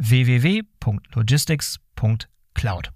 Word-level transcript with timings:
www.logistics.cloud. 0.00 2.90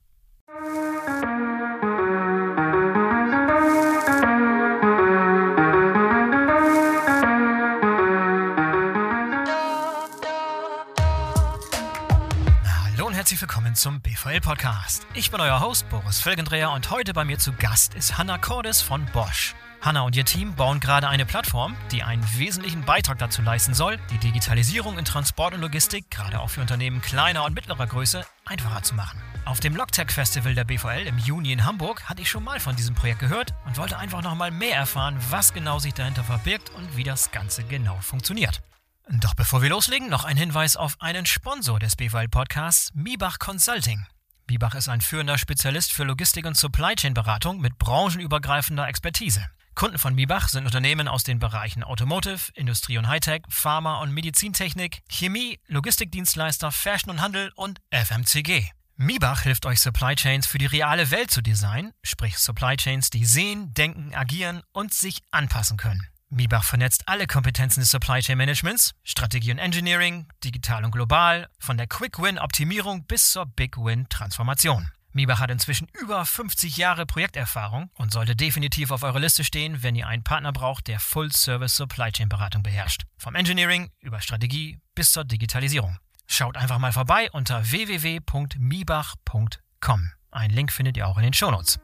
Hallo 12.64 13.06
und 13.06 13.12
herzlich 13.12 13.40
willkommen 13.40 13.74
zum 13.74 14.00
BVL 14.00 14.40
Podcast. 14.40 15.06
Ich 15.14 15.30
bin 15.30 15.40
euer 15.40 15.60
Host 15.60 15.88
Boris 15.90 16.20
Felgendreher 16.20 16.70
und 16.70 16.90
heute 16.90 17.12
bei 17.12 17.24
mir 17.24 17.38
zu 17.38 17.52
Gast 17.52 17.94
ist 17.94 18.16
Hanna 18.16 18.38
Cordes 18.38 18.80
von 18.80 19.04
Bosch. 19.12 19.54
Hanna 19.84 20.00
und 20.00 20.16
ihr 20.16 20.24
Team 20.24 20.54
bauen 20.54 20.80
gerade 20.80 21.08
eine 21.08 21.26
Plattform, 21.26 21.76
die 21.92 22.02
einen 22.02 22.26
wesentlichen 22.38 22.86
Beitrag 22.86 23.18
dazu 23.18 23.42
leisten 23.42 23.74
soll, 23.74 23.98
die 24.10 24.16
Digitalisierung 24.16 24.96
in 24.96 25.04
Transport 25.04 25.52
und 25.52 25.60
Logistik, 25.60 26.10
gerade 26.10 26.40
auch 26.40 26.48
für 26.48 26.62
Unternehmen 26.62 27.02
kleiner 27.02 27.44
und 27.44 27.54
mittlerer 27.54 27.86
Größe, 27.86 28.24
einfacher 28.46 28.82
zu 28.82 28.94
machen. 28.94 29.20
Auf 29.44 29.60
dem 29.60 29.76
Logtech 29.76 30.10
Festival 30.10 30.54
der 30.54 30.64
BVL 30.64 31.06
im 31.06 31.18
Juni 31.18 31.52
in 31.52 31.66
Hamburg 31.66 32.04
hatte 32.04 32.22
ich 32.22 32.30
schon 32.30 32.44
mal 32.44 32.60
von 32.60 32.76
diesem 32.76 32.94
Projekt 32.94 33.20
gehört 33.20 33.52
und 33.66 33.76
wollte 33.76 33.98
einfach 33.98 34.22
noch 34.22 34.34
mal 34.34 34.50
mehr 34.50 34.74
erfahren, 34.74 35.18
was 35.28 35.52
genau 35.52 35.78
sich 35.78 35.92
dahinter 35.92 36.24
verbirgt 36.24 36.70
und 36.70 36.96
wie 36.96 37.04
das 37.04 37.30
Ganze 37.30 37.62
genau 37.62 37.98
funktioniert. 38.00 38.62
Doch 39.10 39.34
bevor 39.34 39.60
wir 39.60 39.68
loslegen, 39.68 40.08
noch 40.08 40.24
ein 40.24 40.38
Hinweis 40.38 40.76
auf 40.76 40.96
einen 41.00 41.26
Sponsor 41.26 41.78
des 41.78 41.94
BVL 41.94 42.28
Podcasts, 42.28 42.90
Mibach 42.94 43.38
Consulting. 43.38 44.06
Mibach 44.48 44.74
ist 44.74 44.88
ein 44.88 45.02
führender 45.02 45.36
Spezialist 45.36 45.92
für 45.92 46.04
Logistik 46.04 46.46
und 46.46 46.56
Supply 46.56 46.94
Chain 46.94 47.12
Beratung 47.12 47.60
mit 47.60 47.76
branchenübergreifender 47.76 48.88
Expertise. 48.88 49.46
Kunden 49.74 49.98
von 49.98 50.14
Mibach 50.14 50.48
sind 50.48 50.66
Unternehmen 50.66 51.08
aus 51.08 51.24
den 51.24 51.40
Bereichen 51.40 51.82
Automotive, 51.82 52.52
Industrie 52.54 52.96
und 52.96 53.08
Hightech, 53.08 53.42
Pharma 53.48 54.00
und 54.00 54.12
Medizintechnik, 54.12 55.02
Chemie, 55.08 55.58
Logistikdienstleister, 55.66 56.70
Fashion 56.70 57.10
und 57.10 57.20
Handel 57.20 57.50
und 57.56 57.80
FMCG. 57.90 58.70
Mibach 58.96 59.42
hilft 59.42 59.66
euch 59.66 59.80
Supply 59.80 60.14
Chains 60.14 60.46
für 60.46 60.58
die 60.58 60.66
reale 60.66 61.10
Welt 61.10 61.32
zu 61.32 61.42
designen, 61.42 61.92
sprich 62.04 62.38
Supply 62.38 62.76
Chains, 62.76 63.10
die 63.10 63.24
sehen, 63.24 63.74
denken, 63.74 64.14
agieren 64.14 64.62
und 64.70 64.94
sich 64.94 65.24
anpassen 65.32 65.76
können. 65.76 66.06
Mibach 66.28 66.62
vernetzt 66.62 67.08
alle 67.08 67.26
Kompetenzen 67.26 67.80
des 67.80 67.90
Supply 67.90 68.20
Chain 68.20 68.38
Managements, 68.38 68.92
Strategie 69.02 69.50
und 69.50 69.58
Engineering, 69.58 70.28
digital 70.44 70.84
und 70.84 70.92
global, 70.92 71.48
von 71.58 71.76
der 71.76 71.88
Quick 71.88 72.20
Win 72.20 72.38
Optimierung 72.38 73.06
bis 73.06 73.30
zur 73.30 73.46
Big 73.46 73.76
Win 73.76 74.08
Transformation. 74.08 74.90
Miebach 75.14 75.38
hat 75.38 75.50
inzwischen 75.50 75.86
über 76.00 76.26
50 76.26 76.76
Jahre 76.76 77.06
Projekterfahrung 77.06 77.88
und 77.94 78.12
sollte 78.12 78.34
definitiv 78.34 78.90
auf 78.90 79.04
eurer 79.04 79.20
Liste 79.20 79.44
stehen, 79.44 79.84
wenn 79.84 79.94
ihr 79.94 80.08
einen 80.08 80.24
Partner 80.24 80.52
braucht, 80.52 80.88
der 80.88 80.98
Full-Service 80.98 81.76
Supply 81.76 82.10
Chain 82.10 82.28
Beratung 82.28 82.64
beherrscht. 82.64 83.04
Vom 83.16 83.36
Engineering 83.36 83.92
über 84.00 84.20
Strategie 84.20 84.80
bis 84.96 85.12
zur 85.12 85.22
Digitalisierung. 85.24 85.98
Schaut 86.26 86.56
einfach 86.56 86.78
mal 86.78 86.92
vorbei 86.92 87.30
unter 87.30 87.70
www.miebach.com. 87.70 90.10
Einen 90.32 90.52
Link 90.52 90.72
findet 90.72 90.96
ihr 90.96 91.06
auch 91.06 91.16
in 91.16 91.22
den 91.22 91.32
Shownotes. 91.32 91.78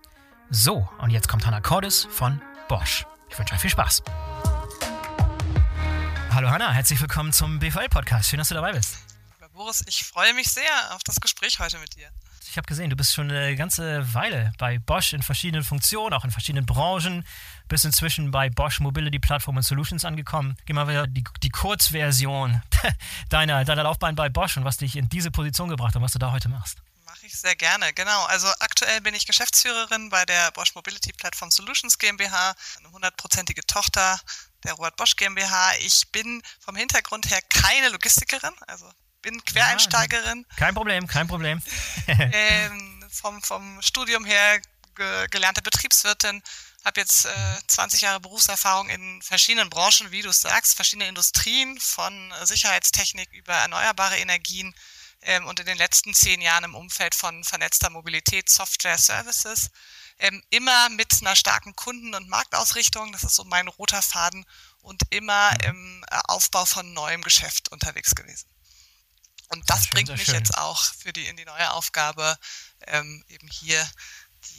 So, 0.50 0.88
und 0.98 1.10
jetzt 1.10 1.28
kommt 1.28 1.46
Hannah 1.46 1.60
Cordes 1.60 2.08
von 2.10 2.42
Bosch. 2.68 3.06
Ich 3.28 3.38
wünsche 3.38 3.54
euch 3.54 3.60
viel 3.60 3.70
Spaß. 3.70 4.02
Hallo 6.32 6.50
Hannah, 6.50 6.72
herzlich 6.72 7.00
willkommen 7.00 7.32
zum 7.32 7.60
BVL-Podcast. 7.60 8.28
Schön, 8.28 8.38
dass 8.38 8.48
du 8.48 8.56
dabei 8.56 8.72
bist. 8.72 8.98
Boris, 9.52 9.84
ich 9.86 10.02
freue 10.04 10.34
mich 10.34 10.48
sehr 10.48 10.94
auf 10.94 11.04
das 11.04 11.20
Gespräch 11.20 11.60
heute 11.60 11.78
mit 11.78 11.94
dir 11.94 12.10
ich 12.50 12.56
habe 12.56 12.66
gesehen, 12.66 12.90
du 12.90 12.96
bist 12.96 13.14
schon 13.14 13.30
eine 13.30 13.54
ganze 13.54 14.12
Weile 14.12 14.52
bei 14.58 14.78
Bosch 14.80 15.12
in 15.12 15.22
verschiedenen 15.22 15.62
Funktionen, 15.62 16.12
auch 16.12 16.24
in 16.24 16.32
verschiedenen 16.32 16.66
Branchen, 16.66 17.24
bist 17.68 17.84
inzwischen 17.84 18.32
bei 18.32 18.50
Bosch 18.50 18.80
Mobility 18.80 19.20
Platform 19.20 19.56
and 19.56 19.64
Solutions 19.64 20.04
angekommen. 20.04 20.56
Geh 20.66 20.72
mal 20.72 20.88
wieder 20.88 21.06
die, 21.06 21.22
die 21.44 21.50
Kurzversion 21.50 22.60
deiner, 23.28 23.64
deiner 23.64 23.84
Laufbahn 23.84 24.16
bei 24.16 24.28
Bosch 24.28 24.56
und 24.56 24.64
was 24.64 24.78
dich 24.78 24.96
in 24.96 25.08
diese 25.08 25.30
Position 25.30 25.68
gebracht 25.68 25.90
hat 25.90 25.96
und 25.96 26.02
was 26.02 26.12
du 26.12 26.18
da 26.18 26.32
heute 26.32 26.48
machst. 26.48 26.78
Mache 27.04 27.26
ich 27.26 27.38
sehr 27.38 27.54
gerne, 27.54 27.92
genau. 27.92 28.24
Also 28.24 28.48
aktuell 28.58 29.00
bin 29.00 29.14
ich 29.14 29.26
Geschäftsführerin 29.26 30.10
bei 30.10 30.24
der 30.24 30.50
Bosch 30.50 30.74
Mobility 30.74 31.12
Platform 31.12 31.52
Solutions 31.52 31.98
GmbH, 31.98 32.54
eine 32.78 32.90
hundertprozentige 32.90 33.64
Tochter 33.66 34.18
der 34.64 34.72
Robert 34.74 34.96
Bosch 34.96 35.14
GmbH. 35.14 35.74
Ich 35.80 36.10
bin 36.10 36.42
vom 36.58 36.74
Hintergrund 36.74 37.30
her 37.30 37.40
keine 37.48 37.90
Logistikerin, 37.90 38.54
also 38.66 38.90
bin 39.22 39.44
Quereinsteigerin. 39.44 40.46
Ja, 40.50 40.56
kein 40.56 40.74
Problem, 40.74 41.06
kein 41.06 41.28
Problem. 41.28 41.62
ähm, 42.06 43.04
vom, 43.10 43.42
vom 43.42 43.82
Studium 43.82 44.24
her 44.24 44.60
ge 44.94 45.26
gelernte 45.30 45.62
Betriebswirtin, 45.62 46.42
habe 46.84 47.00
jetzt 47.00 47.26
äh, 47.26 47.58
20 47.66 48.00
Jahre 48.02 48.20
Berufserfahrung 48.20 48.88
in 48.88 49.22
verschiedenen 49.22 49.70
Branchen, 49.70 50.10
wie 50.10 50.22
du 50.22 50.32
sagst, 50.32 50.74
verschiedene 50.74 51.08
Industrien, 51.08 51.78
von 51.78 52.32
Sicherheitstechnik 52.44 53.30
über 53.32 53.54
erneuerbare 53.54 54.18
Energien 54.18 54.74
ähm, 55.22 55.46
und 55.46 55.60
in 55.60 55.66
den 55.66 55.78
letzten 55.78 56.14
zehn 56.14 56.40
Jahren 56.40 56.64
im 56.64 56.74
Umfeld 56.74 57.14
von 57.14 57.44
vernetzter 57.44 57.90
Mobilität, 57.90 58.48
Software, 58.48 58.98
Services. 58.98 59.70
Ähm, 60.18 60.42
immer 60.50 60.90
mit 60.90 61.14
einer 61.20 61.36
starken 61.36 61.74
Kunden- 61.76 62.14
und 62.14 62.28
Marktausrichtung, 62.28 63.12
das 63.12 63.24
ist 63.24 63.36
so 63.36 63.44
mein 63.44 63.68
roter 63.68 64.02
Faden, 64.02 64.44
und 64.82 65.02
immer 65.10 65.50
mhm. 65.52 65.64
im 65.64 66.04
äh, 66.10 66.18
Aufbau 66.28 66.64
von 66.64 66.92
neuem 66.92 67.22
Geschäft 67.22 67.70
unterwegs 67.70 68.14
gewesen. 68.14 68.46
Und 69.50 69.68
das 69.68 69.84
schön, 69.84 69.90
bringt 69.92 70.16
mich 70.16 70.28
jetzt 70.28 70.56
auch 70.56 70.82
für 70.82 71.12
die 71.12 71.26
in 71.26 71.36
die 71.36 71.44
neue 71.44 71.72
Aufgabe, 71.72 72.38
ähm, 72.86 73.22
eben 73.28 73.48
hier 73.48 73.86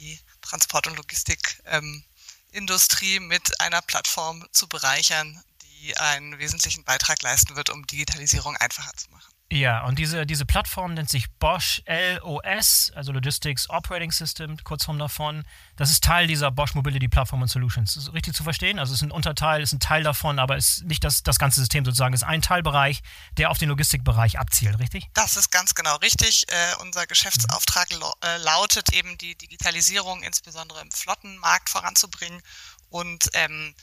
die 0.00 0.20
Transport- 0.42 0.86
und 0.86 0.96
Logistikindustrie 0.96 3.16
ähm, 3.16 3.26
mit 3.26 3.60
einer 3.60 3.82
Plattform 3.82 4.46
zu 4.52 4.68
bereichern, 4.68 5.42
die 5.62 5.96
einen 5.96 6.38
wesentlichen 6.38 6.84
Beitrag 6.84 7.20
leisten 7.22 7.56
wird, 7.56 7.70
um 7.70 7.84
Digitalisierung 7.86 8.56
einfacher 8.56 8.92
zu 8.96 9.10
machen. 9.10 9.31
Ja, 9.52 9.84
und 9.84 9.98
diese, 9.98 10.24
diese 10.24 10.46
Plattform 10.46 10.94
nennt 10.94 11.10
sich 11.10 11.30
Bosch 11.32 11.82
LOS, 11.86 12.90
also 12.94 13.12
Logistics 13.12 13.68
Operating 13.68 14.10
System, 14.10 14.56
Kurzform 14.64 14.98
davon. 14.98 15.44
Das 15.76 15.90
ist 15.90 16.02
Teil 16.02 16.26
dieser 16.26 16.50
Bosch 16.50 16.74
Mobility 16.74 17.06
Platform 17.06 17.42
and 17.42 17.50
Solutions. 17.50 17.92
Das 17.92 18.04
ist 18.04 18.14
richtig 18.14 18.34
zu 18.34 18.44
verstehen? 18.44 18.78
Also 18.78 18.94
es 18.94 19.02
ist 19.02 19.06
ein 19.06 19.10
Unterteil, 19.10 19.60
ist 19.60 19.74
ein 19.74 19.78
Teil 19.78 20.04
davon, 20.04 20.38
aber 20.38 20.56
es 20.56 20.78
ist 20.78 20.84
nicht 20.84 21.04
das, 21.04 21.22
das 21.22 21.38
ganze 21.38 21.60
System 21.60 21.84
sozusagen. 21.84 22.14
Es 22.14 22.22
ist 22.22 22.28
ein 22.28 22.40
Teilbereich, 22.40 23.02
der 23.36 23.50
auf 23.50 23.58
den 23.58 23.68
Logistikbereich 23.68 24.38
abzielt, 24.38 24.78
richtig? 24.78 25.10
Das 25.12 25.36
ist 25.36 25.50
ganz 25.50 25.74
genau 25.74 25.96
richtig. 25.96 26.46
Äh, 26.48 26.76
unser 26.80 27.06
Geschäftsauftrag 27.06 27.90
äh, 27.92 28.38
lautet 28.38 28.94
eben, 28.94 29.18
die 29.18 29.34
Digitalisierung 29.34 30.22
insbesondere 30.22 30.80
im 30.80 30.90
Flottenmarkt 30.90 31.68
voranzubringen. 31.68 32.40
Und 32.88 33.28
ähm, 33.34 33.74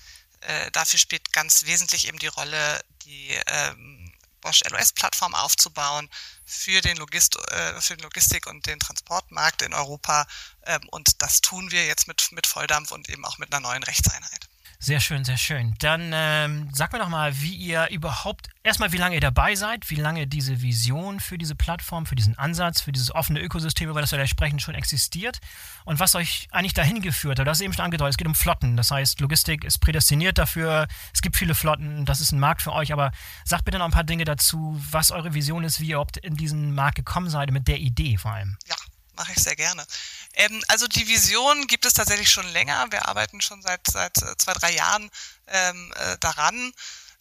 äh, 0.42 0.71
dafür 0.71 0.98
spielt 0.98 1.31
ganz 1.31 1.66
wesentlich 1.68 2.07
eben 2.07 2.18
die 2.18 2.27
Rolle, 2.27 2.80
die 3.04 3.38
ähm, 3.45 3.99
Bosch 4.41 4.62
LOS-Plattform 4.69 5.36
aufzubauen 5.36 6.09
für 6.45 6.81
den, 6.81 6.97
Logist 6.97 7.38
äh, 7.51 7.80
für 7.81 7.95
den 7.95 8.03
Logistik- 8.03 8.47
und 8.47 8.65
den 8.65 8.80
Transportmarkt 8.80 9.62
in 9.62 9.74
Europa. 9.74 10.27
Ähm, 10.63 10.81
und 10.89 11.21
das 11.21 11.41
tun 11.41 11.71
wir 11.71 11.86
jetzt 11.86 12.07
mit, 12.07 12.31
mit 12.31 12.47
Volldampf 12.47 12.91
und 12.91 13.09
eben 13.09 13.25
auch 13.25 13.38
mit 13.38 13.53
einer 13.53 13.62
neuen 13.62 13.83
Rechtseinheit. 13.83 14.49
Sehr 14.81 15.02
schön, 15.02 15.26
sehr 15.26 15.36
schön. 15.36 15.76
Dann 15.80 16.12
ähm, 16.14 16.70
sag 16.72 16.94
mir 16.94 17.00
doch 17.00 17.10
mal, 17.10 17.42
wie 17.42 17.54
ihr 17.54 17.90
überhaupt, 17.90 18.48
erstmal 18.64 18.94
wie 18.94 18.98
lange 18.98 19.16
ihr 19.16 19.22
dabei 19.22 19.54
seid, 19.56 19.90
wie 19.90 19.96
lange 19.96 20.26
diese 20.26 20.62
Vision 20.62 21.20
für 21.20 21.38
diese 21.38 21.54
Plattform, 21.54 22.06
für 22.06 22.16
diesen 22.16 22.38
Ansatz, 22.38 22.80
für 22.80 22.94
dieses 22.94 23.14
offene 23.14 23.42
Ökosystem, 23.42 23.90
über 23.90 24.00
das 24.00 24.14
wir 24.14 24.20
da 24.20 24.26
sprechen, 24.26 24.62
schon 24.62 24.76
existiert 24.76 25.40
und 25.84 26.00
was 26.00 26.16
euch 26.16 26.48
eigentlich 26.52 26.76
dahin 26.76 27.02
geführt 27.02 27.40
hat. 27.40 27.48
Du 27.48 27.52
hast 27.52 27.60
eben 27.60 27.74
schon 27.74 27.84
angedeutet, 27.84 28.14
es 28.14 28.18
geht 28.18 28.28
um 28.28 28.36
Flotten. 28.36 28.78
Das 28.78 28.90
heißt, 28.90 29.20
Logistik 29.20 29.66
ist 29.66 29.80
prädestiniert 29.80 30.38
dafür. 30.38 30.88
Es 31.14 31.22
gibt 31.22 31.36
viele 31.36 31.56
Flotten, 31.56 32.06
das 32.06 32.22
ist 32.22 32.31
ein 32.31 32.40
Markt 32.40 32.62
für 32.62 32.72
euch. 32.72 32.94
Aber 32.94 33.12
sagt 33.44 33.66
bitte 33.66 33.80
noch 33.80 33.86
ein 33.86 33.92
paar 33.92 34.06
Dinge 34.06 34.24
dazu, 34.24 34.81
was 34.92 35.12
eure 35.12 35.34
Vision 35.34 35.66
ist, 35.66 35.81
wie 35.81 35.88
ihr 35.88 35.96
überhaupt 35.96 36.16
in 36.16 36.38
diesen 36.38 36.74
Markt 36.74 36.96
gekommen 36.96 37.30
seid, 37.30 37.52
mit 37.52 37.68
der 37.68 37.80
Idee 37.80 38.16
vor 38.16 38.31
allem. 38.31 38.58
Ja, 38.66 38.78
mache 39.19 39.33
ich 39.33 39.44
sehr 39.44 39.56
gerne. 39.56 39.86
Ähm, 40.33 40.63
also 40.69 40.88
die 40.88 41.07
Vision 41.07 41.68
gibt 41.68 41.86
es 41.86 41.94
tatsächlich 41.94 42.31
schon 42.31 42.48
länger. 42.48 42.88
Wir 42.89 43.07
arbeiten 43.07 43.42
schon 43.42 43.62
seit, 43.62 43.86
seit 43.86 44.18
äh, 44.21 44.38
zwei, 44.38 44.54
drei 44.54 44.71
Jahren 44.71 45.12
ähm, 45.48 45.94
äh, 45.98 46.18
daran. 46.19 46.71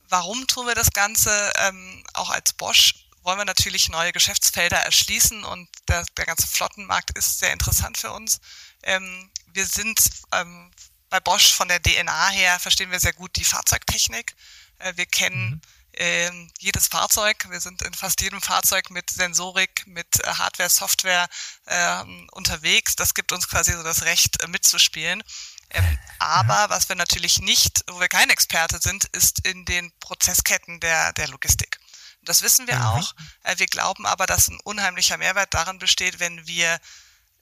Warum 0.09 0.47
tun 0.47 0.67
wir 0.67 0.77
das 0.77 0.93
Ganze? 0.93 1.53
Ähm, 1.57 2.05
auch 2.15 2.31
als 2.31 2.53
Bosch 2.53 2.95
wollen 3.23 3.39
wir 3.39 3.45
natürlich 3.45 3.89
neue 3.89 4.13
Geschäftsfelder 4.13 4.79
erschließen 4.79 5.45
und 5.45 5.69
der, 5.89 6.05
der 6.17 6.25
ganze 6.25 6.47
Flottenmarkt 6.47 7.19
ist 7.19 7.41
sehr 7.41 7.53
interessant 7.53 7.99
für 7.99 8.13
uns. 8.13 8.41
Ähm, 8.85 9.31
wir 9.53 9.67
sind 9.67 9.99
ähm, 10.33 10.71
bei 11.11 11.21
Bosch 11.21 11.53
von 11.53 11.69
der 11.69 11.83
DNA 11.83 12.29
her, 12.29 12.59
verstehen 12.61 12.93
wir 12.93 13.01
sehr 13.01 13.13
gut 13.13 13.35
die 13.37 13.45
Fahrzeugtechnik. 13.45 14.35
Äh, 14.79 14.93
wir 14.97 15.07
kennen 15.07 15.51
mhm 15.51 15.61
äh, 15.99 16.31
jedes 16.61 16.87
Fahrzeug. 16.87 17.47
Wir 17.51 17.61
sind 17.61 17.83
in 17.83 17.93
fast 17.95 18.21
jedem 18.21 18.41
Fahrzeug 18.41 18.91
mit 18.91 19.11
Sensorik, 19.11 19.87
mit 19.87 20.07
äh, 20.25 20.29
Hardware, 20.29 20.71
Software 20.71 21.29
äh, 21.67 22.05
unterwegs. 22.33 22.97
Das 22.97 23.15
gibt 23.15 23.33
uns 23.33 23.49
quasi 23.49 23.73
so 23.73 23.83
das 23.83 24.03
Recht, 24.03 24.43
äh, 24.43 24.47
mitzuspielen. 24.47 25.23
Ähm, 25.71 25.99
aber 26.19 26.71
was 26.71 26.89
wir 26.89 26.97
natürlich 26.97 27.41
nicht, 27.41 27.85
wo 27.89 28.01
wir 28.01 28.09
kein 28.09 28.31
Experte 28.31 28.79
sind, 28.81 29.05
ist 29.07 29.47
in 29.47 29.65
den 29.65 29.93
Prozessketten 30.01 30.81
der, 30.81 31.13
der 31.13 31.29
Logistik. 31.29 31.79
Das 32.23 32.43
wissen 32.43 32.67
wir 32.67 32.77
mhm. 32.77 32.83
auch. 32.83 33.15
Äh, 33.43 33.59
wir 33.59 33.67
glauben 33.67 34.07
aber, 34.07 34.27
dass 34.27 34.49
ein 34.49 34.61
unheimlicher 34.65 35.19
Mehrwert 35.19 35.53
darin 35.53 35.79
besteht, 35.79 36.21
wenn 36.21 36.47
wir 36.47 36.79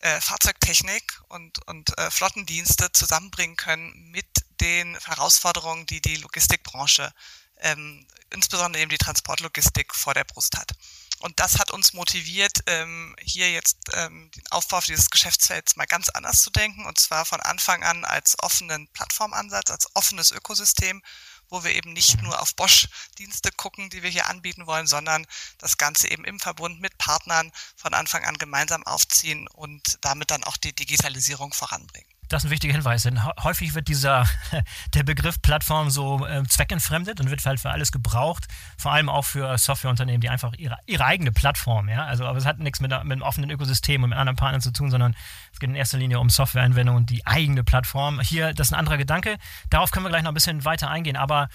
äh, 0.01 0.21
Fahrzeugtechnik 0.21 1.21
und, 1.29 1.67
und 1.67 1.97
äh, 1.99 2.11
Flottendienste 2.11 2.91
zusammenbringen 2.93 3.57
können 3.57 4.11
mit 4.11 4.27
den 4.61 4.99
Herausforderungen, 5.05 5.87
die 5.87 6.01
die 6.01 6.17
Logistikbranche 6.17 7.13
ähm, 7.59 8.07
insbesondere 8.31 8.83
eben 8.83 8.91
die 8.91 8.99
Transportlogistik 8.99 9.95
vor 9.95 10.15
der 10.15 10.25
Brust 10.25 10.57
hat. 10.57 10.73
Und 11.21 11.41
das 11.41 11.59
hat 11.59 11.71
uns 11.71 11.95
motiviert, 11.95 12.59
ähm, 12.67 13.17
hier 13.21 13.51
jetzt 13.51 13.79
ähm, 13.95 14.31
den 14.37 14.47
Aufbau 14.51 14.81
dieses 14.81 15.09
Geschäftsfelds 15.09 15.77
mal 15.77 15.87
ganz 15.87 16.11
anders 16.11 16.43
zu 16.43 16.51
denken, 16.51 16.85
und 16.85 16.99
zwar 16.99 17.25
von 17.25 17.41
Anfang 17.41 17.83
an 17.83 18.05
als 18.05 18.37
offenen 18.43 18.87
Plattformansatz, 18.89 19.71
als 19.71 19.89
offenes 19.95 20.31
Ökosystem, 20.31 21.03
wo 21.49 21.65
wir 21.65 21.75
eben 21.75 21.95
nicht 21.95 22.21
nur 22.23 22.41
auf 22.43 22.55
Bosch-Dienste 22.55 23.51
gucken, 23.53 23.89
die 23.89 24.03
wir 24.03 24.11
hier 24.11 24.29
anbieten 24.29 24.67
wollen, 24.67 24.87
sondern 24.87 25.27
das 25.59 25.79
Ganze 25.79 26.09
eben 26.09 26.25
im 26.25 26.39
Verbund 26.39 26.81
mit 26.81 26.99
Partnern 26.99 27.51
von 27.77 27.95
Anfang 27.95 28.25
an 28.25 28.37
gemeinsam 28.37 28.85
aufziehen 28.85 29.49
und 29.49 29.99
damit 30.03 30.31
dann 30.31 30.45
auch 30.45 30.59
die 30.59 30.75
Digitalisierung 30.75 31.55
voranbringen. 31.55 32.16
Das 32.29 32.43
ist 32.43 32.49
ein 32.49 32.51
wichtiger 32.51 32.73
Hinweis, 32.73 33.05
denn 33.05 33.25
häufig 33.25 33.75
wird 33.75 33.89
dieser, 33.89 34.27
der 34.95 35.03
Begriff 35.05 35.41
Plattform 35.41 35.91
so 35.91 36.27
äh, 36.27 36.43
zweckentfremdet 36.45 37.21
und 37.21 37.31
wird 37.31 37.45
halt 37.47 37.61
für 37.61 37.71
alles 37.71 37.93
gebraucht, 37.93 38.47
vor 38.77 38.93
allem 38.93 39.09
auch 39.09 39.25
für 39.25 39.57
Softwareunternehmen, 39.59 40.21
die 40.21 40.29
einfach 40.29 40.53
ihre, 40.55 40.77
ihre 40.87 41.05
eigene 41.05 41.31
Plattform, 41.31 41.89
ja, 41.89 42.05
also 42.05 42.25
aber 42.27 42.39
es 42.39 42.45
hat 42.45 42.59
nichts 42.59 42.81
mit, 42.81 42.91
mit 42.91 43.13
einem 43.13 43.23
offenen 43.23 43.51
Ökosystem 43.51 44.03
und 44.03 44.11
mit 44.11 44.19
anderen 44.19 44.37
Partnern 44.37 44.61
zu 44.61 44.73
tun, 44.73 44.91
sondern 44.91 45.15
es 45.53 45.61
geht 45.61 45.71
in 45.71 45.77
erster 45.77 45.99
Linie 45.99 46.19
um 46.19 46.29
Softwareanwendungen 46.29 47.03
und 47.03 47.11
die 47.11 47.27
eigene 47.27 47.63
Plattform. 47.63 48.21
Hier, 48.21 48.53
das 48.53 48.69
ist 48.69 48.73
ein 48.73 48.79
anderer 48.79 48.97
Gedanke, 48.97 49.37
darauf 49.71 49.91
können 49.93 50.05
wir 50.05 50.11
gleich 50.11 50.23
noch 50.23 50.33
ein 50.33 50.35
bisschen 50.35 50.65
weiter 50.65 50.91
eingehen, 50.91 51.17
aber 51.17 51.49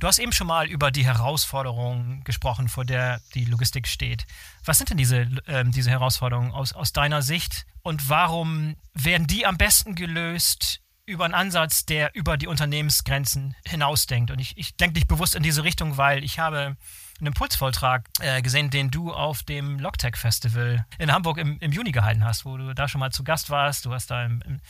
Du 0.00 0.06
hast 0.06 0.20
eben 0.20 0.30
schon 0.30 0.46
mal 0.46 0.68
über 0.68 0.92
die 0.92 1.04
Herausforderungen 1.04 2.22
gesprochen, 2.22 2.68
vor 2.68 2.84
der 2.84 3.20
die 3.34 3.44
Logistik 3.44 3.88
steht. 3.88 4.26
Was 4.64 4.78
sind 4.78 4.90
denn 4.90 4.96
diese, 4.96 5.22
äh, 5.46 5.64
diese 5.64 5.90
Herausforderungen 5.90 6.52
aus, 6.52 6.72
aus 6.72 6.92
deiner 6.92 7.20
Sicht 7.20 7.66
und 7.82 8.08
warum 8.08 8.76
werden 8.94 9.26
die 9.26 9.46
am 9.46 9.56
besten 9.56 9.94
gelöst 9.94 10.80
über 11.06 11.24
einen 11.24 11.34
Ansatz, 11.34 11.86
der 11.86 12.14
über 12.14 12.36
die 12.36 12.46
Unternehmensgrenzen 12.46 13.56
hinausdenkt? 13.64 14.30
Und 14.30 14.40
ich, 14.40 14.56
ich 14.56 14.76
denke 14.76 14.94
dich 14.94 15.06
bewusst 15.06 15.34
in 15.34 15.42
diese 15.42 15.64
Richtung, 15.64 15.96
weil 15.96 16.22
ich 16.22 16.38
habe 16.38 16.76
einen 17.18 17.26
Impulsvortrag 17.26 18.08
äh, 18.20 18.42
gesehen, 18.42 18.70
den 18.70 18.90
du 18.90 19.12
auf 19.12 19.42
dem 19.42 19.78
Logtech 19.78 20.16
Festival 20.16 20.86
in 20.98 21.12
Hamburg 21.12 21.38
im, 21.38 21.58
im 21.60 21.72
Juni 21.72 21.92
gehalten 21.92 22.24
hast, 22.24 22.44
wo 22.44 22.56
du 22.56 22.74
da 22.74 22.88
schon 22.88 23.00
mal 23.00 23.10
zu 23.10 23.24
Gast 23.24 23.50
warst. 23.50 23.86
Du 23.86 23.92
hast 23.92 24.10
da 24.10 24.24
im, 24.24 24.42
im 24.42 24.60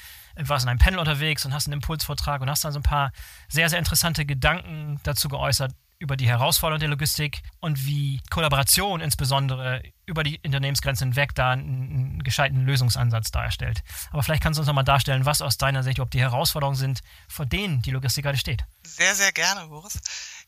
warst 0.48 0.64
in 0.64 0.70
einem 0.70 0.78
Panel 0.78 1.00
unterwegs 1.00 1.44
und 1.44 1.52
hast 1.52 1.66
einen 1.66 1.74
Impulsvortrag 1.74 2.40
und 2.40 2.48
hast 2.48 2.64
dann 2.64 2.72
so 2.72 2.78
ein 2.78 2.84
paar 2.84 3.12
sehr, 3.48 3.68
sehr 3.68 3.78
interessante 3.78 4.24
Gedanken 4.24 5.00
dazu 5.02 5.28
geäußert 5.28 5.72
über 5.98 6.16
die 6.16 6.28
Herausforderungen 6.28 6.80
der 6.80 6.88
Logistik 6.88 7.42
und 7.60 7.84
wie 7.84 8.20
Kollaboration 8.30 9.00
insbesondere 9.00 9.82
über 10.06 10.22
die 10.22 10.40
Unternehmensgrenzen 10.44 11.08
hinweg 11.08 11.34
da 11.34 11.50
einen, 11.50 12.22
gescheiten 12.22 12.64
Lösungsansatz 12.64 13.30
darstellt. 13.30 13.82
Aber 14.10 14.22
vielleicht 14.22 14.42
kannst 14.42 14.58
du 14.58 14.62
uns 14.62 14.68
nochmal 14.68 14.84
darstellen, 14.84 15.26
was 15.26 15.42
aus 15.42 15.58
deiner 15.58 15.82
Sicht 15.82 15.98
überhaupt 15.98 16.14
die 16.14 16.20
Herausforderungen 16.20 16.76
sind, 16.76 17.00
vor 17.28 17.46
denen 17.46 17.82
die 17.82 17.90
Logistik 17.90 18.24
gerade 18.24 18.38
steht. 18.38 18.62
Sehr, 18.84 19.14
sehr 19.14 19.32
gerne, 19.32 19.66
Boris. 19.66 19.98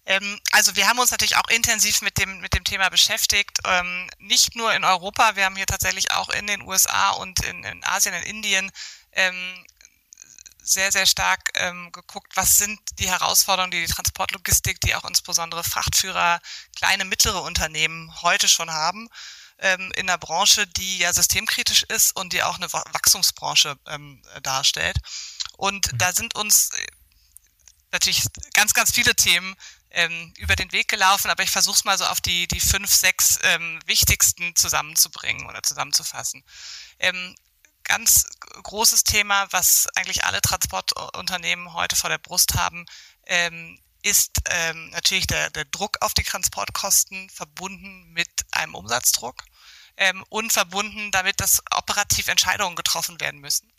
Ähm, 0.06 0.38
also 0.52 0.76
wir 0.76 0.86
haben 0.86 0.98
uns 0.98 1.10
natürlich 1.10 1.36
auch 1.36 1.48
intensiv 1.48 2.00
mit 2.02 2.16
dem, 2.18 2.40
mit 2.40 2.54
dem 2.54 2.64
Thema 2.64 2.88
beschäftigt, 2.88 3.58
ähm, 3.64 4.08
nicht 4.18 4.56
nur 4.56 4.72
in 4.74 4.84
Europa, 4.84 5.32
wir 5.34 5.44
haben 5.44 5.56
hier 5.56 5.66
tatsächlich 5.66 6.12
auch 6.12 6.28
in 6.30 6.46
den 6.46 6.62
USA 6.62 7.10
und 7.10 7.40
in, 7.44 7.64
in 7.64 7.84
Asien, 7.84 8.14
in 8.14 8.22
Indien 8.22 8.70
ähm, 9.12 9.64
sehr, 10.62 10.92
sehr 10.92 11.06
stark 11.06 11.50
ähm, 11.54 11.90
geguckt, 11.92 12.36
was 12.36 12.58
sind 12.58 12.78
die 12.98 13.08
Herausforderungen, 13.08 13.70
die 13.70 13.86
die 13.86 13.92
Transportlogistik, 13.92 14.80
die 14.80 14.94
auch 14.94 15.04
insbesondere 15.04 15.64
Frachtführer, 15.64 16.40
kleine, 16.76 17.04
mittlere 17.04 17.42
Unternehmen 17.42 18.12
heute 18.22 18.48
schon 18.48 18.70
haben 18.70 19.08
ähm, 19.58 19.92
in 19.96 20.08
einer 20.08 20.18
Branche, 20.18 20.66
die 20.66 20.98
ja 20.98 21.12
systemkritisch 21.12 21.84
ist 21.84 22.16
und 22.16 22.32
die 22.32 22.42
auch 22.42 22.56
eine 22.56 22.72
Wachstumsbranche 22.72 23.76
ähm, 23.86 24.22
darstellt. 24.42 24.96
Und 25.56 25.92
mhm. 25.92 25.98
da 25.98 26.12
sind 26.12 26.34
uns 26.34 26.70
äh, 26.70 26.86
natürlich 27.92 28.24
ganz, 28.54 28.74
ganz 28.74 28.92
viele 28.92 29.14
Themen 29.14 29.54
ähm, 29.90 30.32
über 30.38 30.56
den 30.56 30.72
Weg 30.72 30.88
gelaufen, 30.88 31.30
aber 31.30 31.42
ich 31.42 31.50
versuche 31.50 31.76
es 31.76 31.84
mal 31.84 31.98
so 31.98 32.04
auf 32.06 32.20
die, 32.20 32.46
die 32.46 32.60
fünf, 32.60 32.92
sechs 32.92 33.38
ähm, 33.42 33.80
wichtigsten 33.86 34.54
zusammenzubringen 34.54 35.46
oder 35.46 35.62
zusammenzufassen. 35.62 36.44
Ähm, 36.98 37.34
ganz 37.90 38.24
großes 38.62 39.02
Thema, 39.02 39.48
was 39.50 39.88
eigentlich 39.96 40.24
alle 40.24 40.40
Transportunternehmen 40.40 41.74
heute 41.74 41.96
vor 41.96 42.08
der 42.08 42.18
Brust 42.18 42.54
haben, 42.54 42.86
ähm, 43.26 43.78
ist 44.02 44.38
ähm, 44.48 44.90
natürlich 44.90 45.26
der, 45.26 45.50
der 45.50 45.64
Druck 45.64 45.98
auf 46.00 46.14
die 46.14 46.22
Transportkosten 46.22 47.28
verbunden 47.30 48.12
mit 48.12 48.30
einem 48.52 48.76
Umsatzdruck 48.76 49.44
ähm, 49.96 50.24
und 50.28 50.52
verbunden 50.52 51.10
damit, 51.10 51.40
dass 51.40 51.62
operativ 51.74 52.28
Entscheidungen 52.28 52.76
getroffen 52.76 53.20
werden 53.20 53.40
müssen. 53.40 53.72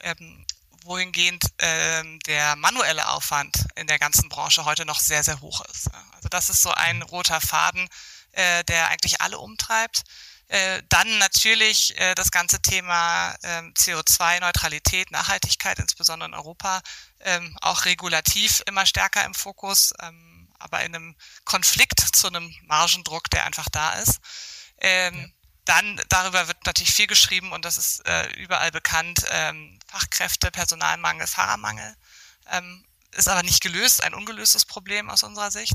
Ähm, 0.00 0.46
wohingehend 0.84 1.46
ähm, 1.58 2.20
der 2.26 2.56
manuelle 2.56 3.08
Aufwand 3.08 3.66
in 3.74 3.86
der 3.86 3.98
ganzen 3.98 4.28
Branche 4.28 4.66
heute 4.66 4.84
noch 4.84 5.00
sehr, 5.00 5.24
sehr 5.24 5.40
hoch 5.40 5.62
ist. 5.72 5.88
Also 6.14 6.28
das 6.28 6.50
ist 6.50 6.62
so 6.62 6.70
ein 6.70 7.02
roter 7.02 7.40
Faden, 7.40 7.88
äh, 8.32 8.62
der 8.64 8.88
eigentlich 8.90 9.20
alle 9.22 9.38
umtreibt. 9.38 10.04
Äh, 10.48 10.82
dann 10.88 11.18
natürlich 11.18 11.98
äh, 11.98 12.14
das 12.14 12.30
ganze 12.30 12.60
Thema 12.62 13.34
ähm, 13.42 13.74
CO2-Neutralität, 13.74 15.10
Nachhaltigkeit, 15.10 15.78
insbesondere 15.80 16.28
in 16.28 16.34
Europa, 16.34 16.82
ähm, 17.20 17.56
auch 17.62 17.84
regulativ 17.84 18.62
immer 18.66 18.86
stärker 18.86 19.24
im 19.24 19.34
Fokus, 19.34 19.92
ähm, 20.02 20.48
aber 20.60 20.84
in 20.84 20.94
einem 20.94 21.16
Konflikt 21.44 22.00
zu 22.14 22.28
einem 22.28 22.54
Margendruck, 22.62 23.28
der 23.30 23.44
einfach 23.44 23.68
da 23.70 23.94
ist. 23.94 24.20
Ähm, 24.78 25.18
ja. 25.18 25.26
Dann 25.64 26.00
darüber 26.10 26.46
wird 26.46 26.64
natürlich 26.64 26.94
viel 26.94 27.08
geschrieben 27.08 27.50
und 27.50 27.64
das 27.64 27.76
ist 27.76 28.06
äh, 28.06 28.28
überall 28.36 28.70
bekannt. 28.70 29.26
Fachkräfte, 29.88 30.52
Personalmangel, 30.52 31.26
Fahrermangel. 31.26 31.96
Ist 33.10 33.26
aber 33.26 33.42
nicht 33.42 33.62
gelöst, 33.62 34.04
ein 34.04 34.14
ungelöstes 34.14 34.64
Problem 34.64 35.10
aus 35.10 35.24
unserer 35.24 35.50
Sicht. 35.50 35.74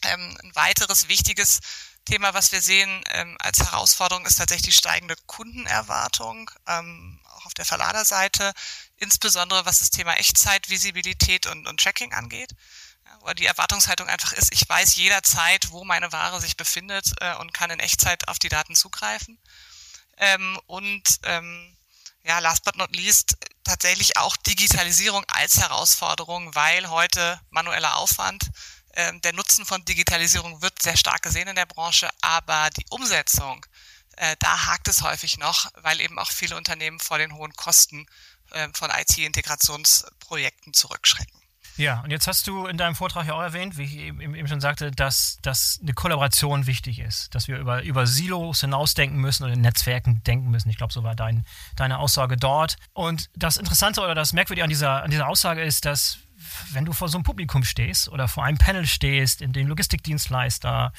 Ein 0.00 0.38
weiteres 0.54 1.08
wichtiges 1.08 1.60
Thema, 2.04 2.34
was 2.34 2.52
wir 2.52 2.60
sehen 2.62 3.02
ähm, 3.10 3.36
als 3.40 3.60
Herausforderung, 3.60 4.26
ist 4.26 4.36
tatsächlich 4.36 4.74
die 4.74 4.78
steigende 4.78 5.16
Kundenerwartung, 5.26 6.50
ähm, 6.66 7.20
auch 7.30 7.46
auf 7.46 7.54
der 7.54 7.64
Verladerseite, 7.64 8.52
insbesondere 8.96 9.64
was 9.66 9.78
das 9.78 9.90
Thema 9.90 10.14
Echtzeit, 10.14 10.68
Visibilität 10.68 11.46
und, 11.46 11.66
und 11.66 11.80
Tracking 11.80 12.12
angeht. 12.12 12.52
Ja, 13.06 13.18
wo 13.20 13.32
die 13.32 13.46
Erwartungshaltung 13.46 14.08
einfach 14.08 14.32
ist, 14.32 14.52
ich 14.52 14.68
weiß 14.68 14.96
jederzeit, 14.96 15.70
wo 15.70 15.84
meine 15.84 16.12
Ware 16.12 16.40
sich 16.40 16.56
befindet 16.56 17.12
äh, 17.20 17.34
und 17.36 17.52
kann 17.52 17.70
in 17.70 17.80
Echtzeit 17.80 18.28
auf 18.28 18.38
die 18.38 18.48
Daten 18.48 18.74
zugreifen. 18.74 19.38
Ähm, 20.16 20.58
und 20.66 21.20
ähm, 21.24 21.76
ja, 22.22 22.38
last 22.38 22.64
but 22.64 22.76
not 22.76 22.94
least, 22.96 23.36
tatsächlich 23.64 24.16
auch 24.16 24.36
Digitalisierung 24.36 25.24
als 25.28 25.60
Herausforderung, 25.60 26.54
weil 26.54 26.88
heute 26.88 27.40
manueller 27.50 27.96
Aufwand 27.96 28.50
ähm, 28.96 29.20
der 29.20 29.32
Nutzen 29.32 29.64
von 29.64 29.84
Digitalisierung 29.84 30.62
wird 30.62 30.80
sehr 30.80 30.96
stark 30.96 31.22
gesehen 31.22 31.48
in 31.48 31.56
der 31.56 31.66
Branche, 31.66 32.08
aber 32.20 32.70
die 32.70 32.84
Umsetzung, 32.90 33.64
äh, 34.16 34.36
da 34.38 34.66
hakt 34.66 34.88
es 34.88 35.02
häufig 35.02 35.38
noch, 35.38 35.70
weil 35.82 36.00
eben 36.00 36.18
auch 36.18 36.30
viele 36.30 36.56
Unternehmen 36.56 37.00
vor 37.00 37.18
den 37.18 37.34
hohen 37.34 37.54
Kosten 37.54 38.06
äh, 38.52 38.68
von 38.72 38.90
IT-Integrationsprojekten 38.90 40.72
zurückschrecken. 40.72 41.44
Ja, 41.76 42.02
und 42.02 42.12
jetzt 42.12 42.28
hast 42.28 42.46
du 42.46 42.66
in 42.66 42.76
deinem 42.76 42.94
Vortrag 42.94 43.26
ja 43.26 43.34
auch 43.34 43.42
erwähnt, 43.42 43.76
wie 43.76 43.82
ich 43.82 43.96
eben 43.96 44.46
schon 44.46 44.60
sagte, 44.60 44.92
dass, 44.92 45.38
dass 45.42 45.80
eine 45.82 45.92
Kollaboration 45.92 46.66
wichtig 46.68 47.00
ist, 47.00 47.34
dass 47.34 47.48
wir 47.48 47.58
über, 47.58 47.82
über 47.82 48.06
Silos 48.06 48.60
hinausdenken 48.60 49.18
müssen 49.18 49.42
oder 49.42 49.54
in 49.54 49.60
Netzwerken 49.60 50.22
denken 50.22 50.50
müssen. 50.50 50.70
Ich 50.70 50.76
glaube, 50.76 50.92
so 50.92 51.02
war 51.02 51.16
dein, 51.16 51.44
deine 51.74 51.98
Aussage 51.98 52.36
dort. 52.36 52.76
Und 52.92 53.28
das 53.34 53.56
Interessante 53.56 54.02
oder 54.02 54.14
das 54.14 54.32
Merkwürdige 54.32 54.62
an 54.62 54.70
dieser, 54.70 55.02
an 55.02 55.10
dieser 55.10 55.26
Aussage 55.26 55.62
ist, 55.62 55.84
dass 55.84 56.18
wenn 56.72 56.84
du 56.84 56.92
vor 56.92 57.08
so 57.08 57.18
einem 57.18 57.24
Publikum 57.24 57.64
stehst 57.64 58.08
oder 58.08 58.28
vor 58.28 58.44
einem 58.44 58.58
Panel 58.58 58.86
stehst, 58.86 59.42
in 59.42 59.52
dem 59.52 59.66
Logistikdienstleister 59.66 60.92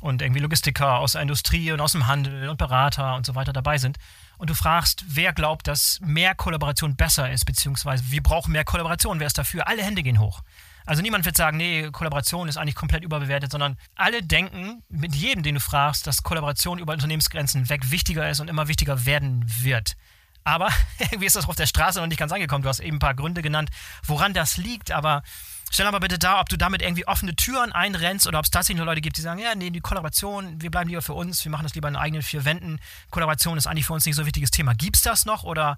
und 0.00 0.22
irgendwie 0.22 0.40
Logistiker 0.40 0.98
aus 0.98 1.12
der 1.12 1.22
Industrie 1.22 1.72
und 1.72 1.80
aus 1.80 1.92
dem 1.92 2.06
Handel 2.06 2.48
und 2.48 2.56
Berater 2.56 3.16
und 3.16 3.26
so 3.26 3.34
weiter 3.34 3.52
dabei 3.52 3.78
sind 3.78 3.98
und 4.40 4.48
du 4.48 4.54
fragst, 4.54 5.04
wer 5.06 5.34
glaubt, 5.34 5.68
dass 5.68 6.00
mehr 6.00 6.34
Kollaboration 6.34 6.96
besser 6.96 7.30
ist, 7.30 7.44
beziehungsweise 7.44 8.10
wir 8.10 8.22
brauchen 8.22 8.52
mehr 8.52 8.64
Kollaboration, 8.64 9.20
wer 9.20 9.26
ist 9.26 9.36
dafür? 9.36 9.68
Alle 9.68 9.82
Hände 9.82 10.02
gehen 10.02 10.18
hoch. 10.18 10.40
Also 10.86 11.02
niemand 11.02 11.26
wird 11.26 11.36
sagen, 11.36 11.58
nee, 11.58 11.90
Kollaboration 11.90 12.48
ist 12.48 12.56
eigentlich 12.56 12.74
komplett 12.74 13.04
überbewertet, 13.04 13.52
sondern 13.52 13.76
alle 13.96 14.22
denken, 14.22 14.82
mit 14.88 15.14
jedem, 15.14 15.42
den 15.42 15.56
du 15.56 15.60
fragst, 15.60 16.06
dass 16.06 16.22
Kollaboration 16.22 16.78
über 16.78 16.94
Unternehmensgrenzen 16.94 17.68
weg 17.68 17.90
wichtiger 17.90 18.30
ist 18.30 18.40
und 18.40 18.48
immer 18.48 18.66
wichtiger 18.66 19.04
werden 19.04 19.44
wird. 19.60 19.96
Aber 20.44 20.68
irgendwie 20.98 21.26
ist 21.26 21.36
das 21.36 21.48
auf 21.48 21.56
der 21.56 21.66
Straße 21.66 22.00
noch 22.00 22.06
nicht 22.06 22.18
ganz 22.18 22.32
angekommen. 22.32 22.62
Du 22.62 22.68
hast 22.68 22.80
eben 22.80 22.96
ein 22.96 23.00
paar 23.00 23.14
Gründe 23.14 23.42
genannt, 23.42 23.70
woran 24.04 24.34
das 24.34 24.56
liegt. 24.56 24.90
Aber 24.90 25.22
stell 25.70 25.86
aber 25.86 26.00
bitte 26.00 26.18
da, 26.18 26.40
ob 26.40 26.48
du 26.48 26.56
damit 26.56 26.82
irgendwie 26.82 27.06
offene 27.06 27.34
Türen 27.36 27.72
einrennst 27.72 28.26
oder 28.26 28.38
ob 28.38 28.44
es 28.44 28.50
tatsächlich 28.50 28.78
nur 28.78 28.86
Leute 28.86 29.00
gibt, 29.00 29.16
die 29.16 29.22
sagen, 29.22 29.40
ja, 29.40 29.54
nee, 29.54 29.70
die 29.70 29.80
Kollaboration, 29.80 30.60
wir 30.60 30.70
bleiben 30.70 30.88
lieber 30.88 31.02
für 31.02 31.14
uns, 31.14 31.44
wir 31.44 31.52
machen 31.52 31.64
das 31.64 31.74
lieber 31.74 31.88
in 31.88 31.96
eigenen 31.96 32.22
vier 32.22 32.44
Wänden. 32.44 32.80
Kollaboration 33.10 33.58
ist 33.58 33.66
eigentlich 33.66 33.86
für 33.86 33.92
uns 33.92 34.06
nicht 34.06 34.16
so 34.16 34.22
ein 34.22 34.26
wichtiges 34.26 34.50
Thema. 34.50 34.74
Gibt 34.74 34.96
es 34.96 35.02
das 35.02 35.26
noch 35.26 35.44
oder 35.44 35.76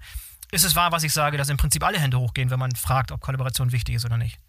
ist 0.51 0.63
es 0.63 0.75
wahr, 0.75 0.91
was 0.91 1.03
ich 1.03 1.13
sage, 1.13 1.37
dass 1.37 1.49
im 1.49 1.57
Prinzip 1.57 1.83
alle 1.83 1.99
Hände 1.99 2.19
hochgehen, 2.19 2.49
wenn 2.51 2.59
man 2.59 2.75
fragt, 2.75 3.11
ob 3.11 3.21
Kollaboration 3.21 3.71
wichtig 3.71 3.95
ist 3.95 4.05
oder 4.05 4.17
nicht? 4.17 4.39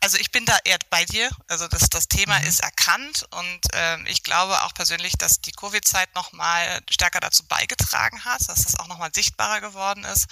Also 0.00 0.16
ich 0.18 0.30
bin 0.30 0.44
da 0.44 0.56
eher 0.64 0.78
bei 0.90 1.04
dir. 1.04 1.30
Also 1.48 1.66
das, 1.68 1.88
das 1.90 2.08
Thema 2.08 2.38
mhm. 2.38 2.46
ist 2.46 2.60
erkannt 2.60 3.26
und 3.30 3.60
ähm, 3.72 4.06
ich 4.06 4.22
glaube 4.22 4.62
auch 4.62 4.74
persönlich, 4.74 5.14
dass 5.18 5.40
die 5.40 5.52
Covid-Zeit 5.52 6.14
nochmal 6.14 6.80
stärker 6.90 7.20
dazu 7.20 7.44
beigetragen 7.46 8.24
hat, 8.24 8.48
dass 8.48 8.62
das 8.62 8.78
auch 8.78 8.86
nochmal 8.86 9.10
sichtbarer 9.12 9.60
geworden 9.60 10.04
ist 10.04 10.26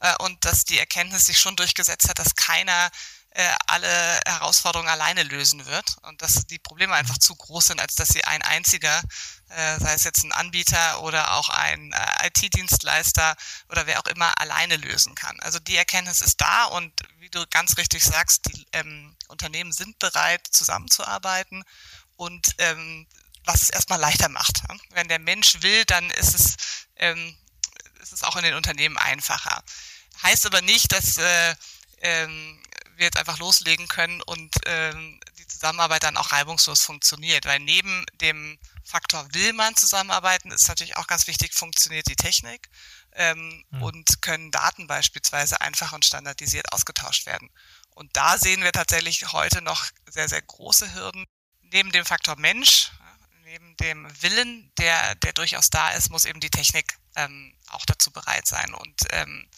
äh, 0.00 0.14
und 0.20 0.44
dass 0.44 0.64
die 0.64 0.78
Erkenntnis 0.78 1.26
sich 1.26 1.38
schon 1.38 1.56
durchgesetzt 1.56 2.08
hat, 2.08 2.18
dass 2.18 2.34
keiner 2.34 2.90
äh, 3.34 3.50
alle 3.66 4.20
Herausforderungen 4.26 4.90
alleine 4.90 5.22
lösen 5.22 5.64
wird 5.66 5.96
und 6.02 6.20
dass 6.20 6.46
die 6.46 6.58
Probleme 6.58 6.94
einfach 6.94 7.16
zu 7.16 7.34
groß 7.34 7.68
sind, 7.68 7.80
als 7.80 7.94
dass 7.94 8.08
sie 8.08 8.24
ein 8.24 8.42
einziger, 8.42 9.02
äh, 9.48 9.78
sei 9.80 9.94
es 9.94 10.04
jetzt 10.04 10.22
ein 10.22 10.32
Anbieter 10.32 11.02
oder 11.02 11.34
auch 11.34 11.48
ein 11.48 11.92
äh, 11.92 12.26
IT-Dienstleister 12.26 13.34
oder 13.70 13.86
wer 13.86 14.00
auch 14.00 14.06
immer, 14.06 14.38
alleine 14.38 14.76
lösen 14.76 15.14
kann. 15.14 15.40
Also 15.40 15.58
die 15.58 15.76
Erkenntnis 15.76 16.20
ist 16.20 16.40
da 16.42 16.64
und 16.64 16.92
wie 17.20 17.30
du 17.30 17.44
ganz 17.48 17.78
richtig 17.78 18.04
sagst, 18.04 18.48
die 18.48 18.66
ähm, 18.72 19.16
Unternehmen 19.28 19.72
sind 19.72 19.98
bereit, 19.98 20.46
zusammenzuarbeiten 20.50 21.64
und 22.16 22.54
ähm, 22.58 23.06
was 23.44 23.62
es 23.62 23.70
erstmal 23.70 23.98
leichter 23.98 24.28
macht. 24.28 24.62
Wenn 24.90 25.08
der 25.08 25.18
Mensch 25.18 25.62
will, 25.62 25.84
dann 25.86 26.10
ist 26.10 26.34
es, 26.34 26.56
ähm, 26.96 27.34
ist 28.00 28.12
es 28.12 28.22
auch 28.24 28.36
in 28.36 28.44
den 28.44 28.54
Unternehmen 28.54 28.98
einfacher. 28.98 29.64
Heißt 30.22 30.44
aber 30.44 30.60
nicht, 30.60 30.92
dass 30.92 31.16
äh, 31.16 31.54
ähm, 32.02 32.62
wir 32.96 33.06
jetzt 33.06 33.18
einfach 33.18 33.38
loslegen 33.38 33.88
können 33.88 34.20
und 34.22 34.54
ähm, 34.66 35.20
die 35.38 35.46
Zusammenarbeit 35.46 36.02
dann 36.02 36.16
auch 36.16 36.32
reibungslos 36.32 36.82
funktioniert. 36.82 37.44
Weil 37.46 37.60
neben 37.60 38.04
dem 38.20 38.58
Faktor 38.84 39.26
will 39.32 39.52
man 39.52 39.76
zusammenarbeiten, 39.76 40.50
ist 40.50 40.68
natürlich 40.68 40.96
auch 40.96 41.06
ganz 41.06 41.26
wichtig, 41.26 41.54
funktioniert 41.54 42.08
die 42.08 42.16
Technik 42.16 42.68
ähm, 43.14 43.64
mhm. 43.70 43.82
und 43.82 44.22
können 44.22 44.50
Daten 44.50 44.86
beispielsweise 44.86 45.60
einfach 45.60 45.92
und 45.92 46.04
standardisiert 46.04 46.72
ausgetauscht 46.72 47.26
werden. 47.26 47.50
Und 47.94 48.16
da 48.16 48.38
sehen 48.38 48.62
wir 48.62 48.72
tatsächlich 48.72 49.32
heute 49.32 49.62
noch 49.62 49.84
sehr, 50.08 50.28
sehr 50.28 50.42
große 50.42 50.94
Hürden. 50.94 51.26
Neben 51.60 51.92
dem 51.92 52.04
Faktor 52.04 52.36
Mensch, 52.38 52.90
neben 53.44 53.76
dem 53.76 54.08
Willen, 54.22 54.72
der, 54.78 55.14
der 55.16 55.32
durchaus 55.32 55.70
da 55.70 55.90
ist, 55.90 56.10
muss 56.10 56.24
eben 56.24 56.40
die 56.40 56.50
Technik 56.50 56.96
ähm, 57.16 57.54
auch 57.68 57.84
dazu 57.84 58.10
bereit 58.10 58.46
sein. 58.46 58.72
Und 58.74 59.02
ähm, 59.10 59.48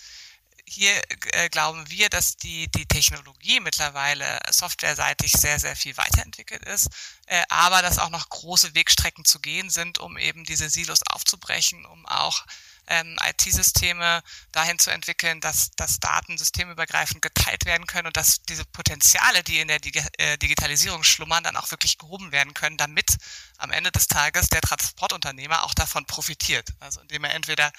hier 0.67 1.03
äh, 1.33 1.49
glauben 1.51 1.89
wir, 1.91 2.09
dass 2.09 2.37
die, 2.37 2.69
die 2.71 2.87
Technologie 2.87 3.61
mittlerweile 3.61 4.39
softwareseitig 4.51 5.33
sehr, 5.33 5.61
sehr 5.61 5.77
viel 5.77 5.97
weiterentwickelt 5.97 6.65
ist, 6.65 6.89
äh, 7.27 7.43
aber 7.49 7.83
dass 7.83 7.99
auch 7.99 8.11
noch 8.11 8.29
große 8.29 8.75
Wegstrecken 8.75 9.25
zu 9.25 9.41
gehen 9.41 9.71
sind, 9.71 9.99
um 9.99 10.17
eben 10.17 10.45
diese 10.45 10.71
Silos 10.71 11.01
aufzubrechen, 11.11 11.85
um 11.85 12.07
auch 12.07 12.45
ähm, 12.87 13.17
IT-Systeme 13.23 14.23
dahin 14.53 14.79
zu 14.79 14.91
entwickeln, 14.91 15.41
dass, 15.41 15.71
dass 15.77 16.01
Daten 16.01 16.37
systemübergreifend 16.37 17.23
geteilt 17.23 17.65
werden 17.65 17.87
können 17.87 18.09
und 18.09 18.17
dass 18.17 18.43
diese 18.43 18.65
Potenziale, 18.65 19.43
die 19.43 19.61
in 19.61 19.69
der 19.69 19.79
Dig 19.79 20.03
äh, 20.19 20.37
Digitalisierung 20.39 21.03
schlummern, 21.05 21.45
dann 21.45 21.57
auch 21.57 21.71
wirklich 21.71 21.99
gehoben 21.99 22.33
werden 22.33 22.55
können, 22.55 22.77
damit 22.77 23.17
am 23.59 23.71
Ende 23.71 23.91
des 23.91 24.09
Tages 24.09 24.49
der 24.49 24.61
Transportunternehmer 24.61 25.65
auch 25.65 25.75
davon 25.75 26.05
profitiert. 26.07 26.69
Also 26.81 27.01
indem 27.01 27.25
er 27.25 27.35
entweder 27.35 27.73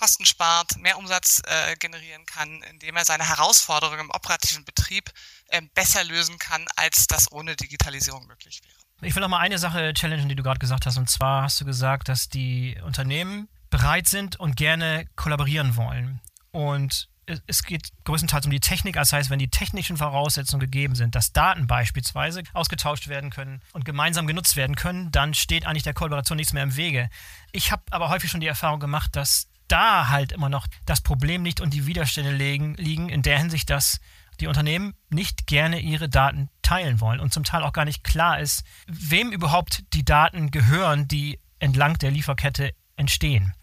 Kosten 0.00 0.24
spart, 0.24 0.78
mehr 0.78 0.96
Umsatz 0.96 1.42
äh, 1.44 1.76
generieren 1.76 2.24
kann, 2.24 2.62
indem 2.70 2.96
er 2.96 3.04
seine 3.04 3.28
Herausforderungen 3.28 4.00
im 4.00 4.10
operativen 4.10 4.64
Betrieb 4.64 5.10
äh, 5.48 5.60
besser 5.74 6.02
lösen 6.04 6.38
kann, 6.38 6.64
als 6.76 7.06
das 7.06 7.30
ohne 7.30 7.54
Digitalisierung 7.54 8.26
möglich 8.26 8.62
wäre. 8.64 8.74
Ich 9.02 9.14
will 9.14 9.20
noch 9.20 9.28
mal 9.28 9.40
eine 9.40 9.58
Sache 9.58 9.92
challengen, 9.92 10.30
die 10.30 10.36
du 10.36 10.42
gerade 10.42 10.58
gesagt 10.58 10.86
hast. 10.86 10.96
Und 10.96 11.10
zwar 11.10 11.42
hast 11.42 11.60
du 11.60 11.66
gesagt, 11.66 12.08
dass 12.08 12.30
die 12.30 12.80
Unternehmen 12.82 13.48
bereit 13.68 14.08
sind 14.08 14.40
und 14.40 14.56
gerne 14.56 15.06
kollaborieren 15.16 15.76
wollen. 15.76 16.20
Und 16.50 17.10
es 17.46 17.62
geht 17.62 17.90
größtenteils 18.04 18.46
um 18.46 18.50
die 18.50 18.60
Technik, 18.60 18.94
das 18.94 19.12
heißt, 19.12 19.30
wenn 19.30 19.38
die 19.38 19.50
technischen 19.50 19.96
Voraussetzungen 19.96 20.60
gegeben 20.60 20.94
sind, 20.94 21.14
dass 21.14 21.32
Daten 21.32 21.66
beispielsweise 21.66 22.42
ausgetauscht 22.52 23.08
werden 23.08 23.30
können 23.30 23.62
und 23.72 23.84
gemeinsam 23.84 24.26
genutzt 24.26 24.56
werden 24.56 24.76
können, 24.76 25.12
dann 25.12 25.34
steht 25.34 25.66
eigentlich 25.66 25.82
der 25.82 25.94
Kollaboration 25.94 26.36
nichts 26.36 26.52
mehr 26.52 26.62
im 26.62 26.76
Wege. 26.76 27.08
Ich 27.52 27.70
habe 27.70 27.82
aber 27.90 28.08
häufig 28.08 28.30
schon 28.30 28.40
die 28.40 28.46
Erfahrung 28.46 28.80
gemacht, 28.80 29.14
dass 29.14 29.49
da 29.70 30.08
halt 30.08 30.32
immer 30.32 30.48
noch 30.48 30.66
das 30.86 31.00
Problem 31.00 31.44
liegt 31.44 31.60
und 31.60 31.72
die 31.72 31.86
Widerstände 31.86 32.32
liegen, 32.32 32.74
liegen 32.74 33.08
in 33.08 33.22
der 33.22 33.38
Hinsicht, 33.38 33.70
dass 33.70 34.00
die 34.40 34.46
Unternehmen 34.46 34.94
nicht 35.10 35.46
gerne 35.46 35.80
ihre 35.80 36.08
Daten 36.08 36.48
teilen 36.62 37.00
wollen 37.00 37.20
und 37.20 37.32
zum 37.32 37.44
Teil 37.44 37.62
auch 37.62 37.72
gar 37.72 37.84
nicht 37.84 38.04
klar 38.04 38.40
ist, 38.40 38.64
wem 38.86 39.32
überhaupt 39.32 39.84
die 39.92 40.04
Daten 40.04 40.50
gehören, 40.50 41.08
die 41.08 41.38
entlang 41.58 41.98
der 41.98 42.10
Lieferkette 42.10 42.72
entstehen. 42.96 43.54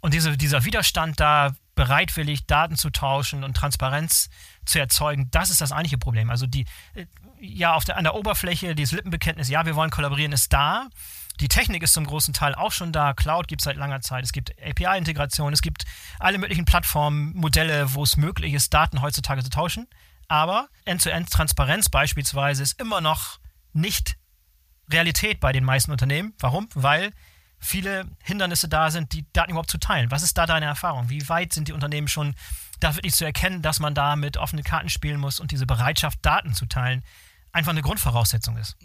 Und 0.00 0.14
diese, 0.14 0.36
dieser 0.36 0.64
Widerstand 0.64 1.20
da, 1.20 1.52
bereitwillig 1.74 2.46
Daten 2.46 2.74
zu 2.74 2.90
tauschen 2.90 3.44
und 3.44 3.56
Transparenz 3.56 4.30
zu 4.64 4.80
erzeugen, 4.80 5.30
das 5.30 5.50
ist 5.50 5.60
das 5.60 5.70
eigentliche 5.70 5.98
Problem. 5.98 6.28
Also 6.28 6.48
die, 6.48 6.64
äh, 6.94 7.06
ja, 7.40 7.74
auf 7.74 7.84
der, 7.84 7.96
an 7.96 8.02
der 8.02 8.16
Oberfläche, 8.16 8.74
dieses 8.74 8.92
Lippenbekenntnis, 8.92 9.48
ja, 9.48 9.64
wir 9.64 9.76
wollen 9.76 9.90
kollaborieren, 9.90 10.32
ist 10.32 10.52
da. 10.52 10.88
Die 11.40 11.48
Technik 11.48 11.82
ist 11.82 11.92
zum 11.92 12.04
großen 12.04 12.34
Teil 12.34 12.54
auch 12.54 12.72
schon 12.72 12.92
da. 12.92 13.14
Cloud 13.14 13.46
gibt 13.46 13.60
es 13.60 13.64
seit 13.64 13.76
langer 13.76 14.00
Zeit. 14.00 14.24
Es 14.24 14.32
gibt 14.32 14.54
API-Integration. 14.60 15.52
Es 15.52 15.62
gibt 15.62 15.84
alle 16.18 16.38
möglichen 16.38 16.64
Plattformen, 16.64 17.32
Modelle, 17.36 17.94
wo 17.94 18.02
es 18.02 18.16
möglich 18.16 18.54
ist, 18.54 18.74
Daten 18.74 19.02
heutzutage 19.02 19.44
zu 19.44 19.50
tauschen. 19.50 19.86
Aber 20.26 20.68
End-to-End-Transparenz 20.84 21.88
beispielsweise 21.88 22.62
ist 22.62 22.80
immer 22.80 23.00
noch 23.00 23.38
nicht 23.72 24.18
Realität 24.90 25.38
bei 25.40 25.52
den 25.52 25.64
meisten 25.64 25.92
Unternehmen. 25.92 26.34
Warum? 26.38 26.68
Weil 26.74 27.12
viele 27.58 28.06
Hindernisse 28.22 28.68
da 28.68 28.90
sind, 28.90 29.12
die 29.12 29.26
Daten 29.32 29.50
überhaupt 29.50 29.70
zu 29.70 29.78
teilen. 29.78 30.10
Was 30.10 30.22
ist 30.22 30.36
da 30.38 30.46
deine 30.46 30.66
Erfahrung? 30.66 31.08
Wie 31.08 31.28
weit 31.28 31.52
sind 31.52 31.68
die 31.68 31.72
Unternehmen 31.72 32.08
schon, 32.08 32.34
da 32.80 32.94
wirklich 32.94 33.14
zu 33.14 33.24
erkennen, 33.24 33.62
dass 33.62 33.80
man 33.80 33.94
da 33.94 34.16
mit 34.16 34.36
offenen 34.36 34.64
Karten 34.64 34.88
spielen 34.88 35.20
muss 35.20 35.40
und 35.40 35.50
diese 35.50 35.66
Bereitschaft, 35.66 36.18
Daten 36.22 36.54
zu 36.54 36.66
teilen, 36.66 37.02
einfach 37.52 37.70
eine 37.70 37.82
Grundvoraussetzung 37.82 38.56
ist? 38.56 38.76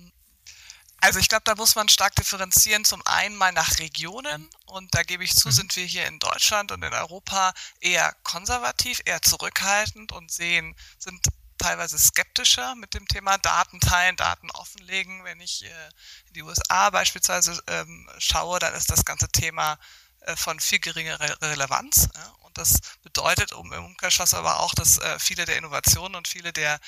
Also 1.04 1.20
ich 1.20 1.28
glaube, 1.28 1.44
da 1.44 1.56
muss 1.56 1.76
man 1.76 1.90
stark 1.90 2.16
differenzieren. 2.16 2.86
Zum 2.86 3.06
einen 3.06 3.36
mal 3.36 3.52
nach 3.52 3.78
Regionen 3.78 4.50
und 4.68 4.96
da 4.96 5.04
gebe 5.04 5.26
ich 5.26 5.36
zu, 5.36 5.50
mhm. 5.50 5.52
sind 5.52 5.76
wir 5.76 5.84
hier 5.84 6.08
in 6.08 6.18
Deutschland 6.18 6.72
und 6.72 6.82
in 6.82 6.94
Europa 6.94 7.54
eher 7.82 8.16
konservativ, 8.24 9.02
eher 9.04 9.22
zurückhaltend 9.22 10.14
und 10.14 10.32
sehen, 10.32 10.78
sind 10.98 11.20
teilweise 11.58 12.00
skeptischer 12.00 12.76
mit 12.76 12.94
dem 12.94 13.06
Thema 13.10 13.38
Daten 13.38 13.82
teilen, 13.82 14.16
Daten 14.16 14.50
offenlegen. 14.52 15.26
Wenn 15.26 15.42
ich 15.42 15.66
äh, 15.66 15.90
in 16.28 16.34
die 16.36 16.44
USA 16.44 16.90
beispielsweise 16.90 17.62
ähm, 17.68 18.10
schaue, 18.18 18.60
dann 18.60 18.74
ist 18.74 18.90
das 18.90 19.04
ganze 19.04 19.28
Thema 19.28 19.78
äh, 20.22 20.38
von 20.38 20.58
viel 20.62 20.80
geringerer 20.80 21.36
Relevanz. 21.42 22.08
Ja? 22.16 22.34
Und 22.44 22.58
das 22.58 22.80
bedeutet 23.02 23.52
um, 23.52 23.74
im 23.74 23.84
Umkehrschluss 23.84 24.34
aber 24.34 24.62
auch, 24.62 24.74
dass 24.74 25.00
äh, 25.00 25.20
viele 25.20 25.44
der 25.44 25.58
Innovationen 25.58 26.16
und 26.16 26.30
viele 26.30 26.54
der 26.54 26.80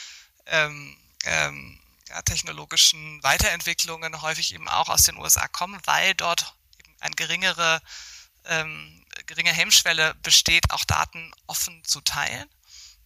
ähm, 0.45 0.95
ähm, 1.25 1.81
ja, 2.09 2.21
technologischen 2.21 3.21
Weiterentwicklungen 3.23 4.21
häufig 4.21 4.53
eben 4.53 4.67
auch 4.67 4.89
aus 4.89 5.03
den 5.03 5.17
USA 5.17 5.47
kommen, 5.47 5.79
weil 5.85 6.13
dort 6.13 6.55
eben 6.83 6.95
ein 6.99 7.11
geringere, 7.13 7.81
ähm, 8.45 9.05
geringe 9.25 9.53
Hemmschwelle 9.53 10.15
besteht, 10.15 10.71
auch 10.71 10.85
Daten 10.85 11.33
offen 11.47 11.83
zu 11.83 12.01
teilen. 12.01 12.49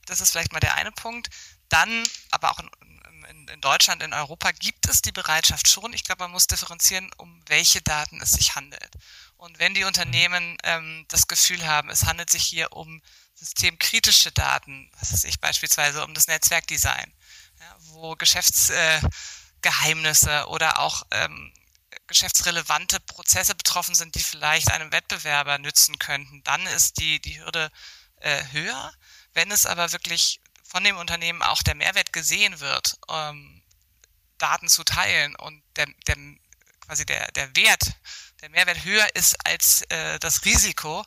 Das 0.05 0.21
ist 0.21 0.31
vielleicht 0.31 0.51
mal 0.51 0.59
der 0.59 0.75
eine 0.75 0.91
Punkt. 0.91 1.29
Dann, 1.69 2.03
aber 2.31 2.51
auch 2.51 2.59
in, 2.59 2.69
in, 3.29 3.47
in 3.47 3.61
Deutschland, 3.61 4.01
in 4.01 4.13
Europa 4.13 4.51
gibt 4.51 4.87
es 4.87 5.01
die 5.01 5.11
Bereitschaft 5.11 5.67
schon. 5.67 5.93
Ich 5.93 6.03
glaube, 6.03 6.23
man 6.23 6.31
muss 6.31 6.47
differenzieren, 6.47 7.11
um 7.17 7.41
welche 7.47 7.81
Daten 7.81 8.19
es 8.21 8.31
sich 8.31 8.55
handelt. 8.55 8.91
Und 9.37 9.59
wenn 9.59 9.75
die 9.75 9.83
Unternehmen 9.83 10.57
ähm, 10.63 11.05
das 11.09 11.27
Gefühl 11.27 11.65
haben, 11.65 11.89
es 11.89 12.05
handelt 12.05 12.29
sich 12.29 12.43
hier 12.43 12.73
um 12.73 13.01
systemkritische 13.35 14.31
Daten, 14.33 14.91
was 14.99 15.13
weiß 15.13 15.23
ich 15.23 15.39
beispielsweise 15.39 16.03
um 16.03 16.13
das 16.13 16.27
Netzwerkdesign, 16.27 17.13
ja, 17.59 17.75
wo 17.79 18.15
Geschäftsgeheimnisse 18.15 20.31
äh, 20.31 20.43
oder 20.43 20.79
auch 20.79 21.03
ähm, 21.11 21.53
geschäftsrelevante 22.07 23.01
Prozesse 23.01 23.53
betroffen 23.55 23.95
sind, 23.95 24.15
die 24.15 24.23
vielleicht 24.23 24.71
einem 24.71 24.91
Wettbewerber 24.91 25.57
nützen 25.59 25.99
könnten, 25.99 26.43
dann 26.43 26.65
ist 26.67 26.99
die, 26.99 27.21
die 27.21 27.39
Hürde 27.39 27.71
äh, 28.17 28.43
höher. 28.51 28.93
Wenn 29.33 29.51
es 29.51 29.65
aber 29.65 29.91
wirklich 29.91 30.41
von 30.63 30.83
dem 30.83 30.97
Unternehmen 30.97 31.41
auch 31.41 31.63
der 31.63 31.75
Mehrwert 31.75 32.13
gesehen 32.13 32.59
wird, 32.59 32.97
ähm, 33.09 33.63
Daten 34.37 34.69
zu 34.69 34.83
teilen 34.83 35.35
und 35.35 35.63
der, 35.75 35.87
der, 36.07 36.15
quasi 36.81 37.05
der, 37.05 37.31
der 37.31 37.55
Wert, 37.55 37.93
der 38.41 38.49
Mehrwert 38.49 38.83
höher 38.83 39.07
ist 39.15 39.35
als 39.45 39.81
äh, 39.89 40.19
das 40.19 40.45
Risiko, 40.45 41.05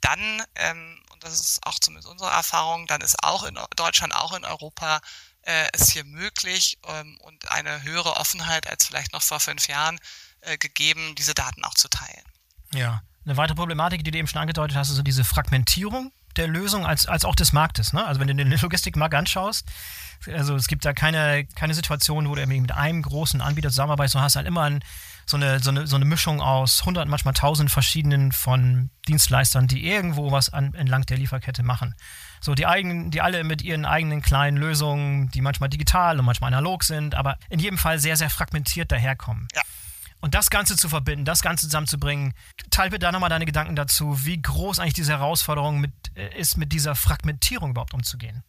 dann, 0.00 0.42
ähm, 0.56 1.02
und 1.12 1.24
das 1.24 1.32
ist 1.32 1.66
auch 1.66 1.78
zumindest 1.78 2.08
unsere 2.08 2.30
Erfahrung, 2.30 2.86
dann 2.86 3.00
ist 3.00 3.22
auch 3.22 3.44
in 3.44 3.58
Deutschland, 3.74 4.14
auch 4.14 4.34
in 4.34 4.44
Europa 4.44 5.00
äh, 5.46 5.68
ist 5.74 5.92
hier 5.92 6.04
möglich 6.04 6.78
ähm, 6.86 7.18
und 7.22 7.50
eine 7.50 7.82
höhere 7.82 8.16
Offenheit 8.16 8.68
als 8.68 8.86
vielleicht 8.86 9.12
noch 9.12 9.22
vor 9.22 9.40
fünf 9.40 9.68
Jahren 9.68 9.98
äh, 10.40 10.58
gegeben, 10.58 11.14
diese 11.16 11.34
Daten 11.34 11.64
auch 11.64 11.74
zu 11.74 11.88
teilen. 11.88 12.24
Ja, 12.72 13.02
eine 13.24 13.36
weitere 13.36 13.56
Problematik, 13.56 14.04
die 14.04 14.10
du 14.10 14.18
eben 14.18 14.28
schon 14.28 14.40
angedeutet 14.40 14.76
hast, 14.76 14.90
ist 14.90 14.96
so 14.96 15.02
diese 15.02 15.24
Fragmentierung 15.24 16.12
der 16.36 16.48
Lösung 16.48 16.84
als, 16.84 17.06
als 17.06 17.24
auch 17.24 17.34
des 17.34 17.52
Marktes. 17.52 17.92
Ne? 17.92 18.04
Also 18.04 18.20
wenn 18.20 18.26
du 18.26 18.34
den 18.34 18.50
Logistikmarkt 18.50 19.14
anschaust, 19.14 19.66
also 20.26 20.56
es 20.56 20.66
gibt 20.66 20.84
da 20.84 20.92
keine, 20.92 21.46
keine 21.46 21.74
Situation, 21.74 22.28
wo 22.28 22.34
du 22.34 22.46
mit 22.46 22.72
einem 22.72 23.02
großen 23.02 23.40
Anbieter 23.40 23.68
zusammenarbeitest, 23.68 24.12
sondern 24.12 24.24
hast 24.24 24.36
halt 24.36 24.46
immer 24.46 24.62
ein, 24.62 24.82
so, 25.26 25.36
eine, 25.36 25.60
so, 25.60 25.70
eine, 25.70 25.86
so 25.86 25.96
eine 25.96 26.04
Mischung 26.04 26.40
aus 26.40 26.84
hundert, 26.84 27.08
manchmal 27.08 27.34
tausend 27.34 27.70
verschiedenen 27.70 28.32
von 28.32 28.90
Dienstleistern, 29.08 29.66
die 29.66 29.86
irgendwo 29.86 30.32
was 30.32 30.50
an, 30.50 30.74
entlang 30.74 31.06
der 31.06 31.18
Lieferkette 31.18 31.62
machen. 31.62 31.94
So, 32.40 32.54
die 32.54 32.66
eigenen, 32.66 33.10
die 33.10 33.20
alle 33.20 33.44
mit 33.44 33.62
ihren 33.62 33.84
eigenen 33.86 34.22
kleinen 34.22 34.56
Lösungen, 34.56 35.30
die 35.30 35.40
manchmal 35.40 35.68
digital 35.68 36.18
und 36.18 36.26
manchmal 36.26 36.48
analog 36.48 36.84
sind, 36.84 37.14
aber 37.14 37.38
in 37.48 37.58
jedem 37.58 37.78
Fall 37.78 37.98
sehr, 37.98 38.16
sehr 38.16 38.30
fragmentiert 38.30 38.92
daherkommen. 38.92 39.48
Ja. 39.54 39.62
Und 40.20 40.34
das 40.34 40.48
Ganze 40.48 40.76
zu 40.76 40.88
verbinden, 40.88 41.26
das 41.26 41.42
Ganze 41.42 41.66
zusammenzubringen, 41.66 42.32
teil 42.70 42.88
bitte 42.88 43.00
da 43.00 43.12
nochmal 43.12 43.28
deine 43.28 43.44
Gedanken 43.44 43.76
dazu, 43.76 44.24
wie 44.24 44.40
groß 44.40 44.78
eigentlich 44.78 44.94
diese 44.94 45.12
Herausforderung 45.12 45.80
mit, 45.80 45.92
äh, 46.16 46.38
ist, 46.38 46.56
mit 46.56 46.72
dieser 46.72 46.94
Fragmentierung 46.94 47.72
überhaupt 47.72 47.92
umzugehen. 47.92 48.42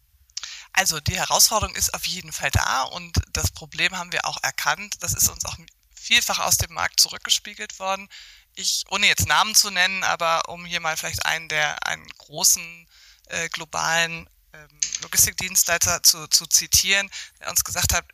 Also 0.72 1.00
die 1.00 1.16
Herausforderung 1.16 1.74
ist 1.74 1.94
auf 1.94 2.06
jeden 2.06 2.32
Fall 2.32 2.50
da 2.50 2.82
und 2.82 3.20
das 3.32 3.50
Problem 3.50 3.92
haben 3.96 4.12
wir 4.12 4.26
auch 4.26 4.38
erkannt. 4.42 4.96
Das 5.00 5.12
ist 5.14 5.28
uns 5.28 5.44
auch 5.44 5.58
vielfach 6.06 6.38
aus 6.38 6.56
dem 6.56 6.72
Markt 6.72 7.00
zurückgespiegelt 7.00 7.78
worden. 7.78 8.08
Ich, 8.54 8.84
ohne 8.90 9.06
jetzt 9.06 9.26
Namen 9.26 9.54
zu 9.54 9.70
nennen, 9.70 10.02
aber 10.04 10.48
um 10.48 10.64
hier 10.64 10.80
mal 10.80 10.96
vielleicht 10.96 11.26
einen 11.26 11.48
der 11.48 11.86
einen 11.86 12.08
großen 12.18 12.88
äh, 13.26 13.48
globalen 13.48 14.30
ähm, 14.52 14.80
Logistikdienstleister 15.02 16.02
zu, 16.02 16.28
zu 16.28 16.46
zitieren, 16.46 17.10
der 17.40 17.50
uns 17.50 17.64
gesagt 17.64 17.92
hat, 17.92 18.04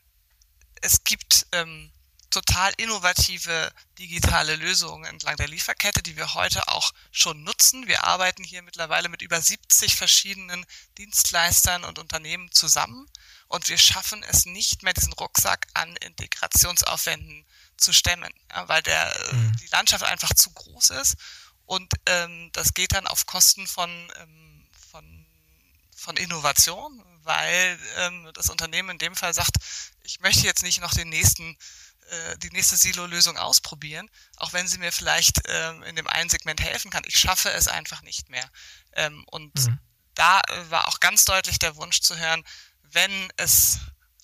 es 0.81 1.05
gibt 1.05 1.47
ähm, 1.53 1.93
total 2.31 2.73
innovative 2.79 3.71
digitale 3.99 4.57
Lösungen 4.57 5.05
entlang 5.05 5.37
der 5.37 5.49
Lieferkette, 5.49 6.03
die 6.03 6.17
wir 6.17 6.35
heute 6.35 6.67
auch 6.69 6.93
schon 7.13 7.45
nutzen. 7.45 7.87
Wir 7.87 8.05
arbeiten 8.05 8.43
hier 8.43 8.63
mittlerweile 8.63 9.11
mit 9.11 9.23
über 9.23 9.41
70 9.41 9.95
verschiedenen 9.95 10.65
Dienstleistern 10.97 11.85
und 11.85 11.99
Unternehmen 11.99 12.51
zusammen 12.51 13.07
und 13.49 13.69
wir 13.69 13.77
schaffen 13.77 14.25
es 14.25 14.47
nicht 14.47 14.83
mehr, 14.83 14.95
diesen 14.95 15.13
Rucksack 15.13 15.67
an 15.75 15.95
Integrationsaufwänden 15.97 17.45
zu 17.83 17.93
stemmen, 17.93 18.33
ja, 18.51 18.69
weil 18.69 18.83
der, 18.83 19.15
mhm. 19.33 19.53
die 19.57 19.69
Landschaft 19.69 20.05
einfach 20.05 20.33
zu 20.35 20.51
groß 20.51 20.91
ist 20.91 21.17
und 21.67 21.93
ähm, 22.07 22.51
das 22.53 22.75
geht 22.75 22.93
dann 22.93 23.07
auf 23.07 23.27
Kosten 23.27 23.67
von, 23.67 23.91
ähm, 24.21 24.67
von, 24.91 25.27
von 25.97 26.17
Innovation, 26.17 27.03
weil 27.23 27.79
ähm, 27.99 28.31
das 28.35 28.51
Unternehmen 28.51 28.91
in 28.91 28.99
dem 28.99 29.15
Fall 29.15 29.35
sagt, 29.35 29.57
ich 30.03 30.21
möchte 30.21 30.47
jetzt 30.47 30.63
nicht 30.63 30.81
noch 30.81 30.93
den 30.93 31.09
nächsten 31.09 31.57
äh, 32.13 32.39
die 32.39 32.51
nächste 32.51 32.77
Silo-Lösung 32.77 33.39
ausprobieren, 33.39 34.11
auch 34.37 34.53
wenn 34.53 34.69
sie 34.69 34.79
mir 34.79 34.93
vielleicht 34.93 35.41
ähm, 35.47 35.83
in 35.85 35.97
dem 35.97 36.07
einen 36.09 36.29
Segment 36.29 36.61
helfen 36.61 36.91
kann. 36.91 37.05
Ich 37.07 37.19
schaffe 37.19 37.51
es 37.51 37.69
einfach 37.69 38.03
nicht 38.03 38.29
mehr. 38.29 38.49
Ähm, 38.93 39.25
und 39.31 39.55
mhm. 39.55 39.79
da 40.15 40.41
äh, 40.41 40.71
war 40.71 40.89
auch 40.89 41.01
ganz 41.01 41.25
deutlich 41.25 41.59
der 41.59 41.77
Wunsch 41.77 42.01
zu 42.01 42.19
hören, 42.19 42.45
wenn 42.83 43.33
es 43.37 43.79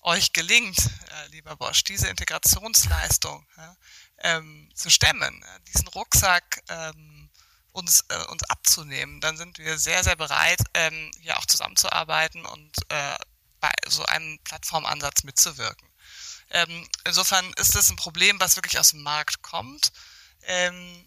euch 0.09 0.33
gelingt, 0.33 0.77
äh, 0.77 1.27
lieber 1.29 1.55
Bosch, 1.55 1.83
diese 1.83 2.07
Integrationsleistung 2.07 3.45
ja, 3.57 3.75
ähm, 4.19 4.69
zu 4.73 4.89
stemmen, 4.89 5.45
diesen 5.67 5.87
Rucksack 5.87 6.63
ähm, 6.67 7.29
uns, 7.71 8.03
äh, 8.09 8.25
uns 8.25 8.43
abzunehmen, 8.43 9.21
dann 9.21 9.37
sind 9.37 9.59
wir 9.59 9.77
sehr, 9.77 10.03
sehr 10.03 10.15
bereit, 10.15 10.59
ähm, 10.73 11.11
hier 11.21 11.37
auch 11.37 11.45
zusammenzuarbeiten 11.45 12.45
und 12.45 12.71
äh, 12.89 13.15
bei 13.59 13.71
so 13.87 14.03
einem 14.05 14.39
Plattformansatz 14.43 15.23
mitzuwirken. 15.23 15.87
Ähm, 16.49 16.89
insofern 17.05 17.51
ist 17.53 17.75
das 17.75 17.89
ein 17.89 17.95
Problem, 17.95 18.39
was 18.39 18.55
wirklich 18.55 18.79
aus 18.79 18.91
dem 18.91 19.03
Markt 19.03 19.43
kommt. 19.43 19.91
Ähm, 20.43 21.05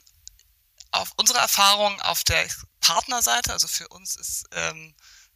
auf 0.92 1.10
unsere 1.16 1.40
Erfahrung 1.40 2.00
auf 2.02 2.22
der 2.22 2.46
Partnerseite, 2.80 3.52
also 3.52 3.66
für 3.66 3.88
uns 3.88 4.14
ist 4.16 4.44
ähm, 4.52 4.94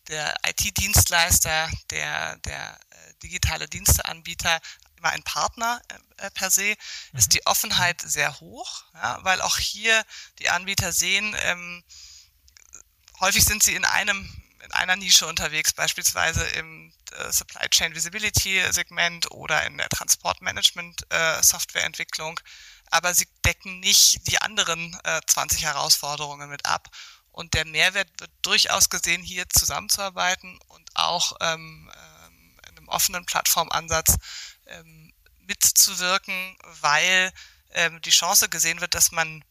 der 0.09 0.37
IT-Dienstleister, 0.47 1.71
der, 1.91 2.37
der 2.39 2.79
digitale 3.23 3.69
Diensteanbieter 3.69 4.61
immer 4.97 5.11
ein 5.11 5.23
Partner 5.23 5.81
äh, 6.19 6.31
per 6.31 6.51
se, 6.51 6.77
ist 7.13 7.35
die 7.35 7.47
Offenheit 7.47 8.01
sehr 8.03 8.41
hoch, 8.41 8.85
ja, 8.95 9.19
weil 9.23 9.41
auch 9.41 9.59
hier 9.59 10.05
die 10.39 10.49
Anbieter 10.49 10.93
sehen, 10.93 11.37
ähm, 11.41 11.85
häufig 13.21 13.45
sind 13.45 13.63
sie 13.63 13.75
in 13.75 13.85
einem 13.85 14.43
in 14.67 14.73
einer 14.73 14.97
Nische 14.97 15.27
unterwegs, 15.27 15.73
beispielsweise 15.73 16.45
im 16.45 16.93
äh, 17.13 17.33
Supply 17.33 17.69
Chain 17.69 17.95
Visibility 17.95 18.61
Segment 18.71 19.31
oder 19.31 19.65
in 19.65 19.79
der 19.79 19.89
Transportmanagement 19.89 21.07
äh, 21.11 21.43
Softwareentwicklung, 21.43 22.41
aber 22.91 23.15
sie 23.15 23.29
decken 23.45 23.81
nicht 23.81 24.27
die 24.27 24.41
anderen 24.41 24.99
äh, 25.05 25.21
20 25.27 25.63
Herausforderungen 25.63 26.51
mit 26.51 26.67
ab. 26.67 26.89
Und 27.31 27.55
der 27.55 27.67
Mehrwert 27.67 28.09
wird 28.19 28.31
durchaus 28.43 28.89
gesehen, 28.89 29.23
hier 29.23 29.49
zusammenzuarbeiten 29.51 30.59
und 30.69 30.91
auch 30.95 31.37
ähm, 31.41 31.91
in 31.91 32.06
einem 32.87 32.89
offenen 32.89 33.27
Plattformansatz 33.27 34.17
ähm, 34.67 35.13
mitzuwirken, 35.41 36.57
weil 36.81 37.33
ähm, 37.73 38.01
die 38.03 38.11
Chance 38.11 38.49
gesehen 38.49 38.81
wird, 38.81 38.95
dass 38.95 39.13
man 39.13 39.45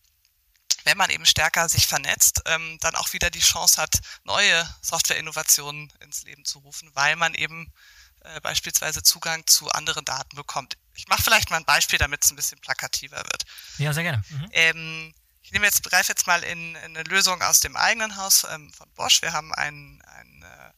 wenn 0.83 0.99
man 0.99 1.09
eben 1.09 1.25
stärker 1.25 1.67
sich 1.67 1.87
vernetzt, 1.87 2.43
ähm, 2.45 2.77
dann 2.79 2.93
auch 2.93 3.11
wieder 3.11 3.31
die 3.31 3.39
Chance 3.39 3.81
hat, 3.81 4.01
neue 4.23 4.69
Software-Innovationen 4.81 5.91
ins 5.99 6.21
Leben 6.25 6.45
zu 6.45 6.59
rufen, 6.59 6.91
weil 6.93 7.15
man 7.15 7.33
eben 7.33 7.73
äh, 8.19 8.39
beispielsweise 8.41 9.01
Zugang 9.01 9.47
zu 9.47 9.67
anderen 9.71 10.05
Daten 10.05 10.35
bekommt. 10.35 10.77
Ich 10.93 11.07
mache 11.07 11.23
vielleicht 11.23 11.49
mal 11.49 11.57
ein 11.57 11.65
Beispiel, 11.65 11.97
damit 11.97 12.23
es 12.23 12.31
ein 12.31 12.35
bisschen 12.35 12.59
plakativer 12.59 13.17
wird. 13.17 13.45
Ja, 13.79 13.93
sehr 13.93 14.03
gerne. 14.03 14.23
Mhm. 14.29 14.49
Ähm, 14.51 15.15
ich 15.41 15.51
nehme 15.51 15.65
jetzt, 15.65 15.83
greife 15.83 16.11
jetzt 16.11 16.27
mal 16.27 16.43
in, 16.43 16.75
in, 16.75 16.97
eine 16.97 17.03
Lösung 17.03 17.41
aus 17.41 17.61
dem 17.61 17.75
eigenen 17.75 18.15
Haus 18.15 18.45
ähm, 18.51 18.71
von 18.71 18.87
Bosch. 18.93 19.23
Wir 19.23 19.33
haben 19.33 19.53
ein, 19.55 20.03
ein, 20.05 20.43
äh, 20.43 20.71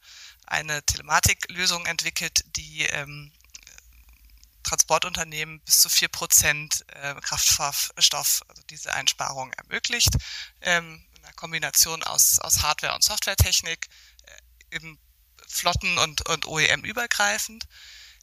eine 0.47 0.83
Telematiklösung 0.83 1.85
entwickelt, 1.85 2.43
die 2.55 2.83
ähm, 2.83 3.31
Transportunternehmen 4.63 5.61
bis 5.61 5.79
zu 5.79 5.89
vier 5.89 6.09
Prozent 6.09 6.85
äh, 6.89 7.15
Kraftstoff, 7.21 7.91
also 8.47 8.61
diese 8.69 8.93
Einsparung 8.93 9.53
ermöglicht, 9.53 10.11
ähm, 10.61 11.05
in 11.15 11.23
einer 11.23 11.33
Kombination 11.33 12.03
aus, 12.03 12.39
aus 12.39 12.61
Hardware- 12.61 12.95
und 12.95 13.03
Softwaretechnik, 13.03 13.87
äh, 14.23 14.75
im 14.75 14.97
Flotten- 15.47 15.97
und, 15.97 16.27
und 16.27 16.45
OEM-übergreifend. 16.45 17.65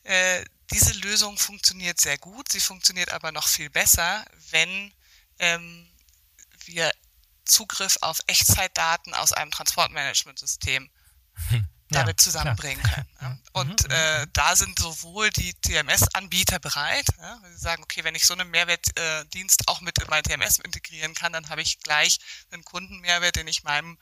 Äh, 0.03 0.45
diese 0.71 0.93
Lösung 0.99 1.39
funktioniert 1.39 2.01
sehr 2.01 2.19
gut, 2.19 2.53
sie 2.53 2.61
funktioniert 2.61 3.11
aber 3.11 3.33
noch 3.33 3.49
viel 3.49 3.71
besser, 3.71 4.25
wenn 4.51 4.93
ähm, 5.39 5.89
wir 6.67 6.93
Zugriff 7.45 7.99
auf 8.01 8.21
Echtzeitdaten 8.27 9.15
aus 9.15 9.33
einem 9.33 9.51
Transportmanagementsystem 9.51 10.91
damit 11.91 12.21
ja, 12.21 12.25
zusammenbringen 12.25 12.83
klar. 12.83 13.07
können. 13.19 13.43
Und 13.53 13.85
mhm. 13.85 13.91
äh, 13.91 14.27
da 14.33 14.57
sind 14.57 14.79
sowohl 14.79 15.31
die 15.31 15.53
TMS-Anbieter 15.55 16.59
bereit, 16.59 17.07
ja, 17.19 17.39
sie 17.51 17.59
sagen, 17.59 17.83
okay, 17.83 18.05
wenn 18.05 18.15
ich 18.15 18.27
so 18.27 18.35
einen 18.35 18.51
Mehrwertdienst 18.51 19.61
äh, 19.61 19.71
auch 19.71 19.81
mit 19.81 19.99
in 19.99 20.09
mein 20.09 20.23
TMS 20.23 20.59
integrieren 20.59 21.15
kann, 21.15 21.33
dann 21.33 21.49
habe 21.49 21.63
ich 21.63 21.81
gleich 21.81 22.19
einen 22.51 22.65
Kundenmehrwert, 22.65 23.37
den 23.37 23.49
ich 23.49 23.65
meinem 23.65 23.99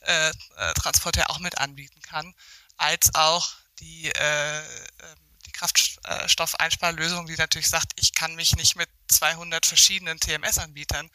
äh, 0.00 0.28
äh 0.28 0.74
Transporteur 0.74 1.30
auch 1.30 1.38
mit 1.38 1.58
anbieten 1.58 2.00
kann, 2.02 2.34
als 2.76 3.14
auch 3.14 3.52
die, 3.80 4.10
äh, 4.10 4.58
ähm, 4.58 5.18
die 5.46 5.52
Kraftstoffeinsparlösung, 5.52 7.26
die 7.26 7.36
natürlich 7.36 7.68
sagt, 7.68 7.92
ich 7.96 8.14
kann 8.14 8.34
mich 8.34 8.56
nicht 8.56 8.76
mit 8.76 8.88
200 9.08 9.66
verschiedenen 9.66 10.20
TMS-Anbietern 10.20 11.10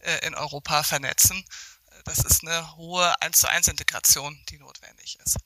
äh, 0.00 0.26
in 0.26 0.34
Europa 0.34 0.82
vernetzen. 0.82 1.44
Das 2.04 2.18
ist 2.18 2.46
eine 2.46 2.76
hohe 2.76 3.20
1 3.20 3.38
zu 3.38 3.48
1 3.48 3.68
Integration, 3.68 4.38
die 4.48 4.58
notwendig 4.58 5.18
ist. 5.24 5.38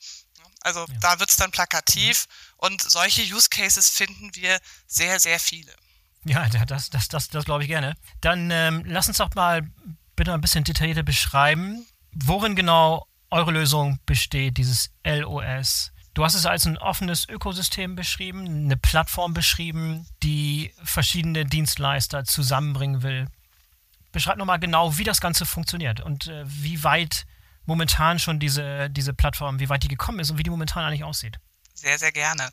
Also 0.62 0.80
ja. 0.80 0.98
da 1.00 1.20
wird 1.20 1.30
es 1.30 1.36
dann 1.36 1.50
plakativ 1.50 2.26
und 2.56 2.82
solche 2.82 3.22
Use 3.22 3.48
Cases 3.48 3.88
finden 3.88 4.34
wir 4.34 4.58
sehr, 4.86 5.20
sehr 5.20 5.38
viele. 5.38 5.72
Ja, 6.24 6.48
das, 6.48 6.90
das, 6.90 7.08
das, 7.08 7.28
das 7.28 7.44
glaube 7.44 7.62
ich 7.62 7.68
gerne. 7.68 7.96
Dann 8.20 8.50
ähm, 8.50 8.82
lass 8.84 9.06
uns 9.06 9.18
doch 9.18 9.32
mal 9.34 9.62
bitte 10.16 10.32
ein 10.34 10.40
bisschen 10.40 10.64
detaillierter 10.64 11.04
beschreiben, 11.04 11.86
worin 12.12 12.56
genau 12.56 13.06
eure 13.30 13.52
Lösung 13.52 14.00
besteht, 14.06 14.56
dieses 14.56 14.90
LOS. 15.04 15.92
Du 16.14 16.24
hast 16.24 16.34
es 16.34 16.46
als 16.46 16.66
ein 16.66 16.78
offenes 16.78 17.28
Ökosystem 17.28 17.94
beschrieben, 17.94 18.46
eine 18.46 18.76
Plattform 18.76 19.34
beschrieben, 19.34 20.08
die 20.22 20.72
verschiedene 20.82 21.44
Dienstleister 21.44 22.24
zusammenbringen 22.24 23.02
will. 23.02 23.28
Beschreib 24.16 24.38
nochmal 24.38 24.58
genau, 24.58 24.96
wie 24.96 25.04
das 25.04 25.20
Ganze 25.20 25.44
funktioniert 25.44 26.00
und 26.00 26.28
äh, 26.28 26.42
wie 26.46 26.82
weit 26.82 27.26
momentan 27.66 28.18
schon 28.18 28.40
diese, 28.40 28.88
diese 28.88 29.12
Plattform, 29.12 29.60
wie 29.60 29.68
weit 29.68 29.82
die 29.82 29.88
gekommen 29.88 30.20
ist 30.20 30.30
und 30.30 30.38
wie 30.38 30.42
die 30.42 30.48
momentan 30.48 30.86
eigentlich 30.86 31.04
aussieht. 31.04 31.38
Sehr, 31.74 31.98
sehr 31.98 32.12
gerne. 32.12 32.50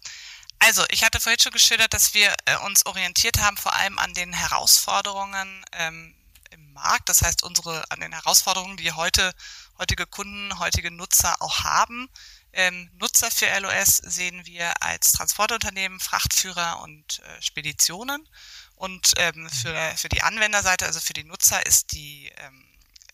Also, 0.60 0.84
ich 0.90 1.06
hatte 1.06 1.22
vorhin 1.22 1.40
schon 1.40 1.54
geschildert, 1.54 1.94
dass 1.94 2.14
wir 2.14 2.36
äh, 2.44 2.58
uns 2.66 2.86
orientiert 2.86 3.40
haben, 3.40 3.56
vor 3.56 3.74
allem 3.74 3.98
an 3.98 4.14
den 4.14 4.34
Herausforderungen 4.34 5.64
ähm, 5.72 6.14
im 6.52 6.74
Markt. 6.74 7.08
Das 7.08 7.22
heißt, 7.22 7.44
unsere, 7.44 7.90
an 7.90 8.02
den 8.02 8.12
Herausforderungen, 8.12 8.76
die 8.76 8.92
heute, 8.92 9.32
heutige 9.78 10.06
Kunden, 10.06 10.60
heutige 10.60 10.92
Nutzer 10.92 11.42
auch 11.42 11.64
haben. 11.64 12.10
Ähm, 12.52 12.90
Nutzer 13.00 13.32
für 13.32 13.48
LOS 13.62 13.98
sehen 13.98 14.46
wir 14.46 14.84
als 14.84 15.14
Transportunternehmen, 15.14 16.02
Frachtführer 16.02 16.82
und 16.82 17.20
äh, 17.20 17.42
Speditionen. 17.42 18.28
Und 18.76 19.14
ähm, 19.18 19.50
für, 19.50 19.94
für 19.96 20.10
die 20.10 20.24
Anwenderseite, 20.24 20.86
also 20.86 21.00
für 21.00 21.14
die 21.14 21.24
Nutzer, 21.24 21.66
ist 21.66 21.94
die 21.94 22.32
ähm, 22.38 22.66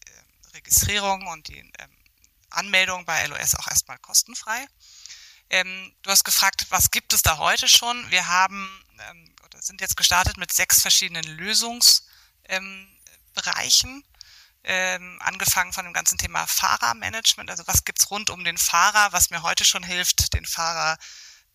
äh, 0.05 0.55
Registrierung 0.55 1.27
und 1.27 1.47
die 1.47 1.59
ähm, 1.59 1.97
Anmeldung 2.49 3.05
bei 3.05 3.25
LOS 3.25 3.55
auch 3.55 3.67
erstmal 3.67 3.99
kostenfrei. 3.99 4.67
Ähm, 5.49 5.93
du 6.03 6.11
hast 6.11 6.23
gefragt, 6.23 6.67
was 6.69 6.91
gibt 6.91 7.13
es 7.13 7.21
da 7.21 7.37
heute 7.37 7.67
schon? 7.67 8.09
Wir 8.11 8.27
haben 8.27 8.69
ähm, 9.09 9.33
oder 9.45 9.61
sind 9.61 9.81
jetzt 9.81 9.97
gestartet 9.97 10.37
mit 10.37 10.53
sechs 10.53 10.81
verschiedenen 10.81 11.23
Lösungsbereichen. 11.23 14.03
Ähm, 14.63 15.19
angefangen 15.21 15.71
von 15.71 15.85
dem 15.85 15.93
ganzen 15.93 16.17
Thema 16.17 16.45
Fahrermanagement, 16.45 17.49
also 17.49 17.65
was 17.65 17.85
gibt's 17.85 18.11
rund 18.11 18.29
um 18.29 18.43
den 18.43 18.57
Fahrer, 18.57 19.13
was 19.13 19.29
mir 19.29 19.41
heute 19.41 19.63
schon 19.63 19.83
hilft, 19.83 20.33
den 20.33 20.45
Fahrer 20.45 20.97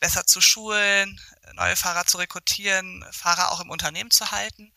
besser 0.05 0.27
zu 0.27 0.43
schulen, 0.43 1.19
neue 1.55 1.77
Fahrer 1.77 2.05
zu 2.05 2.19
rekrutieren, 2.19 3.03
Fahrer 3.11 3.53
auch 3.53 3.61
im 3.61 3.71
Unternehmen 3.71 4.11
zu 4.11 4.33
halten. 4.33 4.71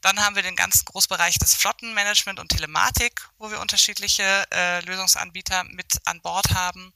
Dann 0.00 0.18
haben 0.24 0.36
wir 0.36 0.42
den 0.42 0.56
ganzen 0.56 0.86
Großbereich 0.86 1.38
des 1.38 1.54
Flottenmanagement 1.54 2.40
und 2.40 2.48
Telematik, 2.48 3.28
wo 3.36 3.50
wir 3.50 3.60
unterschiedliche 3.60 4.46
äh, 4.50 4.80
Lösungsanbieter 4.80 5.64
mit 5.64 5.98
an 6.06 6.22
Bord 6.22 6.54
haben. 6.54 6.94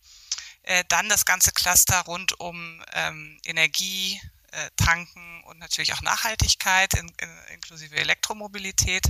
Äh, 0.62 0.82
dann 0.88 1.10
das 1.10 1.26
ganze 1.26 1.52
Cluster 1.52 2.00
rund 2.06 2.40
um 2.40 2.82
ähm, 2.94 3.38
Energie, 3.44 4.18
äh, 4.52 4.70
Tanken 4.78 5.44
und 5.44 5.58
natürlich 5.58 5.92
auch 5.92 6.00
Nachhaltigkeit, 6.00 6.94
in, 6.94 7.12
in, 7.20 7.38
inklusive 7.52 7.96
Elektromobilität. 7.96 9.04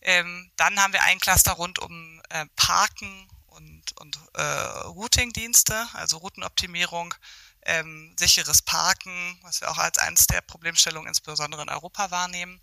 Ähm, 0.00 0.50
dann 0.56 0.80
haben 0.80 0.92
wir 0.92 1.04
ein 1.04 1.20
Cluster 1.20 1.52
rund 1.52 1.78
um 1.78 2.20
äh, 2.30 2.46
Parken 2.56 3.28
und, 3.56 3.82
und 3.96 4.18
äh, 4.34 4.42
Routing-Dienste, 4.42 5.88
also 5.94 6.18
Routenoptimierung, 6.18 7.14
ähm, 7.62 8.14
sicheres 8.18 8.62
Parken, 8.62 9.38
was 9.42 9.60
wir 9.60 9.70
auch 9.70 9.78
als 9.78 9.98
eines 9.98 10.26
der 10.26 10.40
Problemstellungen 10.40 11.08
insbesondere 11.08 11.62
in 11.62 11.68
Europa 11.68 12.10
wahrnehmen. 12.10 12.60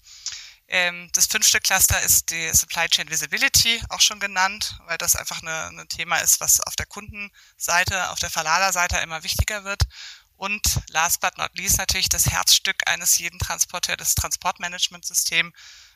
Ähm, 0.68 1.10
das 1.14 1.28
fünfte 1.28 1.60
Cluster 1.60 2.02
ist 2.02 2.30
die 2.30 2.50
Supply 2.54 2.88
Chain 2.88 3.10
Visibility, 3.10 3.82
auch 3.90 4.00
schon 4.00 4.20
genannt, 4.20 4.80
weil 4.86 4.98
das 4.98 5.16
einfach 5.16 5.42
ein 5.44 5.88
Thema 5.90 6.18
ist, 6.18 6.40
was 6.40 6.62
auf 6.62 6.76
der 6.76 6.86
Kundenseite, 6.86 8.10
auf 8.12 8.20
der 8.20 8.30
Verladerseite 8.30 8.98
immer 8.98 9.24
wichtiger 9.24 9.66
wird. 9.66 9.82
Und 10.36 10.82
last 10.90 11.22
but 11.22 11.38
not 11.38 11.52
least 11.56 11.78
natürlich 11.78 12.10
das 12.10 12.28
Herzstück 12.28 12.88
eines 12.88 13.18
jeden 13.18 13.40
Transporteurs, 13.40 13.98
das 13.98 14.16
Transportmanagementsystem, 14.16 15.54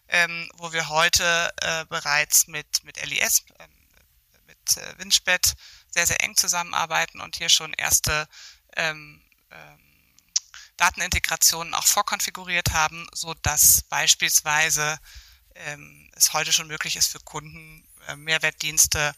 ähm, 0.10 0.50
wo 0.56 0.72
wir 0.74 0.90
heute 0.90 1.52
äh, 1.62 1.86
bereits 1.86 2.48
mit, 2.48 2.84
mit 2.84 3.04
LIS, 3.04 3.44
äh, 3.58 3.68
äh, 4.76 4.98
Winchbed 4.98 5.56
sehr, 5.90 6.06
sehr 6.06 6.22
eng 6.22 6.36
zusammenarbeiten 6.36 7.22
und 7.22 7.38
hier 7.38 7.50
schon 7.50 7.74
erste 7.74 8.28
ähm, 8.76 9.22
ähm, 9.52 9.80
Datenintegrationen 10.78 11.74
auch 11.74 11.88
vorkonfiguriert 11.88 12.72
haben, 12.72 13.08
so 13.14 13.34
dass 13.36 13.84
beispielsweise 13.84 15.00
ähm, 15.56 16.10
es 16.14 16.34
heute 16.34 16.54
schon 16.54 16.68
möglich 16.68 16.96
ist 16.96 17.08
für 17.08 17.20
Kunden 17.20 17.88
äh, 18.08 18.16
Mehrwertdienste 18.16 19.14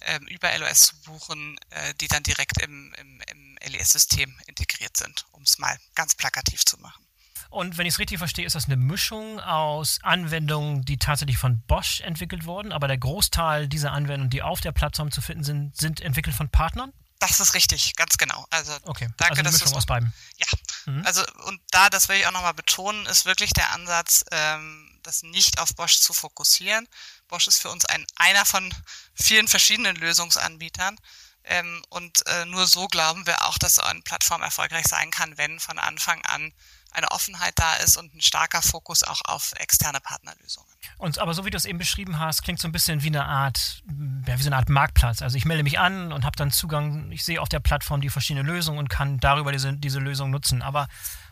äh, 0.00 0.20
über 0.28 0.56
LOS 0.58 0.82
zu 0.82 1.00
buchen, 1.02 1.58
äh, 1.70 1.94
die 1.94 2.08
dann 2.08 2.22
direkt 2.22 2.60
im, 2.62 2.94
im, 2.94 3.20
im 3.28 3.58
LES-System 3.62 4.38
integriert 4.46 4.96
sind, 4.96 5.26
um 5.32 5.42
es 5.42 5.58
mal 5.58 5.78
ganz 5.94 6.14
plakativ 6.14 6.64
zu 6.64 6.78
machen. 6.78 7.05
Und 7.50 7.78
wenn 7.78 7.86
ich 7.86 7.94
es 7.94 7.98
richtig 7.98 8.18
verstehe, 8.18 8.46
ist 8.46 8.54
das 8.54 8.66
eine 8.66 8.76
Mischung 8.76 9.40
aus 9.40 9.98
Anwendungen, 10.02 10.84
die 10.84 10.98
tatsächlich 10.98 11.38
von 11.38 11.60
Bosch 11.62 12.00
entwickelt 12.00 12.44
wurden, 12.44 12.72
aber 12.72 12.88
der 12.88 12.98
Großteil 12.98 13.68
dieser 13.68 13.92
Anwendungen, 13.92 14.30
die 14.30 14.42
auf 14.42 14.60
der 14.60 14.72
Plattform 14.72 15.10
zu 15.10 15.20
finden 15.20 15.44
sind, 15.44 15.76
sind 15.76 16.00
entwickelt 16.00 16.34
von 16.34 16.48
Partnern? 16.48 16.92
Das 17.18 17.40
ist 17.40 17.54
richtig, 17.54 17.96
ganz 17.96 18.18
genau. 18.18 18.46
Also 18.50 18.72
okay. 18.84 19.08
danke, 19.16 19.38
also 19.38 19.40
eine 19.40 19.50
Mischung 19.50 19.72
aus 19.72 19.86
beiden. 19.86 20.12
Ja, 20.36 20.46
mhm. 20.92 21.06
also 21.06 21.24
und 21.46 21.60
da, 21.70 21.88
das 21.88 22.08
will 22.08 22.16
ich 22.16 22.26
auch 22.26 22.32
nochmal 22.32 22.52
betonen, 22.54 23.06
ist 23.06 23.24
wirklich 23.24 23.52
der 23.52 23.72
Ansatz, 23.72 24.24
ähm, 24.32 25.00
das 25.02 25.22
nicht 25.22 25.58
auf 25.58 25.74
Bosch 25.74 25.98
zu 26.00 26.12
fokussieren. 26.12 26.86
Bosch 27.28 27.46
ist 27.46 27.62
für 27.62 27.70
uns 27.70 27.86
ein 27.86 28.04
einer 28.16 28.44
von 28.44 28.72
vielen 29.14 29.48
verschiedenen 29.48 29.96
Lösungsanbietern. 29.96 30.96
Ähm, 31.44 31.82
und 31.90 32.26
äh, 32.26 32.44
nur 32.44 32.66
so 32.66 32.86
glauben 32.88 33.24
wir 33.26 33.46
auch, 33.46 33.56
dass 33.56 33.76
so 33.76 33.82
eine 33.82 34.02
Plattform 34.02 34.42
erfolgreich 34.42 34.86
sein 34.86 35.10
kann, 35.10 35.38
wenn 35.38 35.60
von 35.60 35.78
Anfang 35.78 36.22
an 36.24 36.52
eine 36.96 37.10
Offenheit 37.10 37.52
da 37.56 37.74
ist 37.74 37.96
und 37.96 38.14
ein 38.14 38.20
starker 38.20 38.62
Fokus 38.62 39.02
auch 39.02 39.20
auf 39.26 39.52
externe 39.58 40.00
Partnerlösungen. 40.00 40.68
Und 40.98 41.18
aber 41.18 41.34
so 41.34 41.44
wie 41.44 41.50
du 41.50 41.56
es 41.56 41.66
eben 41.66 41.78
beschrieben 41.78 42.18
hast, 42.18 42.42
klingt 42.42 42.58
so 42.58 42.66
ein 42.66 42.72
bisschen 42.72 43.02
wie 43.02 43.08
eine 43.08 43.26
Art, 43.26 43.82
ja, 44.26 44.38
wie 44.38 44.42
so 44.42 44.48
eine 44.48 44.56
Art 44.56 44.70
Marktplatz. 44.70 45.20
Also 45.20 45.36
ich 45.36 45.44
melde 45.44 45.62
mich 45.62 45.78
an 45.78 46.12
und 46.12 46.24
habe 46.24 46.36
dann 46.36 46.50
Zugang, 46.50 47.10
ich 47.12 47.24
sehe 47.24 47.40
auf 47.40 47.48
der 47.48 47.60
Plattform 47.60 48.00
die 48.00 48.08
verschiedenen 48.08 48.46
Lösungen 48.46 48.78
und 48.78 48.88
kann 48.88 49.18
darüber 49.18 49.52
diese, 49.52 49.74
diese 49.74 49.98
Lösung 49.98 50.30
nutzen. 50.30 50.62
Aber 50.62 50.88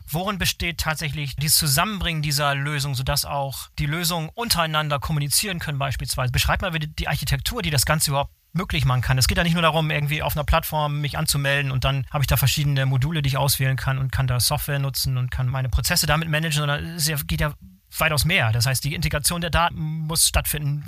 worin 0.07 0.37
besteht 0.37 0.79
tatsächlich 0.79 1.35
dieses 1.35 1.57
Zusammenbringen 1.57 2.21
dieser 2.21 2.53
Lösung, 2.53 2.93
sodass 2.93 3.25
auch 3.25 3.69
die 3.79 3.87
Lösungen 3.87 4.29
untereinander 4.29 4.99
kommunizieren 4.99 5.59
können 5.59 5.79
beispielsweise? 5.79 6.31
Beschreib 6.31 6.61
mal 6.61 6.71
die 6.77 7.07
Architektur, 7.07 7.63
die 7.63 7.71
das 7.71 7.85
Ganze 7.85 8.11
überhaupt 8.11 8.33
möglich 8.55 8.85
machen 8.85 9.01
kann. 9.01 9.17
Es 9.17 9.27
geht 9.27 9.37
ja 9.37 9.43
nicht 9.43 9.53
nur 9.53 9.61
darum, 9.61 9.91
irgendwie 9.91 10.23
auf 10.23 10.35
einer 10.35 10.43
Plattform 10.43 11.01
mich 11.01 11.17
anzumelden 11.17 11.71
und 11.71 11.83
dann 11.83 12.05
habe 12.09 12.23
ich 12.23 12.27
da 12.27 12.37
verschiedene 12.37 12.85
Module, 12.85 13.21
die 13.21 13.27
ich 13.27 13.37
auswählen 13.37 13.75
kann 13.75 13.97
und 13.97 14.11
kann 14.11 14.27
da 14.27 14.39
Software 14.39 14.79
nutzen 14.79 15.17
und 15.17 15.29
kann 15.29 15.47
meine 15.47 15.69
Prozesse 15.69 16.07
damit 16.07 16.29
managen, 16.29 16.59
sondern 16.59 16.83
es 16.95 17.27
geht 17.27 17.41
ja 17.41 17.53
weitaus 17.99 18.25
mehr. 18.25 18.51
Das 18.51 18.65
heißt, 18.65 18.83
die 18.83 18.93
Integration 18.93 19.41
der 19.41 19.49
Daten 19.49 19.79
muss 19.79 20.27
stattfinden. 20.27 20.83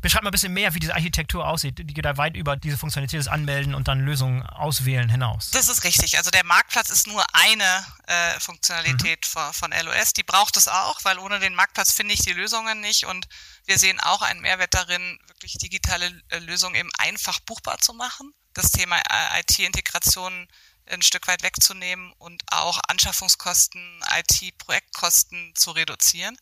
Beschreib 0.00 0.22
mal 0.22 0.30
ein 0.30 0.32
bisschen 0.32 0.52
mehr, 0.52 0.74
wie 0.74 0.80
diese 0.80 0.94
Architektur 0.94 1.46
aussieht. 1.46 1.78
Die 1.78 1.94
geht 1.94 2.04
da 2.04 2.16
weit 2.16 2.36
über 2.36 2.56
diese 2.56 2.78
Funktionalität 2.78 3.20
des 3.20 3.28
Anmelden 3.28 3.74
und 3.74 3.88
dann 3.88 4.00
Lösungen 4.00 4.42
auswählen 4.42 5.08
hinaus. 5.08 5.50
Das 5.50 5.68
ist 5.68 5.84
richtig. 5.84 6.18
Also 6.18 6.30
der 6.30 6.44
Marktplatz 6.44 6.90
ist 6.90 7.06
nur 7.06 7.24
eine 7.32 7.84
äh, 8.06 8.40
Funktionalität 8.40 9.26
mhm. 9.26 9.30
von, 9.30 9.52
von 9.52 9.72
LOS. 9.72 10.12
Die 10.12 10.22
braucht 10.22 10.56
es 10.56 10.68
auch, 10.68 10.98
weil 11.04 11.18
ohne 11.18 11.38
den 11.40 11.54
Marktplatz 11.54 11.92
finde 11.92 12.14
ich 12.14 12.20
die 12.20 12.32
Lösungen 12.32 12.80
nicht 12.80 13.06
und 13.06 13.28
wir 13.66 13.78
sehen 13.78 14.00
auch 14.00 14.22
einen 14.22 14.40
Mehrwert 14.40 14.74
darin, 14.74 15.18
wirklich 15.28 15.58
digitale 15.58 16.06
äh, 16.28 16.38
Lösungen 16.38 16.74
eben 16.74 16.90
einfach 16.98 17.40
buchbar 17.40 17.78
zu 17.78 17.94
machen. 17.94 18.32
Das 18.54 18.70
Thema 18.70 18.98
äh, 18.98 19.40
IT-Integration 19.40 20.48
ein 20.92 21.02
Stück 21.02 21.26
weit 21.26 21.42
wegzunehmen 21.42 22.12
und 22.18 22.42
auch 22.50 22.80
Anschaffungskosten, 22.88 24.02
IT-Projektkosten 24.16 25.52
zu 25.54 25.72
reduzieren. 25.72 26.36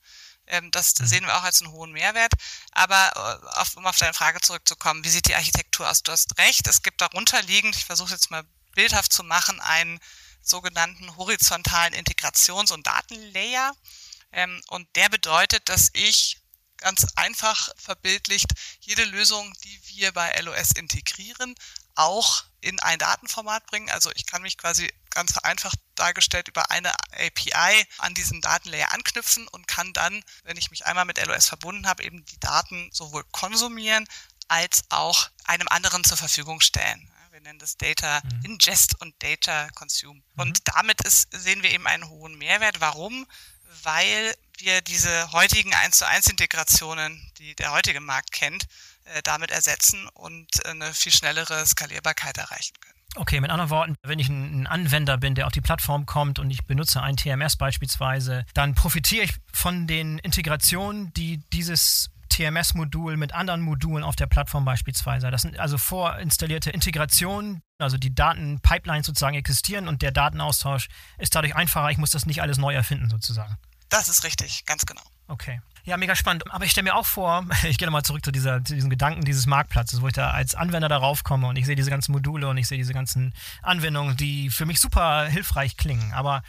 Ähm, 0.46 0.70
das 0.70 0.94
mhm. 0.98 1.06
sehen 1.06 1.26
wir 1.26 1.36
auch 1.36 1.44
als 1.44 1.62
einen 1.62 1.72
hohen 1.72 1.92
Mehrwert. 1.92 2.32
Aber 2.72 3.40
äh, 3.42 3.78
um 3.78 3.86
auf 3.86 3.96
deine 3.96 4.14
Frage 4.14 4.40
zurückzukommen, 4.40 5.04
wie 5.04 5.10
sieht 5.10 5.28
die 5.28 5.36
Architektur 5.36 5.88
aus? 5.88 6.02
Du 6.02 6.12
hast 6.12 6.36
recht, 6.38 6.66
es 6.66 6.82
gibt 6.82 7.00
darunter 7.00 7.42
liegend, 7.42 7.76
ich 7.76 7.84
versuche 7.84 8.12
jetzt 8.12 8.30
mal 8.30 8.44
bildhaft 8.74 9.12
zu 9.12 9.22
machen, 9.22 9.60
einen 9.60 10.00
sogenannten 10.42 11.16
horizontalen 11.16 11.94
Integrations- 11.94 12.72
und 12.72 12.86
Datenlayer. 12.86 13.72
Ähm, 14.32 14.60
und 14.68 14.88
der 14.96 15.08
bedeutet, 15.08 15.68
dass 15.68 15.90
ich 15.92 16.38
ganz 16.78 17.06
einfach 17.16 17.70
verbildlicht, 17.76 18.48
jede 18.80 19.04
Lösung, 19.04 19.52
die 19.64 19.80
wir 19.88 20.12
bei 20.12 20.32
LOS 20.40 20.72
integrieren, 20.72 21.54
auch 21.94 22.44
in 22.60 22.78
ein 22.80 22.98
Datenformat 22.98 23.66
bringen. 23.66 23.90
Also 23.90 24.10
ich 24.14 24.26
kann 24.26 24.42
mich 24.42 24.58
quasi 24.58 24.92
ganz 25.10 25.32
vereinfacht 25.32 25.78
dargestellt 25.94 26.48
über 26.48 26.70
eine 26.70 26.92
API 27.12 27.86
an 27.98 28.14
diesen 28.14 28.40
Datenlayer 28.40 28.92
anknüpfen 28.92 29.48
und 29.48 29.66
kann 29.66 29.92
dann, 29.92 30.22
wenn 30.44 30.56
ich 30.56 30.70
mich 30.70 30.86
einmal 30.86 31.04
mit 31.04 31.24
LOS 31.24 31.48
verbunden 31.48 31.86
habe, 31.86 32.02
eben 32.02 32.24
die 32.26 32.40
Daten 32.40 32.90
sowohl 32.92 33.24
konsumieren 33.32 34.06
als 34.48 34.84
auch 34.88 35.30
einem 35.44 35.68
anderen 35.68 36.04
zur 36.04 36.16
Verfügung 36.16 36.60
stellen. 36.60 37.10
Wir 37.30 37.40
nennen 37.40 37.58
das 37.58 37.78
Data 37.78 38.20
mhm. 38.24 38.44
Ingest 38.44 39.00
und 39.00 39.14
Data 39.22 39.70
Consume. 39.74 40.20
Mhm. 40.34 40.40
Und 40.40 40.58
damit 40.64 41.00
ist, 41.02 41.28
sehen 41.30 41.62
wir 41.62 41.70
eben 41.70 41.86
einen 41.86 42.08
hohen 42.08 42.36
Mehrwert. 42.36 42.80
Warum? 42.80 43.26
Weil 43.82 44.34
wir 44.58 44.82
diese 44.82 45.32
heutigen 45.32 45.72
1 45.72 45.98
zu 45.98 46.06
1 46.06 46.26
Integrationen, 46.26 47.32
die 47.38 47.54
der 47.54 47.72
heutige 47.72 48.00
Markt 48.00 48.32
kennt, 48.32 48.66
äh, 49.04 49.22
damit 49.22 49.50
ersetzen 49.50 50.08
und 50.14 50.64
eine 50.66 50.92
viel 50.92 51.12
schnellere 51.12 51.64
Skalierbarkeit 51.66 52.38
erreichen 52.38 52.74
können. 52.80 53.00
Okay, 53.16 53.40
mit 53.40 53.50
anderen 53.50 53.70
Worten, 53.70 53.96
wenn 54.02 54.20
ich 54.20 54.28
ein 54.28 54.68
Anwender 54.68 55.18
bin, 55.18 55.34
der 55.34 55.46
auf 55.46 55.52
die 55.52 55.60
Plattform 55.60 56.06
kommt 56.06 56.38
und 56.38 56.50
ich 56.50 56.64
benutze 56.66 57.02
ein 57.02 57.16
TMS 57.16 57.56
beispielsweise, 57.56 58.46
dann 58.54 58.74
profitiere 58.74 59.24
ich 59.24 59.34
von 59.52 59.88
den 59.88 60.18
Integrationen, 60.18 61.12
die 61.14 61.38
dieses 61.52 62.10
TMS-Modul 62.28 63.16
mit 63.16 63.34
anderen 63.34 63.60
Modulen 63.60 64.04
auf 64.04 64.14
der 64.14 64.26
Plattform 64.26 64.64
beispielsweise. 64.64 65.30
Das 65.30 65.42
sind 65.42 65.58
also 65.58 65.76
vorinstallierte 65.76 66.70
Integrationen, 66.70 67.62
also 67.78 67.98
die 67.98 68.14
Datenpipelines 68.14 69.06
sozusagen 69.06 69.36
existieren 69.36 69.88
und 69.88 70.02
der 70.02 70.12
Datenaustausch 70.12 70.88
ist 71.18 71.34
dadurch 71.34 71.56
einfacher. 71.56 71.90
Ich 71.90 71.98
muss 71.98 72.12
das 72.12 72.26
nicht 72.26 72.40
alles 72.40 72.58
neu 72.58 72.72
erfinden 72.74 73.10
sozusagen. 73.10 73.56
Das 73.88 74.08
ist 74.08 74.22
richtig, 74.22 74.64
ganz 74.66 74.86
genau. 74.86 75.02
Okay. 75.30 75.60
Ja, 75.84 75.96
mega 75.96 76.14
spannend. 76.14 76.44
Aber 76.52 76.64
ich 76.64 76.72
stelle 76.72 76.84
mir 76.84 76.94
auch 76.94 77.06
vor, 77.06 77.46
ich 77.64 77.78
gehe 77.78 77.86
nochmal 77.86 78.02
zurück 78.02 78.24
zu, 78.24 78.32
dieser, 78.32 78.62
zu 78.64 78.74
diesem 78.74 78.90
Gedanken 78.90 79.24
dieses 79.24 79.46
Marktplatzes, 79.46 80.02
wo 80.02 80.08
ich 80.08 80.12
da 80.12 80.30
als 80.30 80.54
Anwender 80.54 80.88
darauf 80.88 81.24
komme 81.24 81.46
und 81.46 81.56
ich 81.56 81.66
sehe 81.66 81.76
diese 81.76 81.90
ganzen 81.90 82.12
Module 82.12 82.48
und 82.48 82.58
ich 82.58 82.68
sehe 82.68 82.78
diese 82.78 82.92
ganzen 82.92 83.32
Anwendungen, 83.62 84.16
die 84.16 84.50
für 84.50 84.66
mich 84.66 84.80
super 84.80 85.26
hilfreich 85.26 85.76
klingen. 85.76 86.12
Aber 86.12 86.42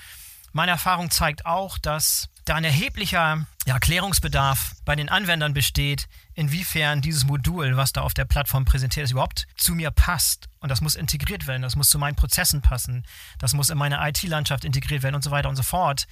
meine 0.52 0.72
Erfahrung 0.72 1.12
zeigt 1.12 1.46
auch, 1.46 1.78
dass 1.78 2.30
da 2.46 2.56
ein 2.56 2.63
erheblicher 2.63 3.46
ja, 3.65 3.80
Klärungsbedarf 3.80 4.74
bei 4.84 4.96
den 4.96 5.10
Anwendern 5.10 5.54
besteht, 5.54 6.08
inwiefern 6.34 7.02
dieses 7.02 7.24
Modul, 7.24 7.78
was 7.78 7.94
da 7.94 8.02
auf 8.02 8.13
der 8.13 8.26
Plattform 8.26 8.65
präsentiert 8.65 9.06
ist, 9.06 9.12
überhaupt 9.12 9.48
zu 9.56 9.76
mir 9.76 9.91
passt. 9.91 10.50
Und 10.60 10.70
das 10.70 10.82
muss 10.82 10.96
integriert 10.96 11.46
werden, 11.46 11.62
das 11.62 11.76
muss 11.76 11.89
zu 11.89 12.00
meinen 12.00 12.15
Prozessen 12.15 12.62
passen, 12.62 13.06
das 13.38 13.54
muss 13.54 13.70
in 13.70 13.78
meine 13.78 14.00
IT-Landschaft 14.10 14.65
integriert 14.65 15.04
werden 15.04 15.15
und 15.15 15.24
so 15.24 15.32
weiter 15.32 15.50
und 15.50 15.56
so 15.56 15.63
fort. 15.63 16.08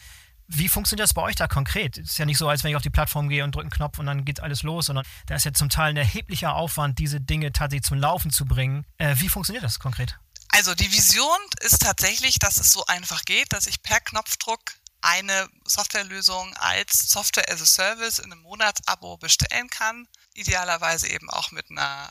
Wie 0.51 0.67
funktioniert 0.67 1.03
das 1.03 1.13
bei 1.13 1.21
euch 1.21 1.35
da 1.35 1.47
konkret? 1.47 1.99
Es 1.99 2.11
ist 2.11 2.17
ja 2.17 2.25
nicht 2.25 2.39
so, 2.39 2.49
als 2.49 2.63
wenn 2.63 2.71
ich 2.71 2.75
auf 2.75 2.81
die 2.81 2.89
Plattform 2.89 3.29
gehe 3.29 3.43
und 3.43 3.53
drücke 3.53 3.65
einen 3.65 3.71
Knopf 3.71 3.99
und 3.99 4.07
dann 4.07 4.25
geht 4.25 4.39
alles 4.39 4.63
los, 4.63 4.87
sondern 4.87 5.05
da 5.27 5.35
ist 5.35 5.45
ja 5.45 5.53
zum 5.53 5.69
Teil 5.69 5.91
ein 5.91 5.97
erheblicher 5.97 6.55
Aufwand, 6.55 6.97
diese 6.97 7.21
Dinge 7.21 7.53
tatsächlich 7.53 7.85
zum 7.85 7.99
Laufen 7.99 8.31
zu 8.31 8.45
bringen. 8.45 8.83
Äh, 8.97 9.15
wie 9.19 9.29
funktioniert 9.29 9.63
das 9.63 9.79
konkret? 9.79 10.17
Also 10.49 10.73
die 10.73 10.91
Vision 10.91 11.37
ist 11.61 11.83
tatsächlich, 11.83 12.39
dass 12.39 12.57
es 12.57 12.73
so 12.73 12.83
einfach 12.87 13.21
geht, 13.25 13.53
dass 13.53 13.67
ich 13.67 13.83
per 13.83 13.99
Knopfdruck 13.99 14.59
eine 15.01 15.47
Softwarelösung 15.65 16.53
als 16.55 17.09
Software 17.09 17.49
as 17.51 17.61
a 17.61 17.65
Service 17.65 18.17
in 18.17 18.31
einem 18.31 18.41
Monatsabo 18.41 19.17
bestellen 19.17 19.69
kann. 19.69 20.07
Idealerweise 20.33 21.07
eben 21.07 21.29
auch 21.29 21.51
mit 21.51 21.69
einer 21.69 22.09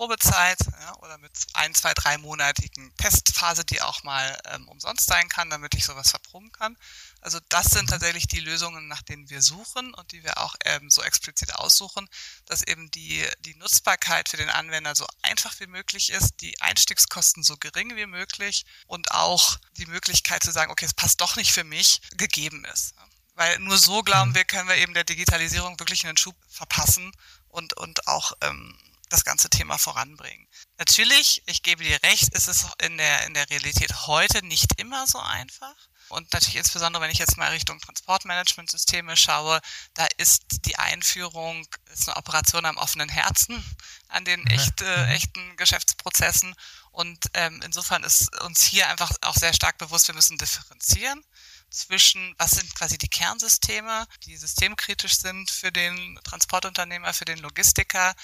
Probezeit 0.00 0.58
ja, 0.80 0.96
oder 1.00 1.18
mit 1.18 1.32
ein, 1.54 1.74
zwei, 1.74 1.92
drei 1.92 2.16
monatigen 2.16 2.90
Testphase, 2.96 3.64
die 3.64 3.82
auch 3.82 4.02
mal 4.02 4.38
ähm, 4.46 4.66
umsonst 4.68 5.06
sein 5.06 5.28
kann, 5.28 5.50
damit 5.50 5.74
ich 5.74 5.84
sowas 5.84 6.10
verproben 6.10 6.52
kann. 6.52 6.76
Also 7.20 7.38
das 7.48 7.66
sind 7.66 7.90
tatsächlich 7.90 8.26
die 8.26 8.40
Lösungen, 8.40 8.88
nach 8.88 9.02
denen 9.02 9.28
wir 9.28 9.42
suchen 9.42 9.92
und 9.94 10.12
die 10.12 10.24
wir 10.24 10.38
auch 10.38 10.54
ähm, 10.64 10.88
so 10.90 11.02
explizit 11.02 11.54
aussuchen, 11.54 12.08
dass 12.46 12.62
eben 12.62 12.90
die, 12.90 13.26
die 13.40 13.54
Nutzbarkeit 13.56 14.28
für 14.28 14.36
den 14.36 14.48
Anwender 14.48 14.94
so 14.94 15.06
einfach 15.22 15.58
wie 15.60 15.66
möglich 15.66 16.10
ist, 16.10 16.40
die 16.40 16.60
Einstiegskosten 16.60 17.42
so 17.42 17.56
gering 17.56 17.96
wie 17.96 18.06
möglich 18.06 18.64
und 18.86 19.12
auch 19.12 19.58
die 19.76 19.86
Möglichkeit 19.86 20.42
zu 20.42 20.50
sagen, 20.50 20.72
okay, 20.72 20.86
es 20.86 20.94
passt 20.94 21.20
doch 21.20 21.36
nicht 21.36 21.52
für 21.52 21.64
mich, 21.64 22.00
gegeben 22.16 22.64
ist. 22.66 22.94
Weil 23.34 23.58
nur 23.58 23.78
so, 23.78 24.02
glauben 24.02 24.30
mhm. 24.30 24.34
wir, 24.34 24.44
können 24.44 24.68
wir 24.68 24.76
eben 24.76 24.94
der 24.94 25.04
Digitalisierung 25.04 25.78
wirklich 25.78 26.06
einen 26.06 26.16
Schub 26.16 26.36
verpassen 26.48 27.12
und, 27.48 27.76
und 27.76 28.06
auch 28.06 28.32
ähm, 28.40 28.76
das 29.10 29.24
ganze 29.24 29.50
Thema 29.50 29.76
voranbringen. 29.78 30.46
Natürlich, 30.78 31.42
ich 31.46 31.62
gebe 31.62 31.84
dir 31.84 32.02
recht, 32.02 32.32
ist 32.34 32.48
es 32.48 32.66
in 32.82 32.96
der, 32.96 33.26
in 33.26 33.34
der 33.34 33.48
Realität 33.50 34.06
heute 34.06 34.44
nicht 34.44 34.80
immer 34.80 35.06
so 35.06 35.18
einfach. 35.18 35.74
Und 36.10 36.32
natürlich 36.32 36.56
insbesondere, 36.56 37.02
wenn 37.02 37.10
ich 37.10 37.18
jetzt 37.18 37.36
mal 37.36 37.50
Richtung 37.50 37.80
Transportmanagementsysteme 37.80 39.16
schaue, 39.16 39.60
da 39.94 40.06
ist 40.16 40.66
die 40.66 40.76
Einführung 40.76 41.66
ist 41.92 42.08
eine 42.08 42.16
Operation 42.16 42.64
am 42.64 42.76
offenen 42.76 43.08
Herzen 43.08 43.64
an 44.08 44.24
den 44.24 44.46
echt, 44.48 44.82
äh, 44.82 45.04
mhm. 45.04 45.10
echten 45.10 45.56
Geschäftsprozessen. 45.56 46.54
Und 46.90 47.26
ähm, 47.34 47.62
insofern 47.64 48.02
ist 48.02 48.34
uns 48.42 48.62
hier 48.62 48.88
einfach 48.88 49.12
auch 49.22 49.36
sehr 49.36 49.54
stark 49.54 49.78
bewusst, 49.78 50.08
wir 50.08 50.14
müssen 50.14 50.38
differenzieren 50.38 51.24
zwischen, 51.70 52.34
was 52.36 52.50
sind 52.52 52.74
quasi 52.74 52.98
die 52.98 53.08
Kernsysteme, 53.08 54.06
die 54.26 54.36
systemkritisch 54.36 55.18
sind 55.18 55.50
für 55.50 55.70
den 55.70 56.18
Transportunternehmer, 56.24 57.14
für 57.14 57.24
den 57.24 57.38
Logistiker, 57.38 58.14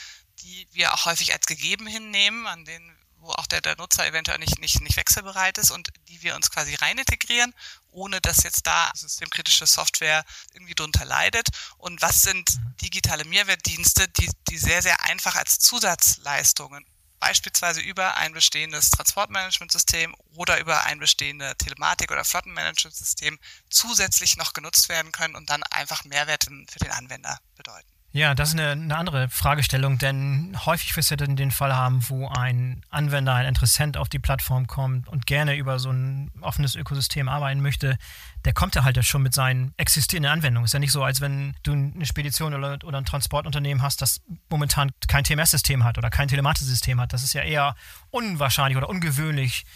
die 0.40 0.66
wir 0.72 0.92
auch 0.92 1.06
häufig 1.06 1.32
als 1.32 1.46
gegeben 1.46 1.86
hinnehmen, 1.86 2.46
an 2.46 2.64
denen 2.64 2.95
wo 3.26 3.32
auch 3.32 3.46
der, 3.46 3.60
der 3.60 3.76
Nutzer 3.76 4.06
eventuell 4.06 4.38
nicht, 4.38 4.58
nicht, 4.58 4.80
nicht 4.80 4.96
wechselbereit 4.96 5.58
ist 5.58 5.70
und 5.70 5.90
die 6.08 6.22
wir 6.22 6.34
uns 6.34 6.50
quasi 6.50 6.74
rein 6.74 6.98
integrieren, 6.98 7.54
ohne 7.90 8.20
dass 8.20 8.42
jetzt 8.42 8.66
da 8.66 8.90
systemkritische 8.94 9.66
Software 9.66 10.24
irgendwie 10.52 10.74
drunter 10.74 11.04
leidet. 11.04 11.48
Und 11.78 12.02
was 12.02 12.22
sind 12.22 12.56
mhm. 12.56 12.76
digitale 12.82 13.24
Mehrwertdienste, 13.24 14.08
die, 14.08 14.30
die 14.48 14.58
sehr, 14.58 14.82
sehr 14.82 15.02
einfach 15.04 15.36
als 15.36 15.58
Zusatzleistungen 15.58 16.86
beispielsweise 17.18 17.80
über 17.80 18.16
ein 18.16 18.32
bestehendes 18.32 18.90
Transportmanagementsystem 18.90 20.14
oder 20.34 20.60
über 20.60 20.84
ein 20.84 20.98
bestehendes 20.98 21.56
Telematik- 21.58 22.10
oder 22.12 22.24
Flottenmanagementsystem 22.24 23.38
zusätzlich 23.70 24.36
noch 24.36 24.52
genutzt 24.52 24.88
werden 24.88 25.12
können 25.12 25.34
und 25.34 25.48
dann 25.50 25.62
einfach 25.64 26.04
Mehrwert 26.04 26.44
für 26.44 26.78
den 26.78 26.90
Anwender 26.90 27.40
bedeuten. 27.56 27.95
Ja, 28.16 28.34
das 28.34 28.48
ist 28.48 28.58
eine, 28.58 28.70
eine, 28.70 28.96
andere 28.96 29.28
Fragestellung, 29.28 29.98
denn 29.98 30.56
häufig 30.64 30.96
wirst 30.96 31.10
du 31.10 31.16
den 31.16 31.50
Fall 31.50 31.76
haben, 31.76 32.02
wo 32.08 32.26
ein 32.28 32.80
Anwender, 32.88 33.34
ein 33.34 33.44
Interessent 33.44 33.98
auf 33.98 34.08
die 34.08 34.18
Plattform 34.18 34.66
kommt 34.66 35.06
und 35.06 35.26
gerne 35.26 35.54
über 35.54 35.78
so 35.78 35.90
ein 35.90 36.30
offenes 36.40 36.76
Ökosystem 36.76 37.28
arbeiten 37.28 37.60
möchte, 37.60 37.98
der 38.46 38.54
kommt 38.54 38.74
ja 38.74 38.84
halt 38.84 39.04
schon 39.04 39.22
mit 39.22 39.34
seinen 39.34 39.74
existierenden 39.76 40.32
Anwendungen. 40.32 40.64
Ist 40.64 40.72
ja 40.72 40.78
nicht 40.78 40.92
so, 40.92 41.04
als 41.04 41.20
wenn 41.20 41.56
du 41.62 41.72
eine 41.72 42.06
Spedition 42.06 42.54
oder, 42.54 42.78
oder 42.86 42.96
ein 42.96 43.04
Transportunternehmen 43.04 43.82
hast, 43.82 44.00
das 44.00 44.22
momentan 44.48 44.92
kein 45.08 45.24
TMS-System 45.24 45.84
hat 45.84 45.98
oder 45.98 46.08
kein 46.08 46.28
Telematisystem 46.28 46.98
hat. 46.98 47.12
Das 47.12 47.22
ist 47.22 47.34
ja 47.34 47.42
eher 47.42 47.74
unwahrscheinlich 48.08 48.78
oder 48.78 48.88
ungewöhnlich 48.88 49.66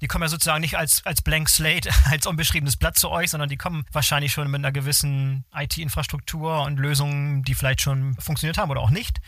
die 0.00 0.08
kommen 0.08 0.22
ja 0.22 0.28
sozusagen 0.28 0.60
nicht 0.60 0.76
als, 0.76 1.04
als 1.04 1.22
Blank 1.22 1.48
Slate, 1.48 1.90
als 2.10 2.26
unbeschriebenes 2.26 2.76
Blatt 2.76 2.98
zu 2.98 3.10
euch, 3.10 3.30
sondern 3.30 3.48
die 3.48 3.56
kommen 3.56 3.84
wahrscheinlich 3.92 4.32
schon 4.32 4.50
mit 4.50 4.60
einer 4.60 4.72
gewissen 4.72 5.44
IT-Infrastruktur 5.54 6.62
und 6.62 6.78
Lösungen, 6.78 7.42
die 7.42 7.54
vielleicht 7.54 7.80
schon 7.80 8.16
funktioniert 8.16 8.58
haben 8.58 8.70
oder 8.70 8.80
auch 8.80 8.90
nicht. 8.90 9.20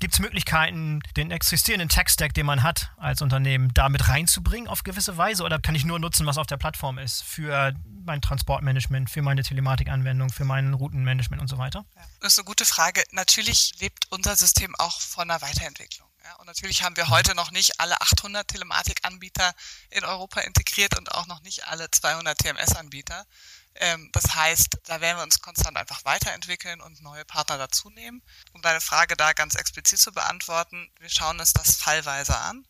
Gibt 0.00 0.14
es 0.14 0.20
Möglichkeiten, 0.20 1.00
den 1.16 1.30
existierenden 1.30 1.88
Tech-Stack, 1.88 2.34
den 2.34 2.46
man 2.46 2.62
hat 2.62 2.90
als 2.96 3.22
Unternehmen, 3.22 3.72
damit 3.74 4.08
reinzubringen 4.08 4.68
auf 4.68 4.82
gewisse 4.82 5.16
Weise? 5.16 5.44
Oder 5.44 5.60
kann 5.60 5.74
ich 5.76 5.84
nur 5.84 6.00
nutzen, 6.00 6.26
was 6.26 6.36
auf 6.36 6.48
der 6.48 6.56
Plattform 6.56 6.98
ist 6.98 7.22
für 7.22 7.74
mein 8.04 8.20
Transportmanagement, 8.20 9.08
für 9.08 9.22
meine 9.22 9.42
Telematikanwendung, 9.42 10.30
für 10.30 10.44
mein 10.44 10.74
Routenmanagement 10.74 11.40
und 11.40 11.48
so 11.48 11.58
weiter? 11.58 11.84
Das 12.20 12.32
ist 12.32 12.38
eine 12.38 12.44
gute 12.44 12.64
Frage. 12.64 13.04
Natürlich 13.12 13.72
lebt 13.80 14.06
unser 14.10 14.34
System 14.34 14.74
auch 14.78 15.00
von 15.00 15.30
einer 15.30 15.40
Weiterentwicklung. 15.40 16.03
Ja, 16.24 16.36
und 16.36 16.46
natürlich 16.46 16.82
haben 16.82 16.96
wir 16.96 17.08
heute 17.08 17.34
noch 17.34 17.50
nicht 17.50 17.80
alle 17.80 18.00
800 18.00 18.48
Telematikanbieter 18.48 19.54
in 19.90 20.04
Europa 20.04 20.40
integriert 20.40 20.96
und 20.96 21.12
auch 21.12 21.26
noch 21.26 21.42
nicht 21.42 21.66
alle 21.66 21.90
200 21.90 22.38
TMS-Anbieter. 22.38 23.26
Ähm, 23.74 24.08
das 24.12 24.34
heißt, 24.34 24.78
da 24.84 25.02
werden 25.02 25.18
wir 25.18 25.22
uns 25.22 25.40
konstant 25.40 25.76
einfach 25.76 26.02
weiterentwickeln 26.06 26.80
und 26.80 27.02
neue 27.02 27.26
Partner 27.26 27.58
dazu 27.58 27.90
nehmen. 27.90 28.22
Um 28.54 28.62
deine 28.62 28.80
Frage 28.80 29.16
da 29.18 29.34
ganz 29.34 29.54
explizit 29.54 29.98
zu 29.98 30.12
beantworten, 30.12 30.90
wir 30.98 31.10
schauen 31.10 31.38
uns 31.38 31.52
das 31.52 31.76
fallweise 31.76 32.38
an 32.38 32.66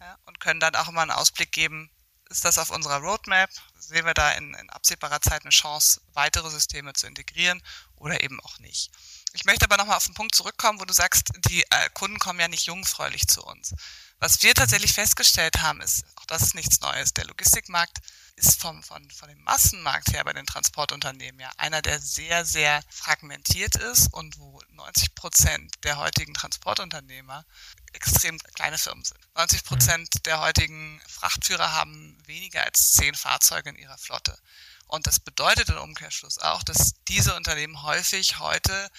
ja, 0.00 0.16
und 0.24 0.40
können 0.40 0.60
dann 0.60 0.74
auch 0.74 0.88
immer 0.88 1.02
einen 1.02 1.10
Ausblick 1.10 1.52
geben, 1.52 1.90
ist 2.30 2.46
das 2.46 2.56
auf 2.56 2.70
unserer 2.70 3.00
Roadmap? 3.00 3.50
Sehen 3.78 4.06
wir 4.06 4.14
da 4.14 4.30
in, 4.32 4.54
in 4.54 4.70
absehbarer 4.70 5.20
Zeit 5.20 5.42
eine 5.42 5.50
Chance, 5.50 6.00
weitere 6.14 6.48
Systeme 6.50 6.94
zu 6.94 7.06
integrieren 7.06 7.62
oder 7.96 8.22
eben 8.22 8.40
auch 8.40 8.58
nicht? 8.60 8.90
Ich 9.34 9.44
möchte 9.44 9.64
aber 9.64 9.76
nochmal 9.76 9.96
auf 9.96 10.04
den 10.04 10.14
Punkt 10.14 10.32
zurückkommen, 10.34 10.80
wo 10.80 10.84
du 10.84 10.94
sagst, 10.94 11.30
die 11.48 11.64
äh, 11.64 11.90
Kunden 11.92 12.20
kommen 12.20 12.38
ja 12.38 12.46
nicht 12.46 12.66
jungfräulich 12.66 13.26
zu 13.26 13.42
uns. 13.42 13.74
Was 14.20 14.42
wir 14.44 14.54
tatsächlich 14.54 14.92
festgestellt 14.92 15.60
haben, 15.60 15.80
ist, 15.80 16.04
auch 16.14 16.24
das 16.26 16.42
ist 16.42 16.54
nichts 16.54 16.80
Neues, 16.80 17.14
der 17.14 17.26
Logistikmarkt 17.26 17.98
ist 18.36 18.60
vom, 18.60 18.82
von, 18.84 19.10
von 19.10 19.28
dem 19.28 19.42
Massenmarkt 19.42 20.12
her 20.12 20.24
bei 20.24 20.32
den 20.32 20.46
Transportunternehmen 20.46 21.40
ja 21.40 21.50
einer, 21.56 21.82
der 21.82 22.00
sehr, 22.00 22.44
sehr 22.44 22.80
fragmentiert 22.88 23.74
ist 23.74 24.12
und 24.14 24.38
wo 24.38 24.60
90 24.70 25.16
Prozent 25.16 25.74
der 25.82 25.98
heutigen 25.98 26.34
Transportunternehmer 26.34 27.44
extrem 27.92 28.38
kleine 28.54 28.78
Firmen 28.78 29.04
sind. 29.04 29.18
90 29.34 29.64
Prozent 29.64 30.14
mhm. 30.14 30.22
der 30.22 30.40
heutigen 30.40 31.00
Frachtführer 31.08 31.72
haben 31.72 32.16
weniger 32.26 32.64
als 32.64 32.92
zehn 32.92 33.14
Fahrzeuge 33.16 33.70
in 33.70 33.76
ihrer 33.76 33.98
Flotte. 33.98 34.38
Und 34.86 35.06
das 35.06 35.18
bedeutet 35.18 35.70
im 35.70 35.78
Umkehrschluss 35.78 36.38
auch, 36.38 36.62
dass 36.62 36.94
diese 37.08 37.34
Unternehmen 37.34 37.82
häufig 37.82 38.38
heute 38.38 38.90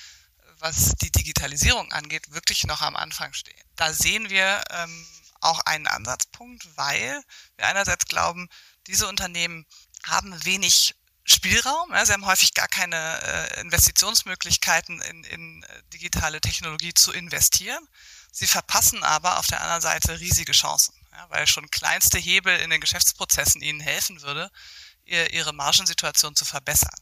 was 0.60 0.96
die 0.96 1.12
Digitalisierung 1.12 1.92
angeht, 1.92 2.32
wirklich 2.32 2.66
noch 2.66 2.82
am 2.82 2.96
Anfang 2.96 3.34
stehen. 3.34 3.64
Da 3.76 3.94
sehen 3.94 4.30
wir 4.30 4.64
ähm, 4.70 5.08
auch 5.42 5.60
einen 5.62 5.88
Ansatzpunkt, 5.88 6.66
weil 6.76 7.22
wir 7.58 7.68
einerseits 7.68 8.06
glauben, 8.06 8.50
diese 8.88 9.08
Unternehmen 9.08 9.66
haben 10.04 10.46
wenig 10.46 10.96
Spielraum. 11.24 11.92
Ja, 11.92 12.06
sie 12.06 12.14
haben 12.14 12.26
häufig 12.26 12.54
gar 12.54 12.68
keine 12.68 12.96
äh, 12.96 13.62
Investitionsmöglichkeiten 13.62 15.02
in, 15.02 15.24
in 15.24 15.64
äh, 15.64 15.84
digitale 15.94 16.40
Technologie 16.40 16.94
zu 16.94 17.12
investieren. 17.12 17.88
Sie 18.32 18.48
verpassen 18.48 19.04
aber 19.04 19.40
auf 19.40 19.48
der 19.48 19.62
anderen 19.62 19.82
Seite 19.82 20.20
riesige 20.20 20.52
Chancen, 20.52 20.94
ja, 21.12 21.30
weil 21.30 21.48
schon 21.48 21.72
kleinste 21.72 22.20
Hebel 22.20 22.60
in 22.60 22.70
den 22.70 22.82
Geschäftsprozessen 22.82 23.62
ihnen 23.62 23.80
helfen 23.80 24.22
würde, 24.22 24.52
ihr, 25.06 25.34
ihre 25.34 25.54
Margensituation 25.54 26.36
zu 26.36 26.46
verbessern. 26.46 27.00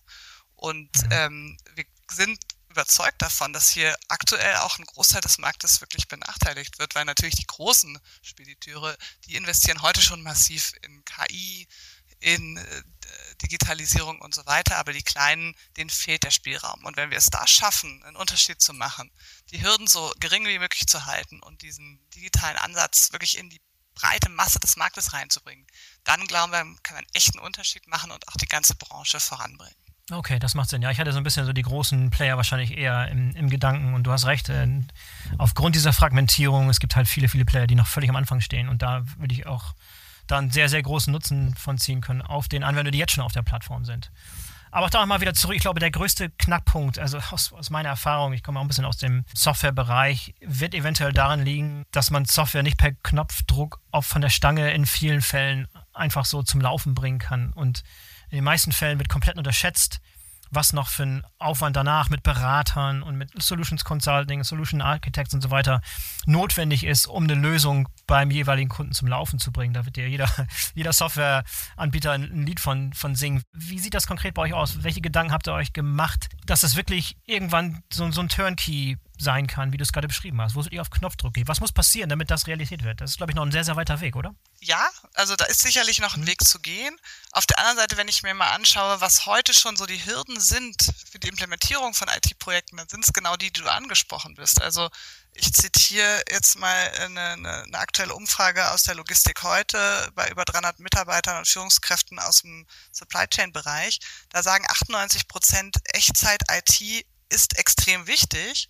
Und 0.56 0.90
mhm. 1.04 1.12
ähm, 1.12 1.58
wir 1.76 1.86
sind 2.10 2.40
überzeugt 2.74 3.22
davon, 3.22 3.54
dass 3.54 3.70
hier 3.70 3.96
aktuell 4.08 4.58
auch 4.58 4.80
ein 4.80 4.86
Großteil 4.86 5.22
des 5.22 5.38
Marktes 5.38 5.80
wirklich 5.80 6.08
benachteiligt 6.08 6.80
wird, 6.80 6.96
weil 6.96 7.06
natürlich 7.06 7.36
die 7.36 7.46
großen 7.46 8.00
Spediteure, 8.24 8.98
die 9.26 9.36
investieren 9.36 9.84
heute 9.84 10.02
schon 10.02 10.24
massiv 10.24 10.74
in 10.82 11.06
KI, 11.06 11.68
in 12.20 12.58
äh, 12.58 12.84
Digitalisierung 13.44 14.20
und 14.22 14.34
so 14.34 14.46
weiter, 14.46 14.78
aber 14.78 14.92
die 14.92 15.04
Kleinen, 15.04 15.56
denen 15.78 15.90
fehlt 15.90 16.24
der 16.24 16.32
Spielraum. 16.32 16.84
Und 16.84 16.98
wenn 16.98 17.12
wir 17.12 17.18
es 17.18 17.28
da 17.28 17.46
schaffen, 17.46 18.02
einen 18.04 18.16
Unterschied 18.16 18.60
zu 18.60 18.74
machen, 18.74 19.12
die 19.52 19.62
Hürden 19.62 19.88
so 19.88 20.12
gering 20.20 20.48
wie 20.48 20.60
möglich 20.60 20.88
zu 20.88 21.06
halten 21.06 21.42
und 21.42 21.62
diesen 21.62 22.00
digitalen 22.16 22.58
Ansatz 22.58 23.12
wirklich 23.12 23.38
in 23.38 23.50
die 23.50 23.62
breite 23.94 24.30
Masse 24.30 24.60
des 24.60 24.78
Marktes 24.78 25.14
reinzubringen, 25.14 25.68
dann 26.04 26.26
glauben 26.26 26.52
wir, 26.52 26.64
können 26.64 26.78
wir 26.84 26.98
einen 26.98 27.14
echten 27.14 27.40
Unterschied 27.40 27.86
machen 27.88 28.10
und 28.10 28.28
auch 28.28 28.38
die 28.38 28.48
ganze 28.48 28.74
Branche 28.76 29.20
voranbringen. 29.20 29.83
Okay, 30.12 30.38
das 30.38 30.54
macht 30.54 30.70
Sinn. 30.70 30.82
Ja, 30.82 30.92
ich 30.92 31.00
hatte 31.00 31.14
so 31.14 31.18
ein 31.18 31.24
bisschen 31.24 31.46
so 31.46 31.54
die 31.54 31.62
großen 31.62 32.10
Player 32.10 32.36
wahrscheinlich 32.36 32.78
eher 32.78 33.08
im, 33.08 33.34
im 33.36 33.50
Gedanken 33.50 33.94
und 33.94 34.04
du 34.04 34.12
hast 34.12 34.26
recht, 34.26 34.50
äh, 34.50 34.68
aufgrund 35.38 35.76
dieser 35.76 35.94
Fragmentierung, 35.94 36.70
es 36.70 36.82
gibt 36.82 36.98
halt 36.98 37.08
viele, 37.08 37.30
viele 37.30 37.46
Player, 37.46 37.68
die 37.68 37.76
noch 37.76 37.88
völlig 37.88 38.10
am 38.10 38.18
Anfang 38.18 38.42
stehen 38.42 38.68
und 38.68 38.82
da 38.82 39.04
würde 39.18 39.34
ich 39.34 39.48
auch 39.48 39.74
da 40.28 40.38
einen 40.38 40.52
sehr, 40.52 40.68
sehr 40.68 40.82
großen 40.82 41.12
Nutzen 41.12 41.56
von 41.56 41.78
ziehen 41.78 42.02
können 42.02 42.22
auf 42.22 42.50
den 42.50 42.64
Anwendern, 42.64 42.92
die 42.92 42.98
jetzt 42.98 43.14
schon 43.14 43.24
auf 43.24 43.32
der 43.32 43.44
Plattform 43.44 43.86
sind. 43.86 44.12
Aber 44.72 44.88
auch 44.88 44.90
da 44.90 45.06
mal 45.06 45.22
wieder 45.22 45.36
zurück. 45.36 45.56
Ich 45.56 45.62
glaube, 45.62 45.80
der 45.80 45.92
größte 45.92 46.32
Knackpunkt, 46.32 46.98
also 46.98 47.20
aus, 47.32 47.54
aus 47.54 47.70
meiner 47.70 47.90
Erfahrung, 47.90 48.34
ich 48.34 48.42
komme 48.42 48.60
auch 48.60 48.64
ein 48.64 48.68
bisschen 48.68 48.86
aus 48.86 48.98
dem 48.98 49.24
Softwarebereich, 49.36 50.34
wird 50.42 50.74
eventuell 50.74 51.14
darin 51.14 51.46
liegen, 51.46 51.86
dass 51.92 52.10
man 52.10 52.26
Software 52.26 52.64
nicht 52.64 52.78
per 52.78 52.92
Knopfdruck 52.92 53.80
auf 53.92 54.08
von 54.08 54.22
der 54.22 54.30
Stange 54.30 54.74
in 54.74 54.88
vielen 54.88 55.22
Fällen 55.22 55.68
einfach 55.94 56.26
so 56.26 56.42
zum 56.42 56.60
Laufen 56.60 56.96
bringen 56.96 57.20
kann. 57.20 57.54
Und 57.54 57.84
in 58.34 58.38
den 58.38 58.46
meisten 58.46 58.72
Fällen 58.72 58.98
wird 58.98 59.10
komplett 59.10 59.38
unterschätzt, 59.38 60.02
was 60.50 60.74
noch 60.74 60.88
für 60.90 61.04
ein 61.04 61.24
Aufwand 61.38 61.76
danach 61.76 62.10
mit 62.10 62.24
Beratern 62.24 63.04
und 63.04 63.16
mit 63.16 63.30
Solutions 63.40 63.86
Consulting, 63.86 64.44
Solution 64.44 64.82
Architects 64.82 65.36
und 65.36 65.42
so 65.42 65.52
weiter 65.52 65.82
notwendig 66.26 66.84
ist, 66.84 67.06
um 67.06 67.26
eine 67.26 67.36
Lösung 67.36 67.88
beim 68.08 68.32
jeweiligen 68.32 68.70
Kunden 68.70 68.94
zum 68.94 69.08
Laufen 69.08 69.38
zu 69.38 69.52
bringen. 69.52 69.76
Da 69.76 69.86
wird 69.86 69.98
ja 69.98 70.06
jeder, 70.08 70.28
jeder 70.74 70.94
Softwareanbieter 70.94 72.12
ein 72.12 72.44
Lied 72.48 72.60
von, 72.60 72.94
von 72.94 73.14
singen. 73.14 73.44
Wie 73.52 73.78
sieht 73.78 73.94
das 73.94 74.08
konkret 74.08 74.34
bei 74.34 74.42
euch 74.42 74.54
aus? 74.54 74.82
Welche 74.82 75.02
Gedanken 75.02 75.32
habt 75.32 75.48
ihr 75.48 75.54
euch 75.54 75.72
gemacht, 75.72 76.30
dass 76.48 76.62
das 76.62 76.76
wirklich 76.76 77.18
irgendwann 77.28 77.84
so, 77.94 78.10
so 78.10 78.22
ein 78.22 78.30
Turnkey 78.30 78.98
sein 79.20 79.48
kann, 79.48 79.72
wie 79.72 79.78
du 79.78 79.84
es 79.84 79.94
gerade 79.94 80.08
beschrieben 80.08 80.42
hast, 80.42 80.56
wo 80.56 80.62
ihr 80.64 80.82
auf 80.82 80.90
Knopfdruck 80.90 81.34
geht. 81.34 81.48
Was 81.48 81.60
muss 81.60 81.72
passieren, 81.72 82.10
damit 82.10 82.32
das 82.32 82.48
Realität 82.48 82.84
wird? 82.84 83.02
Das 83.02 83.12
ist, 83.12 83.18
glaube 83.18 83.32
ich, 83.32 83.36
noch 83.36 83.46
ein 83.46 83.52
sehr, 83.52 83.64
sehr 83.64 83.76
weiter 83.76 84.02
Weg, 84.02 84.16
oder? 84.16 84.36
Ja, 84.60 84.90
also 85.14 85.36
da 85.36 85.46
ist 85.46 85.62
sicherlich 85.62 86.00
noch 86.00 86.16
ein 86.16 86.22
mhm. 86.22 86.28
Weg 86.28 86.44
zu 86.44 86.60
gehen. 86.60 86.98
Auf 87.32 87.46
der 87.46 87.60
anderen 87.60 87.78
Seite, 87.78 87.98
wenn 87.98 88.08
ich 88.08 88.24
mir 88.24 88.34
mal 88.34 88.52
anschaue, 88.52 89.02
was 89.02 89.26
heute 89.26 89.54
schon 89.54 89.76
so 89.76 89.86
die 89.86 90.04
Hürden 90.06 90.40
sind 90.40 90.92
für 91.12 91.20
die 91.20 91.28
Implementierung 91.28 91.94
von 91.94 92.08
IT-Projekten, 92.08 92.78
dann 92.78 92.90
sind 92.90 93.06
es 93.06 93.14
genau 93.14 93.36
die, 93.36 93.52
die 93.52 93.62
du 93.62 93.70
angesprochen 93.70 94.36
bist. 94.36 94.62
Also 94.62 94.90
ich 95.34 95.52
zitiere 95.54 96.24
jetzt 96.30 96.58
mal 96.58 96.92
eine, 97.00 97.22
eine, 97.22 97.64
eine, 97.64 97.78
aktuelle 97.78 98.14
Umfrage 98.14 98.72
aus 98.72 98.84
der 98.84 98.96
Logistik 98.96 99.42
heute 99.44 100.12
bei 100.16 100.30
über 100.30 100.46
300 100.46 100.80
Mitarbeitern 100.80 101.40
und 101.40 101.48
Führungskräften 101.48 102.20
aus 102.20 102.42
dem 102.42 102.66
Supply 102.92 103.28
Chain 103.28 103.52
Bereich. 103.52 104.00
Da 104.30 104.44
sagen 104.44 104.66
98 104.70 105.28
Prozent 105.28 105.78
Echtzeit-IT 105.94 107.06
ist 107.30 107.58
extrem 107.58 108.06
wichtig 108.06 108.70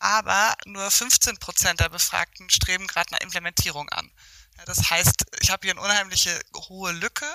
aber 0.00 0.54
nur 0.66 0.90
15 0.90 1.38
Prozent 1.38 1.80
der 1.80 1.88
Befragten 1.88 2.50
streben 2.50 2.86
gerade 2.86 3.12
nach 3.12 3.20
Implementierung 3.20 3.88
an. 3.90 4.10
Ja, 4.58 4.64
das 4.64 4.90
heißt, 4.90 5.24
ich 5.40 5.50
habe 5.50 5.66
hier 5.66 5.72
eine 5.72 5.80
unheimliche 5.80 6.38
hohe 6.68 6.92
Lücke. 6.92 7.26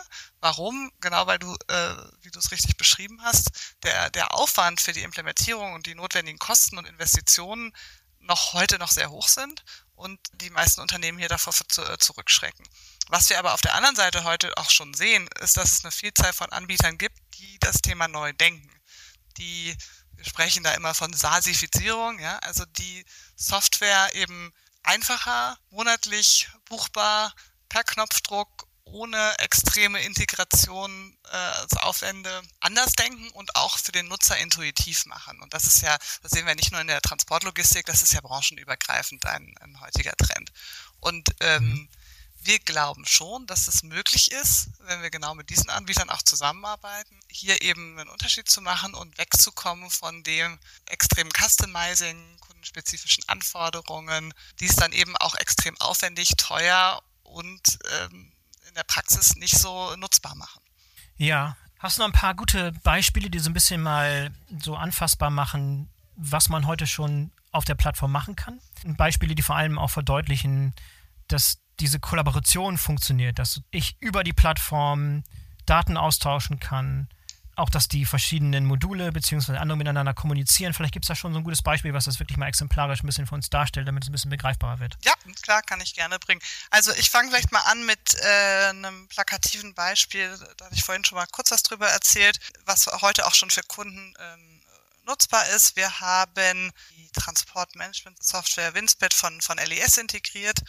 Warum? 0.41 0.91
Genau 0.99 1.25
weil 1.27 1.39
du, 1.39 1.55
äh, 1.67 1.95
wie 2.21 2.31
du 2.31 2.39
es 2.39 2.51
richtig 2.51 2.77
beschrieben 2.77 3.21
hast, 3.23 3.75
der, 3.83 4.09
der 4.11 4.33
Aufwand 4.35 4.81
für 4.81 4.93
die 4.93 5.03
Implementierung 5.03 5.73
und 5.73 5.87
die 5.87 5.95
notwendigen 5.95 6.39
Kosten 6.39 6.77
und 6.77 6.85
Investitionen 6.85 7.73
noch 8.19 8.53
heute 8.53 8.79
noch 8.79 8.91
sehr 8.91 9.09
hoch 9.11 9.27
sind 9.27 9.63
und 9.95 10.19
die 10.33 10.49
meisten 10.49 10.81
Unternehmen 10.81 11.17
hier 11.17 11.29
davor 11.29 11.53
zu, 11.53 11.81
äh, 11.81 11.97
zurückschrecken. 11.97 12.67
Was 13.07 13.29
wir 13.29 13.39
aber 13.39 13.53
auf 13.53 13.61
der 13.61 13.75
anderen 13.75 13.95
Seite 13.95 14.23
heute 14.23 14.55
auch 14.57 14.69
schon 14.69 14.93
sehen, 14.93 15.27
ist, 15.39 15.57
dass 15.57 15.71
es 15.71 15.83
eine 15.83 15.91
Vielzahl 15.91 16.33
von 16.33 16.51
Anbietern 16.51 16.97
gibt, 16.97 17.17
die 17.35 17.57
das 17.59 17.81
Thema 17.81 18.07
neu 18.07 18.33
denken, 18.33 18.69
die 19.37 19.75
sprechen 20.21 20.63
da 20.63 20.73
immer 20.73 20.93
von 20.93 21.13
Sasifizierung, 21.13 22.19
ja, 22.19 22.39
also 22.39 22.65
die 22.65 23.05
Software 23.35 24.13
eben 24.15 24.53
einfacher, 24.83 25.57
monatlich 25.69 26.49
buchbar, 26.65 27.33
per 27.69 27.83
Knopfdruck, 27.83 28.67
ohne 28.85 29.33
extreme 29.39 29.99
Integration 30.01 31.17
äh, 31.31 31.35
als 31.35 31.75
Aufwände 31.77 32.41
anders 32.59 32.93
denken 32.93 33.29
und 33.31 33.55
auch 33.55 33.79
für 33.79 33.91
den 33.91 34.07
Nutzer 34.07 34.37
intuitiv 34.37 35.05
machen. 35.07 35.41
Und 35.41 35.53
das 35.53 35.65
ist 35.65 35.81
ja, 35.81 35.97
das 36.21 36.31
sehen 36.31 36.45
wir 36.45 36.55
nicht 36.55 36.71
nur 36.71 36.81
in 36.81 36.87
der 36.87 37.01
Transportlogistik, 37.01 37.85
das 37.87 38.03
ist 38.03 38.13
ja 38.13 38.21
branchenübergreifend 38.21 39.25
ein, 39.25 39.55
ein 39.59 39.81
heutiger 39.81 40.15
Trend. 40.15 40.51
Und 40.99 41.29
ähm, 41.41 41.63
mhm 41.63 41.89
wir 42.45 42.59
glauben 42.59 43.05
schon, 43.05 43.47
dass 43.47 43.67
es 43.67 43.83
möglich 43.83 44.31
ist, 44.31 44.69
wenn 44.79 45.01
wir 45.01 45.09
genau 45.09 45.33
mit 45.35 45.49
diesen 45.49 45.69
Anbietern 45.69 46.09
auch 46.09 46.21
zusammenarbeiten, 46.21 47.19
hier 47.29 47.61
eben 47.61 47.97
einen 47.97 48.09
Unterschied 48.09 48.47
zu 48.47 48.61
machen 48.61 48.93
und 48.93 49.17
wegzukommen 49.17 49.89
von 49.89 50.23
dem 50.23 50.59
extremen 50.87 51.31
Customizing, 51.31 52.37
kundenspezifischen 52.39 53.23
Anforderungen, 53.27 54.33
die 54.59 54.65
es 54.65 54.75
dann 54.75 54.91
eben 54.91 55.17
auch 55.17 55.35
extrem 55.35 55.75
aufwendig, 55.79 56.33
teuer 56.37 57.01
und 57.23 57.79
ähm, 58.01 58.31
in 58.67 58.75
der 58.75 58.83
Praxis 58.83 59.35
nicht 59.35 59.57
so 59.57 59.95
nutzbar 59.95 60.35
machen. 60.35 60.61
Ja, 61.17 61.57
hast 61.79 61.97
du 61.97 62.01
noch 62.01 62.09
ein 62.09 62.13
paar 62.13 62.35
gute 62.35 62.71
Beispiele, 62.83 63.29
die 63.29 63.39
so 63.39 63.49
ein 63.49 63.53
bisschen 63.53 63.81
mal 63.81 64.31
so 64.61 64.75
anfassbar 64.75 65.29
machen, 65.29 65.89
was 66.15 66.49
man 66.49 66.67
heute 66.67 66.87
schon 66.87 67.31
auf 67.51 67.65
der 67.65 67.75
Plattform 67.75 68.11
machen 68.11 68.35
kann? 68.35 68.61
Beispiele, 68.83 69.33
die 69.33 69.41
vor 69.41 69.55
allem 69.55 69.79
auch 69.79 69.89
verdeutlichen, 69.89 70.73
dass 71.27 71.57
diese 71.79 71.99
Kollaboration 71.99 72.77
funktioniert, 72.77 73.39
dass 73.39 73.61
ich 73.71 73.97
über 73.99 74.23
die 74.23 74.33
Plattform 74.33 75.23
Daten 75.65 75.97
austauschen 75.97 76.59
kann, 76.59 77.09
auch 77.55 77.69
dass 77.69 77.87
die 77.87 78.05
verschiedenen 78.05 78.65
Module 78.65 79.11
bzw. 79.11 79.57
andere 79.57 79.77
miteinander 79.77 80.13
kommunizieren. 80.13 80.73
Vielleicht 80.73 80.93
gibt 80.93 81.05
es 81.05 81.07
da 81.07 81.15
schon 81.15 81.33
so 81.33 81.39
ein 81.39 81.43
gutes 81.43 81.61
Beispiel, 81.61 81.93
was 81.93 82.05
das 82.05 82.19
wirklich 82.19 82.37
mal 82.37 82.47
exemplarisch 82.47 83.01
ein 83.01 83.07
bisschen 83.07 83.27
für 83.27 83.35
uns 83.35 83.49
darstellt, 83.49 83.87
damit 83.87 84.03
es 84.03 84.09
ein 84.09 84.11
bisschen 84.11 84.29
begreifbarer 84.29 84.79
wird. 84.79 84.97
Ja, 85.03 85.13
klar, 85.41 85.61
kann 85.61 85.79
ich 85.81 85.93
gerne 85.93 86.19
bringen. 86.19 86.41
Also 86.69 86.91
ich 86.93 87.09
fange 87.09 87.29
vielleicht 87.29 87.51
mal 87.51 87.61
an 87.61 87.85
mit 87.85 88.15
äh, 88.15 88.69
einem 88.69 89.07
plakativen 89.07 89.73
Beispiel, 89.73 90.37
da 90.57 90.65
habe 90.65 90.75
ich 90.75 90.83
vorhin 90.83 91.05
schon 91.05 91.17
mal 91.17 91.27
kurz 91.31 91.51
was 91.51 91.63
drüber 91.63 91.87
erzählt, 91.87 92.39
was 92.65 92.87
heute 93.01 93.25
auch 93.25 93.33
schon 93.33 93.49
für 93.49 93.63
Kunden 93.63 94.13
ähm, 94.19 94.61
nutzbar 95.05 95.47
ist. 95.49 95.75
Wir 95.75 95.99
haben 95.99 96.71
die 96.97 97.09
Transportmanagement-Software 97.13 98.73
Winsped 98.73 99.13
von, 99.13 99.39
von 99.41 99.57
LES 99.57 99.97
integriert 99.97 100.59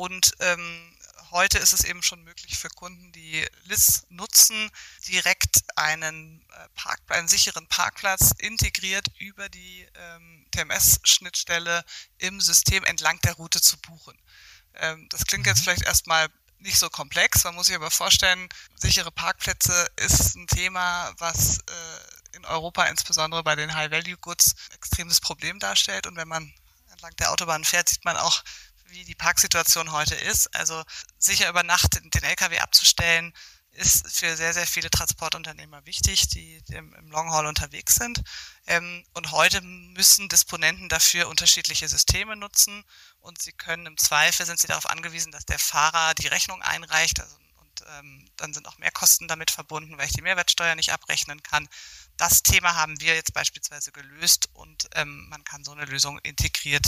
und 0.00 0.32
ähm, 0.40 0.96
heute 1.30 1.58
ist 1.58 1.74
es 1.74 1.84
eben 1.84 2.02
schon 2.02 2.24
möglich 2.24 2.58
für 2.58 2.70
Kunden, 2.70 3.12
die 3.12 3.46
LIS 3.64 4.06
nutzen, 4.08 4.70
direkt 5.06 5.58
einen, 5.76 6.42
äh, 6.52 6.68
Park, 6.74 7.00
einen 7.08 7.28
sicheren 7.28 7.66
Parkplatz 7.66 8.30
integriert 8.38 9.06
über 9.18 9.50
die 9.50 9.86
ähm, 9.94 10.46
TMS-Schnittstelle 10.52 11.84
im 12.16 12.40
System 12.40 12.82
entlang 12.84 13.20
der 13.20 13.34
Route 13.34 13.60
zu 13.60 13.76
buchen. 13.78 14.18
Ähm, 14.74 15.06
das 15.10 15.26
klingt 15.26 15.46
jetzt 15.46 15.58
mhm. 15.58 15.64
vielleicht 15.64 15.84
erstmal 15.84 16.28
nicht 16.60 16.78
so 16.78 16.88
komplex. 16.88 17.44
Man 17.44 17.54
muss 17.54 17.66
sich 17.66 17.76
aber 17.76 17.90
vorstellen, 17.90 18.48
sichere 18.76 19.12
Parkplätze 19.12 19.86
ist 19.96 20.34
ein 20.34 20.46
Thema, 20.46 21.12
was 21.18 21.58
äh, 21.58 22.36
in 22.36 22.46
Europa 22.46 22.84
insbesondere 22.84 23.42
bei 23.42 23.54
den 23.54 23.74
High-Value-Goods 23.74 24.54
ein 24.70 24.76
extremes 24.76 25.20
Problem 25.20 25.58
darstellt. 25.58 26.06
Und 26.06 26.16
wenn 26.16 26.28
man 26.28 26.54
entlang 26.90 27.14
der 27.16 27.32
Autobahn 27.32 27.64
fährt, 27.64 27.90
sieht 27.90 28.04
man 28.06 28.16
auch, 28.16 28.42
wie 28.90 29.04
die 29.04 29.14
Parksituation 29.14 29.92
heute 29.92 30.14
ist. 30.14 30.54
Also 30.54 30.82
sicher 31.18 31.48
über 31.48 31.62
Nacht 31.62 32.00
den 32.02 32.22
LKW 32.22 32.58
abzustellen, 32.58 33.32
ist 33.72 34.06
für 34.08 34.36
sehr, 34.36 34.52
sehr 34.52 34.66
viele 34.66 34.90
Transportunternehmer 34.90 35.86
wichtig, 35.86 36.28
die 36.28 36.60
im 36.70 37.10
Longhaul 37.10 37.46
unterwegs 37.46 37.94
sind. 37.94 38.22
Ähm, 38.66 39.04
und 39.14 39.30
heute 39.32 39.60
müssen 39.62 40.28
Disponenten 40.28 40.88
dafür 40.88 41.28
unterschiedliche 41.28 41.88
Systeme 41.88 42.36
nutzen 42.36 42.84
und 43.20 43.40
sie 43.40 43.52
können 43.52 43.86
im 43.86 43.96
Zweifel, 43.96 44.44
sind 44.44 44.58
sie 44.58 44.66
darauf 44.66 44.86
angewiesen, 44.86 45.32
dass 45.32 45.46
der 45.46 45.58
Fahrer 45.58 46.14
die 46.14 46.26
Rechnung 46.26 46.62
einreicht 46.62 47.20
also, 47.20 47.36
ähm, 47.88 48.28
dann 48.36 48.54
sind 48.54 48.66
auch 48.68 48.78
Mehrkosten 48.78 49.28
damit 49.28 49.50
verbunden, 49.50 49.98
weil 49.98 50.06
ich 50.06 50.12
die 50.12 50.22
Mehrwertsteuer 50.22 50.74
nicht 50.74 50.92
abrechnen 50.92 51.42
kann. 51.42 51.68
Das 52.16 52.42
Thema 52.42 52.74
haben 52.74 53.00
wir 53.00 53.14
jetzt 53.14 53.32
beispielsweise 53.32 53.92
gelöst 53.92 54.48
und 54.52 54.88
ähm, 54.94 55.28
man 55.28 55.44
kann 55.44 55.64
so 55.64 55.72
eine 55.72 55.84
Lösung 55.84 56.18
integriert 56.18 56.86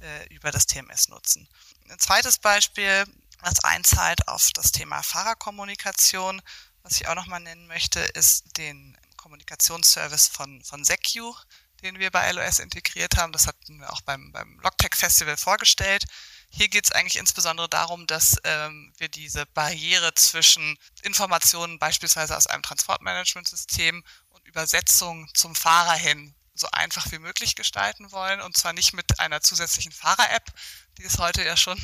äh, 0.00 0.26
über 0.34 0.50
das 0.50 0.66
TMS 0.66 1.08
nutzen. 1.08 1.48
Ein 1.88 1.98
zweites 1.98 2.38
Beispiel, 2.38 3.04
was 3.40 3.62
einzahlt 3.64 4.28
auf 4.28 4.50
das 4.54 4.72
Thema 4.72 5.02
Fahrerkommunikation, 5.02 6.42
was 6.82 7.00
ich 7.00 7.08
auch 7.08 7.14
nochmal 7.14 7.40
nennen 7.40 7.66
möchte, 7.66 8.00
ist 8.00 8.56
den 8.56 8.96
Kommunikationsservice 9.16 10.28
von, 10.28 10.62
von 10.64 10.84
Secu, 10.84 11.34
den 11.82 11.98
wir 11.98 12.10
bei 12.10 12.30
LOS 12.32 12.58
integriert 12.58 13.16
haben. 13.16 13.32
Das 13.32 13.46
hatten 13.46 13.78
wir 13.78 13.92
auch 13.92 14.00
beim, 14.00 14.32
beim 14.32 14.58
Logtech 14.60 14.94
Festival 14.94 15.36
vorgestellt. 15.36 16.04
Hier 16.50 16.68
geht 16.68 16.84
es 16.84 16.92
eigentlich 16.92 17.18
insbesondere 17.18 17.68
darum, 17.68 18.06
dass 18.06 18.36
ähm, 18.44 18.92
wir 18.96 19.08
diese 19.08 19.46
Barriere 19.46 20.14
zwischen 20.14 20.78
Informationen 21.02 21.78
beispielsweise 21.78 22.36
aus 22.36 22.46
einem 22.46 22.62
Transportmanagementsystem 22.62 24.02
und 24.30 24.46
Übersetzung 24.48 25.28
zum 25.34 25.54
Fahrer 25.54 25.94
hin 25.94 26.34
so 26.58 26.68
einfach 26.72 27.10
wie 27.12 27.18
möglich 27.18 27.54
gestalten 27.54 28.10
wollen 28.12 28.40
und 28.40 28.56
zwar 28.56 28.72
nicht 28.72 28.92
mit 28.92 29.20
einer 29.20 29.40
zusätzlichen 29.40 29.92
Fahrer-App, 29.92 30.52
die 30.98 31.04
es 31.04 31.18
heute 31.18 31.44
ja 31.44 31.56
schon 31.56 31.80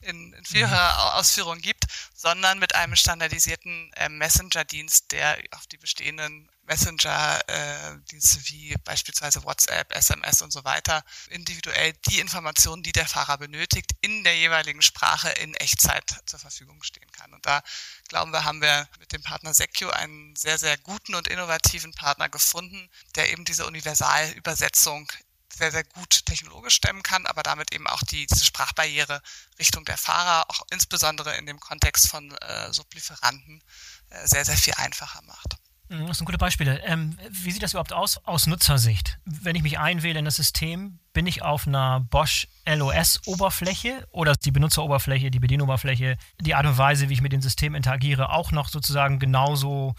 in, 0.00 0.32
in 0.32 0.44
vieler 0.44 0.66
mhm. 0.68 1.18
Ausführung 1.18 1.60
gibt, 1.60 1.84
sondern 2.14 2.58
mit 2.58 2.74
einem 2.74 2.96
standardisierten 2.96 3.92
äh, 3.94 4.08
Messenger-Dienst, 4.08 5.12
der 5.12 5.38
auf 5.52 5.66
die 5.66 5.78
bestehenden 5.78 6.50
Messenger-Dienste 6.66 8.38
äh, 8.38 8.42
wie 8.44 8.74
beispielsweise 8.84 9.44
WhatsApp, 9.44 9.94
SMS 9.94 10.42
und 10.42 10.52
so 10.52 10.64
weiter 10.64 11.04
individuell 11.28 11.92
die 12.08 12.18
Informationen, 12.18 12.82
die 12.82 12.92
der 12.92 13.06
Fahrer 13.06 13.38
benötigt, 13.38 13.92
in 14.00 14.24
der 14.24 14.36
jeweiligen 14.36 14.82
Sprache 14.82 15.30
in 15.30 15.54
Echtzeit 15.54 16.22
zur 16.26 16.38
Verfügung 16.38 16.82
stehen 16.82 17.10
kann. 17.12 17.32
Und 17.32 17.46
da 17.46 17.62
glauben 18.08 18.32
wir, 18.32 18.44
haben 18.44 18.60
wir 18.60 18.88
mit 18.98 19.12
dem 19.12 19.22
Partner 19.22 19.54
Secure 19.54 19.94
einen 19.94 20.34
sehr, 20.36 20.58
sehr 20.58 20.76
guten 20.78 21.14
und 21.14 21.28
innovativen 21.28 21.92
Partner 21.92 22.28
gefunden, 22.28 22.90
der 23.14 23.32
eben 23.32 23.44
diese 23.44 23.66
Universalübersetzung 23.66 25.10
sehr, 25.56 25.72
sehr 25.72 25.84
gut 25.84 26.26
technologisch 26.26 26.74
stemmen 26.74 27.02
kann, 27.02 27.26
aber 27.26 27.42
damit 27.42 27.72
eben 27.72 27.86
auch 27.86 28.02
die, 28.02 28.26
diese 28.26 28.44
Sprachbarriere 28.44 29.22
Richtung 29.58 29.84
der 29.84 29.96
Fahrer, 29.96 30.50
auch 30.50 30.66
insbesondere 30.70 31.36
in 31.36 31.46
dem 31.46 31.60
Kontext 31.60 32.08
von 32.08 32.30
äh, 32.32 32.72
Sublieferanten, 32.72 33.62
äh, 34.10 34.26
sehr, 34.26 34.44
sehr 34.44 34.56
viel 34.56 34.74
einfacher 34.74 35.22
macht. 35.22 35.56
Mhm, 35.88 36.06
das 36.06 36.18
sind 36.18 36.26
gute 36.26 36.38
Beispiele. 36.38 36.80
Ähm, 36.84 37.16
wie 37.30 37.50
sieht 37.50 37.62
das 37.62 37.72
überhaupt 37.72 37.92
aus 37.92 38.18
aus 38.24 38.46
Nutzersicht? 38.46 39.18
Wenn 39.24 39.56
ich 39.56 39.62
mich 39.62 39.78
einwähle 39.78 40.18
in 40.18 40.24
das 40.24 40.36
System, 40.36 40.98
bin 41.12 41.26
ich 41.26 41.42
auf 41.42 41.66
einer 41.66 42.00
Bosch 42.00 42.48
LOS-Oberfläche 42.66 44.06
oder 44.10 44.34
die 44.34 44.50
Benutzeroberfläche, 44.50 45.30
die 45.30 45.38
Bedienoberfläche, 45.38 46.16
die 46.40 46.54
Art 46.54 46.66
und 46.66 46.78
Weise, 46.78 47.08
wie 47.08 47.14
ich 47.14 47.22
mit 47.22 47.32
dem 47.32 47.42
System 47.42 47.74
interagiere, 47.74 48.30
auch 48.30 48.50
noch 48.52 48.68
sozusagen 48.68 49.18
genauso 49.18 49.94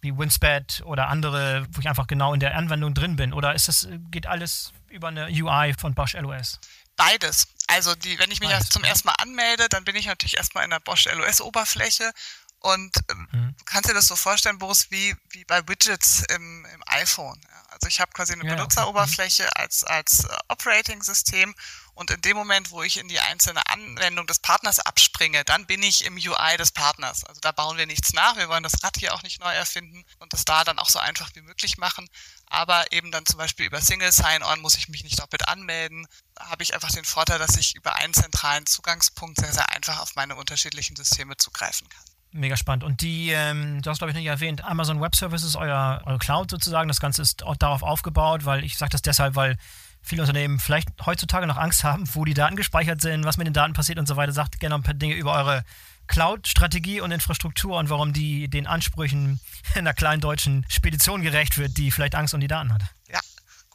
wie 0.00 0.16
Winspad 0.16 0.82
oder 0.84 1.08
andere, 1.08 1.66
wo 1.72 1.80
ich 1.80 1.88
einfach 1.88 2.06
genau 2.06 2.32
in 2.32 2.40
der 2.40 2.56
Anwendung 2.56 2.94
drin 2.94 3.16
bin? 3.16 3.32
Oder 3.32 3.54
ist 3.54 3.68
das, 3.68 3.88
geht 4.10 4.26
alles 4.26 4.72
über 4.88 5.08
eine 5.08 5.26
UI 5.26 5.74
von 5.78 5.94
Bosch 5.94 6.14
LOS? 6.14 6.60
Beides. 6.96 7.48
Also 7.66 7.94
die, 7.94 8.18
wenn 8.18 8.30
ich 8.30 8.40
mich 8.40 8.48
Beides. 8.48 8.70
zum 8.70 8.84
ersten 8.84 9.08
Mal 9.08 9.14
anmelde, 9.14 9.68
dann 9.68 9.84
bin 9.84 9.94
ich 9.96 10.06
natürlich 10.06 10.36
erstmal 10.36 10.64
in 10.64 10.70
der 10.70 10.80
Bosch 10.80 11.06
LOS-Oberfläche 11.06 12.12
und 12.60 12.96
ähm, 13.10 13.28
mhm. 13.30 13.54
du 13.56 13.64
kannst 13.64 13.88
dir 13.88 13.94
das 13.94 14.06
so 14.06 14.16
vorstellen, 14.16 14.58
Boris, 14.58 14.90
wie, 14.90 15.14
wie 15.30 15.44
bei 15.44 15.66
Widgets 15.68 16.24
im, 16.34 16.66
im 16.74 16.82
iPhone. 16.86 17.40
Ja. 17.42 17.58
Also 17.70 17.86
ich 17.86 18.00
habe 18.00 18.10
quasi 18.12 18.32
eine 18.32 18.44
ja, 18.44 18.54
Benutzeroberfläche 18.54 19.44
okay. 19.44 19.52
Mhm. 19.56 19.62
als, 19.62 19.84
als 19.84 20.24
äh, 20.24 20.36
Operating-System 20.48 21.54
und 21.94 22.10
in 22.10 22.20
dem 22.20 22.36
Moment, 22.36 22.70
wo 22.70 22.82
ich 22.82 22.96
in 22.96 23.08
die 23.08 23.20
einzelne 23.20 23.64
Anwendung 23.66 24.26
des 24.26 24.40
Partners 24.40 24.80
abspringe, 24.80 25.44
dann 25.44 25.66
bin 25.66 25.82
ich 25.82 26.04
im 26.04 26.14
UI 26.16 26.56
des 26.56 26.72
Partners. 26.72 27.24
Also 27.24 27.40
da 27.40 27.52
bauen 27.52 27.76
wir 27.76 27.86
nichts 27.86 28.12
nach. 28.12 28.36
Wir 28.36 28.48
wollen 28.48 28.62
das 28.62 28.82
Rad 28.82 28.96
hier 28.98 29.14
auch 29.14 29.22
nicht 29.22 29.40
neu 29.40 29.52
erfinden 29.52 30.04
und 30.18 30.32
das 30.32 30.44
da 30.44 30.64
dann 30.64 30.78
auch 30.78 30.88
so 30.88 30.98
einfach 30.98 31.30
wie 31.34 31.42
möglich 31.42 31.78
machen. 31.78 32.08
Aber 32.46 32.90
eben 32.92 33.12
dann 33.12 33.26
zum 33.26 33.38
Beispiel 33.38 33.66
über 33.66 33.80
Single 33.80 34.12
Sign-On 34.12 34.60
muss 34.60 34.74
ich 34.74 34.88
mich 34.88 35.04
nicht 35.04 35.20
doppelt 35.20 35.46
anmelden. 35.46 36.08
Da 36.34 36.50
habe 36.50 36.62
ich 36.62 36.74
einfach 36.74 36.90
den 36.90 37.04
Vorteil, 37.04 37.38
dass 37.38 37.56
ich 37.56 37.76
über 37.76 37.94
einen 37.94 38.14
zentralen 38.14 38.66
Zugangspunkt 38.66 39.40
sehr, 39.40 39.52
sehr 39.52 39.70
einfach 39.70 40.00
auf 40.00 40.16
meine 40.16 40.36
unterschiedlichen 40.36 40.96
Systeme 40.96 41.36
zugreifen 41.36 41.88
kann. 41.88 42.04
Mega 42.30 42.56
spannend. 42.56 42.84
Und 42.84 43.00
die, 43.00 43.30
ähm, 43.30 43.80
du 43.80 43.90
hast 43.90 43.98
glaube 43.98 44.10
ich 44.10 44.16
nicht 44.16 44.26
erwähnt, 44.26 44.64
Amazon 44.64 45.00
Web 45.00 45.16
Services, 45.16 45.56
euer, 45.56 46.02
eure 46.04 46.18
Cloud 46.18 46.50
sozusagen, 46.50 46.88
das 46.88 47.00
Ganze 47.00 47.22
ist 47.22 47.42
auch 47.42 47.56
darauf 47.56 47.82
aufgebaut, 47.82 48.44
weil 48.44 48.64
ich 48.64 48.76
sage 48.76 48.90
das 48.90 49.02
deshalb, 49.02 49.34
weil 49.34 49.56
viele 50.02 50.22
Unternehmen 50.22 50.58
vielleicht 50.58 50.88
heutzutage 51.06 51.46
noch 51.46 51.56
Angst 51.56 51.84
haben, 51.84 52.04
wo 52.14 52.24
die 52.24 52.34
Daten 52.34 52.56
gespeichert 52.56 53.00
sind, 53.00 53.24
was 53.24 53.38
mit 53.38 53.46
den 53.46 53.54
Daten 53.54 53.72
passiert 53.72 53.98
und 53.98 54.06
so 54.06 54.16
weiter. 54.16 54.32
Sagt 54.32 54.60
gerne 54.60 54.74
ein 54.74 54.82
paar 54.82 54.94
Dinge 54.94 55.14
über 55.14 55.34
eure 55.34 55.64
Cloud-Strategie 56.06 57.00
und 57.00 57.12
Infrastruktur 57.12 57.78
und 57.78 57.90
warum 57.90 58.12
die 58.12 58.48
den 58.48 58.66
Ansprüchen 58.66 59.40
einer 59.74 59.94
kleinen 59.94 60.20
deutschen 60.20 60.66
Spedition 60.68 61.22
gerecht 61.22 61.58
wird, 61.58 61.76
die 61.76 61.90
vielleicht 61.90 62.14
Angst 62.14 62.34
um 62.34 62.40
die 62.40 62.48
Daten 62.48 62.72
hat. 62.72 62.82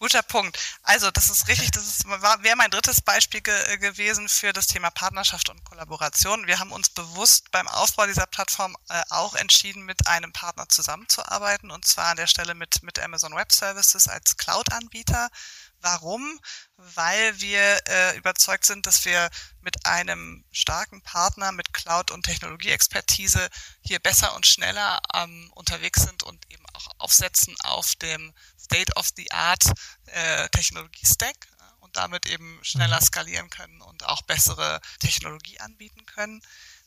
Guter 0.04 0.22
Punkt. 0.22 0.60
Also 0.82 1.12
das 1.12 1.30
ist 1.30 1.48
richtig, 1.48 1.72
das 1.72 2.04
wäre 2.04 2.58
mein 2.58 2.70
drittes 2.70 3.00
Beispiel 3.00 3.40
ge 3.40 3.78
gewesen 3.78 4.28
für 4.28 4.52
das 4.52 4.68
Thema 4.68 4.90
Partnerschaft 4.90 5.50
und 5.50 5.64
Kollaboration. 5.64 6.46
Wir 6.46 6.60
haben 6.60 6.74
uns 6.74 6.90
bewusst 6.90 7.52
beim 7.52 7.70
Aufbau 7.70 8.06
dieser 8.06 8.26
Plattform 8.26 8.76
äh, 8.90 9.02
auch 9.12 9.34
entschieden, 9.34 9.84
mit 9.86 10.06
einem 10.06 10.34
Partner 10.34 10.68
zusammenzuarbeiten 10.68 11.72
und 11.72 11.86
zwar 11.86 12.08
an 12.08 12.18
der 12.18 12.28
Stelle 12.28 12.54
mit, 12.54 12.84
mit 12.84 13.00
Amazon 13.00 13.34
Web 13.34 13.54
Services 13.54 14.10
als 14.10 14.36
Cloud-Anbieter. 14.36 15.30
Warum? 15.84 16.40
Weil 16.78 17.40
wir 17.42 17.82
äh, 17.88 18.18
überzeugt 18.18 18.66
sind, 18.66 18.86
dass 18.88 19.04
wir 19.04 19.30
mit 19.60 19.86
einem 19.86 20.46
starken 20.54 21.02
Partner 21.02 21.52
mit 21.52 21.74
Cloud- 21.74 22.10
und 22.10 22.24
Technologieexpertise 22.24 23.50
hier 23.82 24.00
besser 24.00 24.34
und 24.34 24.48
schneller 24.48 25.02
ähm, 25.14 25.52
unterwegs 25.56 26.04
sind 26.04 26.24
und 26.24 26.50
eben 26.50 26.66
auch 26.72 26.88
aufsetzen 27.00 27.54
auf 27.64 27.96
dem 27.96 28.34
State-of-the-Art 28.58 29.74
äh, 30.06 30.48
Technologie-Stack 30.50 31.48
und 31.82 31.98
damit 31.98 32.28
eben 32.28 32.60
schneller 32.64 33.02
mhm. 33.02 33.06
skalieren 33.06 33.50
können 33.50 33.82
und 33.82 34.06
auch 34.06 34.22
bessere 34.22 34.80
Technologie 35.00 35.60
anbieten 35.60 36.06
können. 36.06 36.42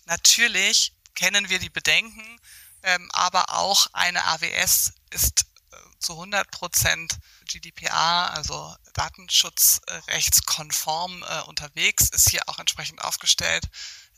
Natürlich 0.07 0.95
kennen 1.15 1.51
wir 1.51 1.59
die 1.59 1.71
Bedenken, 1.71 2.41
ähm, 2.83 3.11
aber 3.13 3.51
auch 3.51 3.89
eine 3.93 4.25
AWS 4.25 4.95
ist 5.11 5.45
zu 5.99 6.13
100 6.13 6.51
Prozent 6.51 7.19
GDPR, 7.47 8.35
also 8.35 8.77
datenschutzrechtskonform 8.93 11.23
äh, 11.23 11.41
unterwegs, 11.43 12.11
ist 12.11 12.29
hier 12.31 12.43
auch 12.47 12.59
entsprechend 12.59 13.03
aufgestellt 13.03 13.65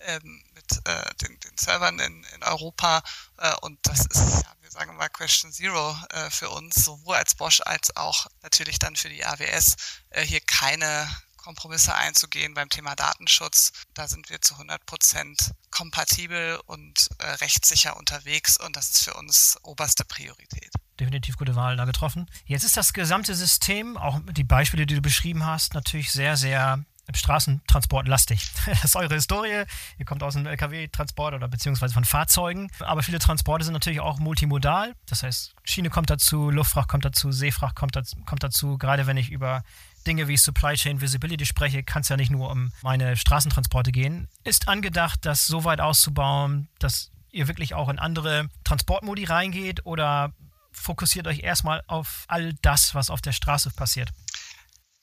ähm, 0.01 0.43
mit 0.55 0.87
äh, 0.87 1.15
den, 1.17 1.39
den 1.41 1.59
Servern 1.59 1.99
in, 1.99 2.25
in 2.35 2.43
Europa. 2.43 3.03
Äh, 3.39 3.55
und 3.63 3.79
das 3.83 4.07
ist, 4.07 4.43
ja, 4.43 4.55
wir 4.61 4.71
sagen 4.71 4.97
mal 4.97 5.09
Question 5.09 5.53
Zero 5.53 5.97
äh, 6.11 6.31
für 6.31 6.51
uns, 6.51 6.85
sowohl 6.85 7.17
als 7.17 7.35
Bosch 7.35 7.61
als 7.65 7.97
auch 7.97 8.27
natürlich 8.43 8.79
dann 8.79 8.97
für 8.97 9.09
die 9.09 9.25
AWS, 9.25 9.77
äh, 10.11 10.23
hier 10.23 10.41
keine 10.41 11.09
Kompromisse 11.49 11.95
einzugehen 11.95 12.53
beim 12.53 12.69
Thema 12.69 12.95
Datenschutz. 12.95 13.73
Da 13.95 14.07
sind 14.07 14.29
wir 14.29 14.43
zu 14.43 14.53
100 14.53 14.85
Prozent 14.85 15.53
kompatibel 15.71 16.61
und 16.67 17.09
äh, 17.21 17.25
rechtssicher 17.25 17.97
unterwegs 17.97 18.59
und 18.59 18.77
das 18.77 18.91
ist 18.91 19.05
für 19.05 19.15
uns 19.15 19.57
oberste 19.63 20.05
Priorität 20.05 20.71
definitiv 21.01 21.37
gute 21.37 21.55
Wahl 21.55 21.77
da 21.77 21.85
getroffen. 21.85 22.27
Jetzt 22.45 22.65
ist 22.65 22.77
das 22.77 22.93
gesamte 22.93 23.33
System, 23.37 23.97
auch 23.97 24.19
die 24.33 24.43
Beispiele, 24.43 24.85
die 24.85 24.97
du 24.97 25.01
beschrieben 25.01 25.47
hast, 25.47 25.73
natürlich 25.73 26.11
sehr, 26.11 26.37
sehr 26.37 26.85
Straßentransport 27.15 28.07
lastig. 28.09 28.47
Das 28.67 28.85
ist 28.85 28.97
eure 28.97 29.15
Historie. 29.15 29.65
Ihr 29.97 30.05
kommt 30.05 30.23
aus 30.23 30.37
einem 30.37 30.47
LKW-Transport 30.47 31.35
oder 31.35 31.49
beziehungsweise 31.49 31.95
von 31.95 32.05
Fahrzeugen. 32.05 32.71
Aber 32.81 33.03
viele 33.03 33.19
Transporte 33.19 33.65
sind 33.65 33.73
natürlich 33.73 34.01
auch 34.01 34.19
multimodal. 34.19 34.95
Das 35.07 35.23
heißt, 35.23 35.55
Schiene 35.65 35.89
kommt 35.89 36.11
dazu, 36.11 36.51
Luftfracht 36.51 36.89
kommt 36.89 37.05
dazu, 37.05 37.33
Seefracht 37.33 37.77
kommt 37.77 37.97
dazu. 37.97 38.17
Kommt 38.27 38.43
dazu. 38.43 38.77
Gerade 38.77 39.07
wenn 39.07 39.17
ich 39.17 39.31
über 39.31 39.63
Dinge 40.09 40.27
wie 40.27 40.39
Supply 40.39 40.75
Chain 40.75 41.03
Visibility 41.03 41.45
spreche, 41.45 41.85
kann 41.85 42.01
es 42.01 42.09
ja 42.09 42.17
nicht 42.17 42.31
nur 42.31 42.51
um 42.51 42.73
meine 42.83 43.15
Straßentransporte 43.17 43.93
gehen. 43.93 44.29
Ist 44.43 44.67
angedacht, 44.67 45.21
das 45.23 45.47
so 45.47 45.65
weit 45.65 45.81
auszubauen, 45.81 46.69
dass 46.79 47.11
ihr 47.31 47.47
wirklich 47.47 47.75
auch 47.75 47.91
in 47.91 47.99
andere 47.99 48.49
Transportmodi 48.65 49.25
reingeht 49.25 49.85
oder 49.85 50.33
fokussiert 50.73 51.27
euch 51.27 51.41
erstmal 51.41 51.83
auf 51.89 52.25
all 52.27 52.55
das, 52.63 52.95
was 52.95 53.11
auf 53.11 53.21
der 53.21 53.33
Straße 53.33 53.71
passiert? 53.71 54.09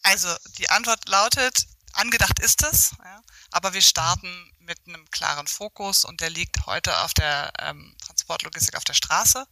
Also 0.02 0.28
die 0.58 0.70
Antwort 0.72 1.08
lautet, 1.08 1.66
angedacht 1.94 2.40
ist 2.40 2.64
es, 2.64 2.96
ja, 3.04 3.22
aber 3.52 3.76
wir 3.76 3.82
starten 3.82 4.52
mit 4.60 4.80
einem 4.88 5.06
klaren 5.12 5.46
Fokus 5.46 6.04
und 6.04 6.20
der 6.20 6.32
liegt 6.32 6.66
heute 6.66 6.98
auf 7.02 7.14
der 7.14 7.52
ähm, 7.60 7.96
Transportlogistik 8.08 8.76
auf 8.76 8.84
der 8.84 8.94
Straße. 8.94 9.46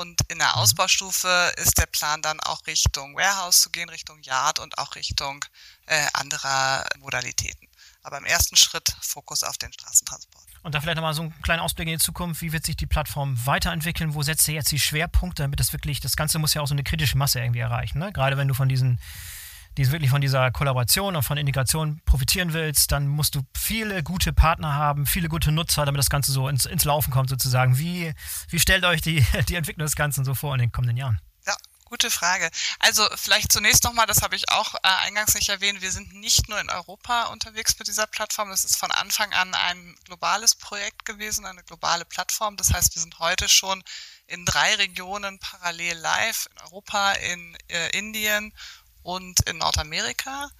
Und 0.00 0.18
in 0.28 0.38
der 0.38 0.48
mhm. 0.48 0.54
Ausbaustufe 0.54 1.52
ist 1.58 1.76
der 1.76 1.84
Plan 1.84 2.22
dann 2.22 2.40
auch 2.40 2.66
Richtung 2.66 3.14
Warehouse 3.16 3.60
zu 3.60 3.68
gehen, 3.68 3.90
Richtung 3.90 4.18
Yard 4.22 4.58
und 4.58 4.78
auch 4.78 4.94
Richtung 4.94 5.44
äh, 5.84 6.06
anderer 6.14 6.86
Modalitäten. 7.00 7.68
Aber 8.02 8.16
im 8.16 8.24
ersten 8.24 8.56
Schritt 8.56 8.96
Fokus 9.02 9.42
auf 9.42 9.58
den 9.58 9.70
Straßentransport. 9.70 10.46
Und 10.62 10.74
da 10.74 10.80
vielleicht 10.80 10.96
nochmal 10.96 11.12
so 11.12 11.20
einen 11.20 11.42
kleinen 11.42 11.60
Ausblick 11.60 11.86
in 11.86 11.98
die 11.98 12.02
Zukunft. 12.02 12.40
Wie 12.40 12.52
wird 12.52 12.64
sich 12.64 12.76
die 12.76 12.86
Plattform 12.86 13.38
weiterentwickeln? 13.44 14.14
Wo 14.14 14.22
setzt 14.22 14.48
ihr 14.48 14.54
jetzt 14.54 14.72
die 14.72 14.78
Schwerpunkte, 14.78 15.42
damit 15.42 15.60
das 15.60 15.74
wirklich, 15.74 16.00
das 16.00 16.16
Ganze 16.16 16.38
muss 16.38 16.54
ja 16.54 16.62
auch 16.62 16.66
so 16.66 16.74
eine 16.74 16.82
kritische 16.82 17.18
Masse 17.18 17.40
irgendwie 17.40 17.60
erreichen. 17.60 17.98
Ne? 17.98 18.10
Gerade 18.10 18.38
wenn 18.38 18.48
du 18.48 18.54
von 18.54 18.70
diesen 18.70 18.98
die 19.76 19.90
wirklich 19.90 20.10
von 20.10 20.20
dieser 20.20 20.50
Kollaboration 20.50 21.16
und 21.16 21.22
von 21.22 21.38
Integration 21.38 22.00
profitieren 22.04 22.52
willst, 22.52 22.92
dann 22.92 23.06
musst 23.06 23.34
du 23.34 23.42
viele 23.56 24.02
gute 24.02 24.32
Partner 24.32 24.74
haben, 24.74 25.06
viele 25.06 25.28
gute 25.28 25.52
Nutzer, 25.52 25.84
damit 25.84 25.98
das 25.98 26.10
Ganze 26.10 26.32
so 26.32 26.48
ins, 26.48 26.66
ins 26.66 26.84
Laufen 26.84 27.10
kommt 27.10 27.30
sozusagen. 27.30 27.78
Wie, 27.78 28.12
wie 28.48 28.58
stellt 28.58 28.84
euch 28.84 29.00
die, 29.00 29.24
die 29.48 29.54
Entwicklung 29.54 29.86
des 29.86 29.96
Ganzen 29.96 30.24
so 30.24 30.34
vor 30.34 30.54
in 30.54 30.60
den 30.60 30.72
kommenden 30.72 30.96
Jahren? 30.96 31.20
Gute 31.90 32.08
Frage. 32.08 32.48
Also 32.78 33.04
vielleicht 33.16 33.50
zunächst 33.50 33.82
nochmal, 33.82 34.06
das 34.06 34.22
habe 34.22 34.36
ich 34.36 34.48
auch 34.48 34.74
äh, 34.76 34.78
eingangs 34.82 35.34
nicht 35.34 35.48
erwähnt, 35.48 35.82
wir 35.82 35.90
sind 35.90 36.14
nicht 36.14 36.48
nur 36.48 36.60
in 36.60 36.70
Europa 36.70 37.24
unterwegs 37.24 37.76
mit 37.80 37.88
dieser 37.88 38.06
Plattform, 38.06 38.48
das 38.48 38.64
ist 38.64 38.76
von 38.76 38.92
Anfang 38.92 39.32
an 39.32 39.52
ein 39.56 39.96
globales 40.04 40.54
Projekt 40.54 41.04
gewesen, 41.04 41.46
eine 41.46 41.64
globale 41.64 42.04
Plattform. 42.04 42.56
Das 42.56 42.72
heißt, 42.72 42.94
wir 42.94 43.02
sind 43.02 43.18
heute 43.18 43.48
schon 43.48 43.82
in 44.28 44.44
drei 44.44 44.76
Regionen 44.76 45.40
parallel 45.40 45.96
live, 45.96 46.46
in 46.52 46.62
Europa, 46.62 47.10
in 47.14 47.58
äh, 47.66 47.98
Indien 47.98 48.52
und 49.02 49.40
in 49.48 49.58
Nordamerika. 49.58 50.50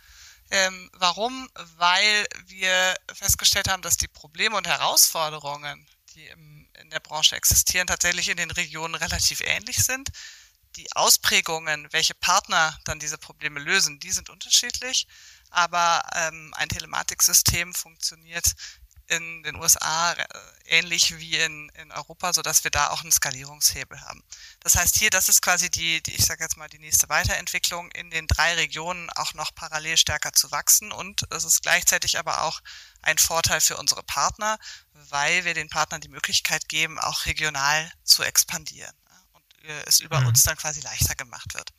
Ähm, 0.51 0.91
warum? 0.95 1.49
Weil 1.77 2.27
wir 2.47 2.97
festgestellt 3.13 3.69
haben, 3.69 3.83
dass 3.83 3.97
die 3.97 4.09
Probleme 4.09 4.57
und 4.57 4.67
Herausforderungen, 4.67 5.87
die 6.15 6.27
im, 6.27 6.69
in 6.81 6.91
der 6.91 7.01
Branche 7.01 7.37
existieren, 7.37 7.87
tatsächlich 7.87 8.29
in 8.29 8.37
den 8.37 8.51
Regionen 8.51 8.95
relativ 8.95 9.41
ähnlich 9.43 9.79
sind 9.79 10.11
die 10.77 10.91
Ausprägungen, 10.93 11.93
welche 11.93 12.15
Partner 12.15 12.79
dann 12.85 12.99
diese 12.99 13.19
Probleme 13.19 13.61
lösen, 13.61 13.99
die 13.99 14.13
sind 14.13 14.31
unterschiedlich. 14.31 15.07
Aber 15.51 16.03
ähm, 16.15 16.55
ein 16.57 16.69
Telematiksystem 16.69 17.75
funktioniert 17.75 18.53
in 19.11 19.43
den 19.43 19.57
USA 19.57 20.13
äh, 20.13 20.27
ähnlich 20.67 21.19
wie 21.19 21.37
in, 21.37 21.69
in 21.71 21.91
Europa, 21.93 22.33
so 22.33 22.43
dass 22.43 22.65
wir 22.65 22.71
da 22.71 22.91
auch 22.91 23.03
einen 23.03 23.13
Skalierungshebel 23.13 24.01
haben. 24.03 24.23
Das 24.61 24.77
heißt 24.77 24.97
hier, 24.97 25.11
das 25.11 25.29
ist 25.29 25.43
quasi 25.43 25.71
die, 25.71 26.03
die 26.03 26.15
ich 26.15 26.25
sage 26.25 26.43
jetzt 26.43 26.57
mal, 26.57 26.69
die 26.69 26.79
nächste 26.79 27.09
Weiterentwicklung 27.09 27.91
in 27.91 28.11
den 28.11 28.27
drei 28.27 28.55
Regionen 28.55 29.11
auch 29.11 29.35
noch 29.35 29.55
parallel 29.55 29.97
stärker 29.97 30.33
zu 30.33 30.51
wachsen 30.51 30.93
und 30.93 31.27
es 31.31 31.45
ist 31.45 31.63
gleichzeitig 31.63 32.19
aber 32.19 32.43
auch 32.43 32.61
ein 33.03 33.19
Vorteil 33.19 33.61
für 33.61 33.77
unsere 33.77 34.03
Partner, 34.05 34.59
weil 34.93 35.45
wir 35.45 35.55
den 35.55 35.69
Partnern 35.69 36.01
die 36.01 36.09
Möglichkeit 36.09 36.69
geben, 36.69 36.99
auch 36.99 37.27
regional 37.27 37.91
zu 38.05 38.23
expandieren 38.23 38.95
es 39.87 40.01
über 40.01 40.21
mhm. 40.21 40.29
uns 40.29 40.43
dann 40.43 40.57
quasi 40.57 40.81
leichter 40.81 41.15
gemacht 41.15 41.55
wird. 41.55 41.71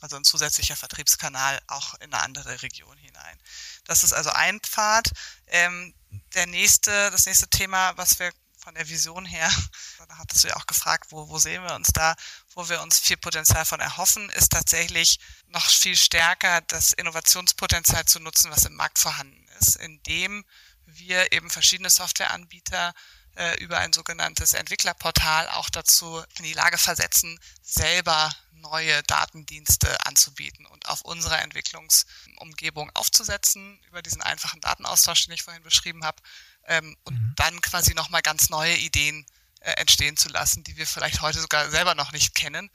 Also 0.00 0.16
ein 0.16 0.24
zusätzlicher 0.24 0.76
Vertriebskanal 0.76 1.60
auch 1.66 1.94
in 1.94 2.12
eine 2.12 2.22
andere 2.22 2.62
Region 2.62 2.96
hinein. 2.98 3.38
Das 3.84 4.04
ist 4.04 4.12
also 4.12 4.30
ein 4.30 4.60
Pfad. 4.60 5.10
Ähm, 5.46 5.94
der 6.34 6.46
nächste, 6.46 7.10
das 7.10 7.26
nächste 7.26 7.48
Thema, 7.48 7.96
was 7.96 8.18
wir 8.18 8.32
von 8.58 8.74
der 8.74 8.88
Vision 8.88 9.24
her, 9.24 9.50
da 10.08 10.18
hattest 10.18 10.44
du 10.44 10.48
ja 10.48 10.56
auch 10.56 10.66
gefragt, 10.66 11.10
wo, 11.10 11.28
wo 11.28 11.38
sehen 11.38 11.62
wir 11.62 11.74
uns 11.74 11.88
da, 11.92 12.14
wo 12.54 12.68
wir 12.68 12.82
uns 12.82 12.98
viel 12.98 13.16
Potenzial 13.16 13.64
von 13.64 13.80
erhoffen, 13.80 14.28
ist 14.30 14.52
tatsächlich 14.52 15.18
noch 15.46 15.66
viel 15.68 15.96
stärker 15.96 16.60
das 16.62 16.92
Innovationspotenzial 16.92 18.04
zu 18.04 18.20
nutzen, 18.20 18.50
was 18.50 18.64
im 18.64 18.74
Markt 18.74 18.98
vorhanden 18.98 19.46
ist, 19.60 19.76
indem 19.76 20.44
wir 20.84 21.32
eben 21.32 21.50
verschiedene 21.50 21.90
Softwareanbieter 21.90 22.94
äh, 23.38 23.56
über 23.58 23.78
ein 23.78 23.92
sogenanntes 23.92 24.52
Entwicklerportal 24.52 25.48
auch 25.50 25.70
dazu 25.70 26.22
in 26.38 26.44
die 26.44 26.52
Lage 26.52 26.76
versetzen, 26.76 27.38
selber 27.62 28.34
neue 28.50 29.02
Datendienste 29.04 30.04
anzubieten 30.04 30.66
und 30.66 30.88
auf 30.88 31.02
unserer 31.02 31.40
Entwicklungsumgebung 31.42 32.90
aufzusetzen, 32.94 33.80
über 33.86 34.02
diesen 34.02 34.22
einfachen 34.22 34.60
Datenaustausch, 34.60 35.26
den 35.26 35.34
ich 35.34 35.44
vorhin 35.44 35.62
beschrieben 35.62 36.04
habe, 36.04 36.20
ähm, 36.64 36.96
und 37.04 37.14
mhm. 37.14 37.32
dann 37.36 37.60
quasi 37.60 37.94
nochmal 37.94 38.22
ganz 38.22 38.50
neue 38.50 38.76
Ideen 38.76 39.24
äh, 39.60 39.70
entstehen 39.72 40.16
zu 40.16 40.28
lassen, 40.28 40.64
die 40.64 40.76
wir 40.76 40.86
vielleicht 40.86 41.20
heute 41.20 41.40
sogar 41.40 41.70
selber 41.70 41.94
noch 41.94 42.10
nicht 42.10 42.34
kennen, 42.34 42.70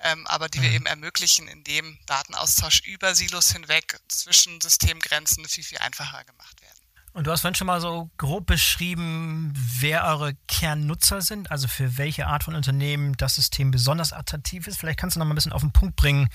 ähm, 0.00 0.26
aber 0.26 0.48
die 0.48 0.58
mhm. 0.58 0.62
wir 0.64 0.70
eben 0.72 0.86
ermöglichen, 0.86 1.46
indem 1.46 1.96
Datenaustausch 2.06 2.80
über 2.80 3.14
Silos 3.14 3.52
hinweg 3.52 4.00
zwischen 4.08 4.60
Systemgrenzen 4.60 5.48
viel, 5.48 5.64
viel 5.64 5.78
einfacher 5.78 6.24
gemacht 6.24 6.60
werden. 6.60 6.77
Und 7.18 7.26
du 7.26 7.32
hast 7.32 7.40
vorhin 7.40 7.56
schon 7.56 7.66
mal 7.66 7.80
so 7.80 8.08
grob 8.16 8.46
beschrieben, 8.46 9.52
wer 9.80 10.04
eure 10.04 10.34
Kernnutzer 10.46 11.20
sind, 11.20 11.50
also 11.50 11.66
für 11.66 11.98
welche 11.98 12.28
Art 12.28 12.44
von 12.44 12.54
Unternehmen 12.54 13.16
das 13.16 13.34
System 13.34 13.72
besonders 13.72 14.12
attraktiv 14.12 14.68
ist. 14.68 14.78
Vielleicht 14.78 15.00
kannst 15.00 15.16
du 15.16 15.18
noch 15.18 15.26
mal 15.26 15.32
ein 15.32 15.34
bisschen 15.34 15.50
auf 15.50 15.62
den 15.62 15.72
Punkt 15.72 15.96
bringen, 15.96 16.28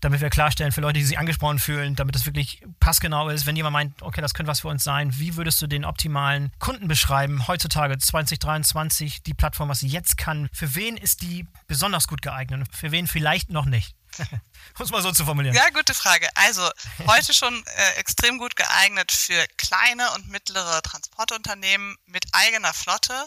damit 0.00 0.20
wir 0.20 0.28
klarstellen 0.28 0.72
für 0.72 0.80
Leute, 0.80 0.98
die 0.98 1.04
sich 1.04 1.16
angesprochen 1.16 1.60
fühlen, 1.60 1.94
damit 1.94 2.16
es 2.16 2.26
wirklich 2.26 2.60
passgenau 2.80 3.28
ist. 3.28 3.46
Wenn 3.46 3.54
jemand 3.54 3.72
meint, 3.72 4.02
okay, 4.02 4.20
das 4.20 4.34
könnte 4.34 4.50
was 4.50 4.62
für 4.62 4.68
uns 4.68 4.82
sein, 4.82 5.16
wie 5.16 5.36
würdest 5.36 5.62
du 5.62 5.68
den 5.68 5.84
optimalen 5.84 6.50
Kunden 6.58 6.88
beschreiben, 6.88 7.46
heutzutage 7.46 7.96
2023, 7.96 9.22
die 9.22 9.34
Plattform, 9.34 9.68
was 9.68 9.78
sie 9.78 9.86
jetzt 9.86 10.18
kann? 10.18 10.48
Für 10.52 10.74
wen 10.74 10.96
ist 10.96 11.22
die 11.22 11.46
besonders 11.68 12.08
gut 12.08 12.20
geeignet 12.20 12.58
und 12.58 12.76
für 12.76 12.90
wen 12.90 13.06
vielleicht 13.06 13.50
noch 13.50 13.64
nicht? 13.64 13.94
um 14.78 14.84
es 14.84 14.90
mal 14.90 15.02
so 15.02 15.12
zu 15.12 15.24
formulieren. 15.24 15.54
Ja, 15.54 15.68
gute 15.70 15.94
Frage. 15.94 16.28
Also 16.34 16.68
heute 17.06 17.32
schon 17.34 17.64
äh, 17.66 17.98
extrem 17.98 18.38
gut 18.38 18.56
geeignet 18.56 19.12
für 19.12 19.46
kleine 19.56 20.10
und 20.12 20.28
mittlere 20.28 20.82
Transportunternehmen 20.82 21.96
mit 22.06 22.24
eigener 22.32 22.72
Flotte 22.72 23.26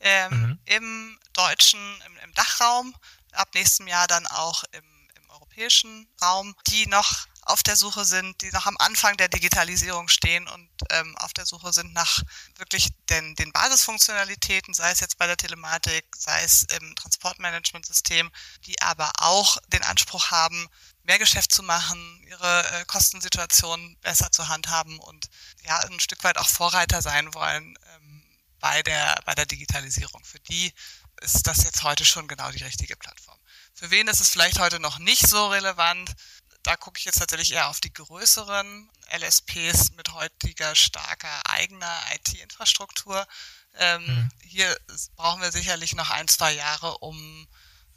ähm, 0.00 0.30
mhm. 0.32 0.58
im 0.66 1.18
deutschen, 1.32 1.80
im, 2.06 2.16
im, 2.18 2.34
Dachraum, 2.34 2.94
ab 3.32 3.48
nächstem 3.54 3.86
Jahr 3.86 4.06
dann 4.06 4.26
auch 4.26 4.64
im, 4.72 4.84
im 5.16 5.30
europäischen 5.30 6.08
Raum, 6.20 6.54
die 6.68 6.86
noch 6.86 7.26
auf 7.42 7.62
der 7.62 7.76
Suche 7.76 8.04
sind, 8.04 8.40
die 8.40 8.50
noch 8.50 8.66
am 8.66 8.76
Anfang 8.78 9.16
der 9.16 9.28
Digitalisierung 9.28 10.08
stehen 10.08 10.46
und 10.48 10.68
ähm, 10.90 11.16
auf 11.18 11.32
der 11.32 11.44
Suche 11.44 11.72
sind 11.72 11.92
nach 11.92 12.22
wirklich 12.56 12.90
den, 13.10 13.34
den 13.34 13.52
Basisfunktionalitäten, 13.52 14.74
sei 14.74 14.90
es 14.90 15.00
jetzt 15.00 15.18
bei 15.18 15.26
der 15.26 15.36
Telematik, 15.36 16.04
sei 16.16 16.42
es 16.44 16.64
im 16.64 16.94
Transportmanagementsystem, 16.94 18.30
die 18.66 18.80
aber 18.80 19.10
auch 19.18 19.58
den 19.68 19.82
Anspruch 19.82 20.30
haben, 20.30 20.68
mehr 21.02 21.18
Geschäft 21.18 21.52
zu 21.52 21.62
machen, 21.62 22.22
ihre 22.28 22.64
äh, 22.72 22.84
Kostensituation 22.84 23.96
besser 24.00 24.30
zu 24.30 24.48
handhaben 24.48 24.98
und 25.00 25.26
ja 25.64 25.78
ein 25.80 26.00
Stück 26.00 26.22
weit 26.22 26.38
auch 26.38 26.48
Vorreiter 26.48 27.02
sein 27.02 27.34
wollen 27.34 27.76
ähm, 27.94 28.22
bei 28.60 28.82
der 28.82 29.20
bei 29.24 29.34
der 29.34 29.46
Digitalisierung. 29.46 30.22
Für 30.24 30.38
die 30.40 30.72
ist 31.20 31.46
das 31.46 31.64
jetzt 31.64 31.82
heute 31.82 32.04
schon 32.04 32.28
genau 32.28 32.50
die 32.52 32.62
richtige 32.62 32.96
Plattform. 32.96 33.38
Für 33.74 33.90
wen 33.90 34.08
ist 34.08 34.20
es 34.20 34.30
vielleicht 34.30 34.58
heute 34.58 34.80
noch 34.80 34.98
nicht 34.98 35.26
so 35.26 35.48
relevant? 35.48 36.14
Da 36.62 36.76
gucke 36.76 36.98
ich 36.98 37.04
jetzt 37.04 37.18
tatsächlich 37.18 37.52
eher 37.52 37.68
auf 37.68 37.80
die 37.80 37.92
größeren 37.92 38.88
LSPs 39.10 39.92
mit 39.92 40.12
heutiger 40.12 40.74
starker 40.74 41.50
eigener 41.50 42.00
IT-Infrastruktur. 42.14 43.26
Ähm, 43.74 44.04
mhm. 44.06 44.30
Hier 44.42 44.76
brauchen 45.16 45.42
wir 45.42 45.52
sicherlich 45.52 45.94
noch 45.94 46.10
ein, 46.10 46.28
zwei 46.28 46.52
Jahre, 46.52 46.98
um 46.98 47.48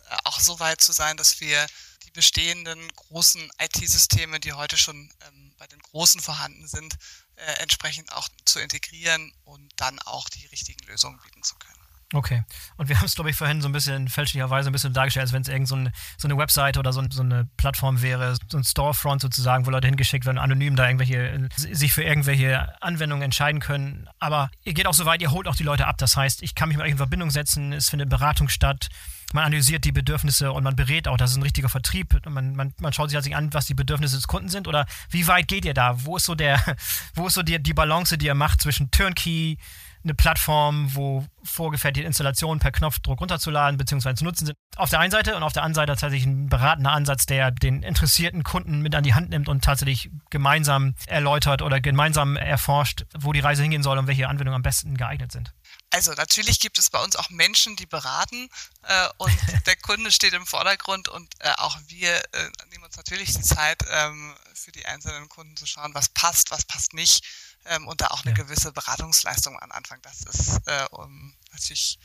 äh, 0.10 0.16
auch 0.24 0.40
so 0.40 0.60
weit 0.60 0.82
zu 0.82 0.92
sein, 0.92 1.18
dass 1.18 1.40
wir 1.40 1.66
die 2.04 2.12
bestehenden 2.12 2.88
großen 2.96 3.52
IT-Systeme, 3.60 4.40
die 4.40 4.54
heute 4.54 4.78
schon 4.78 5.12
ähm, 5.28 5.54
bei 5.58 5.68
den 5.68 5.80
Großen 5.80 6.22
vorhanden 6.22 6.68
sind, 6.68 6.96
äh, 7.36 7.54
entsprechend 7.62 8.12
auch 8.14 8.30
zu 8.46 8.60
integrieren 8.60 9.34
und 9.44 9.72
dann 9.78 10.00
auch 10.00 10.30
die 10.30 10.46
richtigen 10.48 10.86
Lösungen 10.88 11.20
bieten 11.22 11.44
zu 11.44 11.56
können. 11.56 11.75
Okay. 12.14 12.44
Und 12.78 12.88
wir 12.88 12.98
haben 12.98 13.06
es, 13.06 13.16
glaube 13.16 13.32
ich, 13.32 13.36
vorhin 13.36 13.62
so 13.62 13.68
ein 13.68 13.72
bisschen 13.72 14.08
fälschlicherweise 14.08 14.70
ein 14.70 14.74
bisschen 14.74 14.94
dargestellt, 14.94 15.24
als 15.24 15.34
wenn 15.34 15.42
es 15.42 15.48
irgend 15.48 15.68
so 15.68 15.76
eine, 15.76 15.92
so 16.18 16.28
eine 16.28 16.38
Website 16.38 16.78
oder 16.78 16.94
so, 16.94 17.04
so, 17.10 17.24
eine 17.24 17.50
Plattform 17.58 18.02
wäre, 18.02 18.38
so 18.48 18.58
ein 18.58 18.64
Storefront 18.64 19.22
sozusagen, 19.22 19.66
wo 19.66 19.72
Leute 19.72 19.88
hingeschickt 19.88 20.26
werden, 20.26 20.38
anonym 20.38 20.76
da 20.76 20.88
irgendwelche, 20.88 21.50
sich 21.56 21.94
für 21.94 22.04
irgendwelche 22.04 22.82
Anwendungen 22.82 23.24
entscheiden 23.24 23.60
können. 23.60 24.08
Aber 24.20 24.52
ihr 24.64 24.74
geht 24.74 24.86
auch 24.86 24.94
so 24.94 25.06
weit, 25.06 25.22
ihr 25.22 25.32
holt 25.32 25.48
auch 25.48 25.56
die 25.56 25.64
Leute 25.64 25.88
ab. 25.88 25.98
Das 25.98 26.16
heißt, 26.16 26.44
ich 26.44 26.54
kann 26.54 26.70
mich 26.70 26.78
mit 26.78 26.86
euch 26.86 26.92
in 26.92 26.98
Verbindung 26.98 27.32
setzen, 27.32 27.74
es 27.74 27.90
findet 27.90 28.10
Beratung 28.10 28.50
statt, 28.50 28.90
man 29.34 29.44
analysiert 29.44 29.84
die 29.84 29.92
Bedürfnisse 29.92 30.52
und 30.52 30.64
man 30.64 30.76
berät 30.76 31.08
auch. 31.08 31.18
Das 31.18 31.32
ist 31.32 31.38
ein 31.38 31.44
richtiger 31.44 31.68
Vertrieb. 31.68 32.26
Man, 32.26 32.56
man, 32.56 32.74
man 32.80 32.94
schaut 32.94 33.10
sich 33.10 33.16
halt 33.16 33.34
an, 33.34 33.54
was 33.54 33.66
die 33.66 33.74
Bedürfnisse 33.74 34.16
des 34.16 34.28
Kunden 34.28 34.50
sind 34.50 34.68
oder 34.68 34.86
wie 35.10 35.28
weit 35.28 35.48
geht 35.48 35.66
ihr 35.66 35.74
da? 35.74 36.06
Wo 36.06 36.18
ist 36.18 36.26
so 36.26 36.36
der, 36.36 36.62
wo 37.16 37.28
ist 37.28 37.34
so 37.34 37.44
die, 37.44 37.62
die 37.62 37.74
Balance, 37.74 38.18
die 38.18 38.28
ihr 38.28 38.36
macht 38.36 38.62
zwischen 38.62 38.92
Turnkey, 38.92 39.58
eine 40.06 40.14
Plattform, 40.14 40.96
wo 40.96 41.26
vorgefertigte 41.44 42.08
Installationen 42.08 42.60
per 42.60 42.72
Knopfdruck 42.72 43.20
runterzuladen 43.20 43.78
bzw. 43.78 44.14
zu 44.14 44.24
nutzen 44.24 44.46
sind. 44.46 44.58
Auf 44.78 44.90
der 44.90 45.00
einen 45.00 45.12
Seite 45.12 45.36
und 45.36 45.44
auf 45.44 45.54
der 45.54 45.64
anderen 45.64 45.88
Seite 45.88 46.00
tatsächlich 46.00 46.26
ein 46.26 46.48
beratender 46.48 46.92
Ansatz, 46.92 47.26
der 47.26 47.52
den 47.52 47.84
interessierten 47.84 48.44
Kunden 48.44 48.82
mit 48.82 48.96
an 48.96 49.04
die 49.04 49.16
Hand 49.16 49.30
nimmt 49.30 49.50
und 49.50 49.64
tatsächlich 49.64 50.12
gemeinsam 50.30 50.96
erläutert 51.08 51.62
oder 51.62 51.82
gemeinsam 51.82 52.36
erforscht, 52.38 53.06
wo 53.18 53.34
die 53.34 53.40
Reise 53.40 53.64
hingehen 53.64 53.84
soll 53.84 53.98
und 53.98 54.08
welche 54.08 54.28
Anwendungen 54.28 54.56
am 54.56 54.62
besten 54.64 54.96
geeignet 54.96 55.32
sind. 55.32 55.54
Also 55.90 56.14
natürlich 56.14 56.60
gibt 56.60 56.78
es 56.78 56.90
bei 56.90 57.04
uns 57.04 57.16
auch 57.16 57.30
Menschen, 57.30 57.76
die 57.76 57.86
beraten 57.86 58.50
äh, 58.84 59.08
und 59.18 59.36
der 59.66 59.76
Kunde 59.76 60.12
steht 60.12 60.34
im 60.34 60.46
Vordergrund 60.46 61.08
und 61.08 61.34
äh, 61.40 61.52
auch 61.58 61.78
wir 61.88 62.16
äh, 62.16 62.50
nehmen 62.70 62.84
uns 62.84 62.98
natürlich 62.98 63.34
die 63.34 63.42
Zeit 63.42 63.84
ähm, 63.92 64.36
für 64.54 64.72
die 64.72 64.86
einzelnen 64.86 65.30
Kunden 65.30 65.58
zu 65.58 65.66
schauen, 65.66 65.94
was 65.94 66.10
passt, 66.10 66.52
was 66.52 66.66
passt 66.66 66.94
nicht 66.94 67.26
ähm, 67.66 67.88
und 67.88 68.02
da 68.02 68.08
auch 68.08 68.24
eine 68.24 68.36
ja. 68.38 68.44
gewisse 68.44 68.72
Beratungsleistung 68.72 69.60
am 69.60 69.72
Anfang. 69.72 70.02
Das 70.02 70.22
ist 70.24 70.62
äh, 70.66 70.86
um, 70.92 71.36
natürlich 71.52 72.00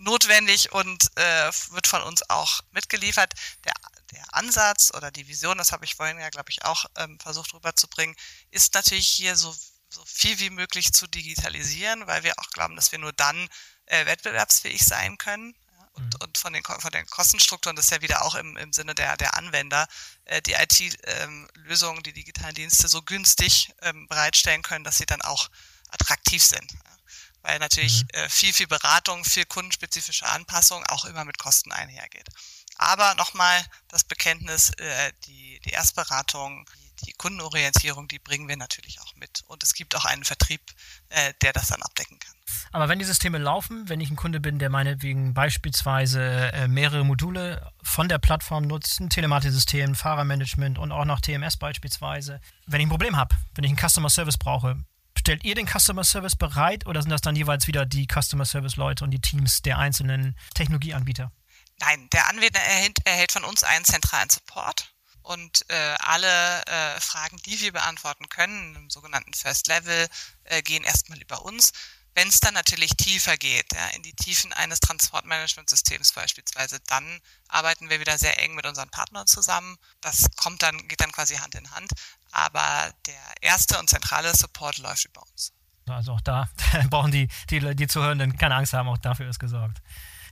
notwendig 0.00 0.72
und 0.72 1.10
äh, 1.16 1.50
wird 1.70 1.86
von 1.86 2.02
uns 2.02 2.28
auch 2.28 2.60
mitgeliefert. 2.72 3.32
Der, 3.64 3.74
der 4.12 4.34
Ansatz 4.34 4.92
oder 4.94 5.10
die 5.10 5.28
Vision, 5.28 5.58
das 5.58 5.72
habe 5.72 5.84
ich 5.84 5.94
vorhin 5.94 6.18
ja, 6.18 6.30
glaube 6.30 6.50
ich, 6.50 6.64
auch 6.64 6.86
ähm, 6.96 7.18
versucht 7.20 7.54
rüberzubringen, 7.54 8.16
ist 8.50 8.74
natürlich 8.74 9.08
hier 9.08 9.36
so, 9.36 9.54
so 9.88 10.04
viel 10.04 10.38
wie 10.40 10.50
möglich 10.50 10.92
zu 10.92 11.06
digitalisieren, 11.06 12.06
weil 12.06 12.22
wir 12.22 12.38
auch 12.38 12.50
glauben, 12.50 12.76
dass 12.76 12.92
wir 12.92 12.98
nur 12.98 13.12
dann 13.12 13.48
äh, 13.86 14.06
wettbewerbsfähig 14.06 14.84
sein 14.84 15.18
können. 15.18 15.54
Und, 15.94 16.04
mhm. 16.04 16.20
und 16.22 16.38
von, 16.38 16.52
den, 16.52 16.62
von 16.64 16.90
den 16.90 17.06
Kostenstrukturen, 17.06 17.76
das 17.76 17.86
ist 17.86 17.90
ja 17.92 18.02
wieder 18.02 18.22
auch 18.24 18.34
im, 18.34 18.56
im 18.56 18.72
Sinne 18.72 18.94
der, 18.94 19.16
der 19.16 19.36
Anwender, 19.36 19.86
äh, 20.24 20.42
die 20.42 20.52
IT-Lösungen, 20.52 21.98
ähm, 21.98 22.02
die 22.02 22.12
digitalen 22.12 22.54
Dienste 22.54 22.88
so 22.88 23.02
günstig 23.02 23.72
ähm, 23.82 24.06
bereitstellen 24.08 24.62
können, 24.62 24.84
dass 24.84 24.98
sie 24.98 25.06
dann 25.06 25.22
auch 25.22 25.48
attraktiv 25.90 26.42
sind. 26.42 26.72
Ja. 26.72 26.78
Weil 27.42 27.58
natürlich 27.58 28.02
mhm. 28.02 28.08
äh, 28.12 28.28
viel, 28.28 28.52
viel 28.52 28.66
Beratung, 28.66 29.24
viel 29.24 29.44
kundenspezifische 29.44 30.26
Anpassung 30.26 30.84
auch 30.86 31.04
immer 31.04 31.24
mit 31.24 31.38
Kosten 31.38 31.72
einhergeht. 31.72 32.28
Aber 32.76 33.14
nochmal 33.14 33.64
das 33.88 34.02
Bekenntnis, 34.04 34.70
äh, 34.78 35.12
die, 35.26 35.60
die 35.64 35.70
Erstberatung, 35.70 36.68
die, 36.76 36.83
die 37.02 37.12
Kundenorientierung, 37.12 38.08
die 38.08 38.18
bringen 38.18 38.48
wir 38.48 38.56
natürlich 38.56 39.00
auch 39.00 39.14
mit. 39.16 39.42
Und 39.46 39.62
es 39.62 39.74
gibt 39.74 39.94
auch 39.96 40.04
einen 40.04 40.24
Vertrieb, 40.24 40.60
äh, 41.08 41.32
der 41.42 41.52
das 41.52 41.68
dann 41.68 41.82
abdecken 41.82 42.18
kann. 42.18 42.34
Aber 42.72 42.88
wenn 42.88 42.98
die 42.98 43.04
Systeme 43.04 43.38
laufen, 43.38 43.88
wenn 43.88 44.00
ich 44.00 44.10
ein 44.10 44.16
Kunde 44.16 44.40
bin, 44.40 44.58
der 44.58 44.70
meinetwegen 44.70 45.34
beispielsweise 45.34 46.52
äh, 46.52 46.68
mehrere 46.68 47.04
Module 47.04 47.70
von 47.82 48.08
der 48.08 48.18
Plattform 48.18 48.66
nutzt, 48.66 49.00
ein 49.00 49.10
Telematiksystem, 49.10 49.94
Fahrermanagement 49.94 50.78
und 50.78 50.92
auch 50.92 51.04
noch 51.04 51.20
TMS 51.20 51.56
beispielsweise, 51.56 52.40
wenn 52.66 52.80
ich 52.80 52.86
ein 52.86 52.90
Problem 52.90 53.16
habe, 53.16 53.34
wenn 53.54 53.64
ich 53.64 53.70
einen 53.70 53.88
Customer 53.88 54.10
Service 54.10 54.38
brauche, 54.38 54.76
stellt 55.18 55.44
ihr 55.44 55.54
den 55.54 55.66
Customer 55.66 56.04
Service 56.04 56.36
bereit 56.36 56.86
oder 56.86 57.00
sind 57.00 57.10
das 57.10 57.20
dann 57.20 57.36
jeweils 57.36 57.66
wieder 57.66 57.86
die 57.86 58.06
Customer 58.06 58.44
Service 58.44 58.76
Leute 58.76 59.04
und 59.04 59.10
die 59.10 59.20
Teams 59.20 59.62
der 59.62 59.78
einzelnen 59.78 60.36
Technologieanbieter? 60.54 61.32
Nein, 61.80 62.08
der 62.12 62.28
Anwender 62.28 62.60
erhält, 62.60 62.98
erhält 63.04 63.32
von 63.32 63.44
uns 63.44 63.64
einen 63.64 63.84
zentralen 63.84 64.30
Support 64.30 64.93
und 65.24 65.64
äh, 65.70 65.94
alle 66.00 66.64
äh, 66.66 67.00
Fragen, 67.00 67.38
die 67.46 67.60
wir 67.60 67.72
beantworten 67.72 68.28
können, 68.28 68.76
im 68.76 68.90
sogenannten 68.90 69.32
First 69.32 69.66
Level, 69.68 70.06
äh, 70.44 70.62
gehen 70.62 70.84
erstmal 70.84 71.20
über 71.20 71.44
uns. 71.44 71.72
Wenn 72.14 72.28
es 72.28 72.38
dann 72.38 72.54
natürlich 72.54 72.90
tiefer 72.90 73.36
geht, 73.36 73.72
ja, 73.72 73.88
in 73.96 74.02
die 74.02 74.12
Tiefen 74.12 74.52
eines 74.52 74.78
Transportmanagementsystems 74.80 76.12
beispielsweise, 76.12 76.78
dann 76.86 77.20
arbeiten 77.48 77.90
wir 77.90 77.98
wieder 77.98 78.18
sehr 78.18 78.40
eng 78.40 78.54
mit 78.54 78.66
unseren 78.66 78.90
Partnern 78.90 79.26
zusammen. 79.26 79.78
Das 80.00 80.28
kommt 80.36 80.62
dann, 80.62 80.86
geht 80.86 81.00
dann 81.00 81.10
quasi 81.10 81.36
Hand 81.36 81.56
in 81.56 81.70
Hand. 81.72 81.90
Aber 82.30 82.92
der 83.06 83.34
erste 83.40 83.78
und 83.80 83.90
zentrale 83.90 84.32
Support 84.36 84.78
läuft 84.78 85.06
über 85.06 85.22
uns. 85.22 85.52
Also 85.88 86.12
auch 86.12 86.20
da 86.20 86.48
brauchen 86.90 87.10
die, 87.10 87.28
die, 87.50 87.74
die 87.74 87.86
Zuhörenden 87.86 88.36
keine 88.36 88.56
Angst 88.56 88.74
haben, 88.74 88.88
auch 88.88 88.98
dafür 88.98 89.28
ist 89.28 89.38
gesorgt. 89.38 89.80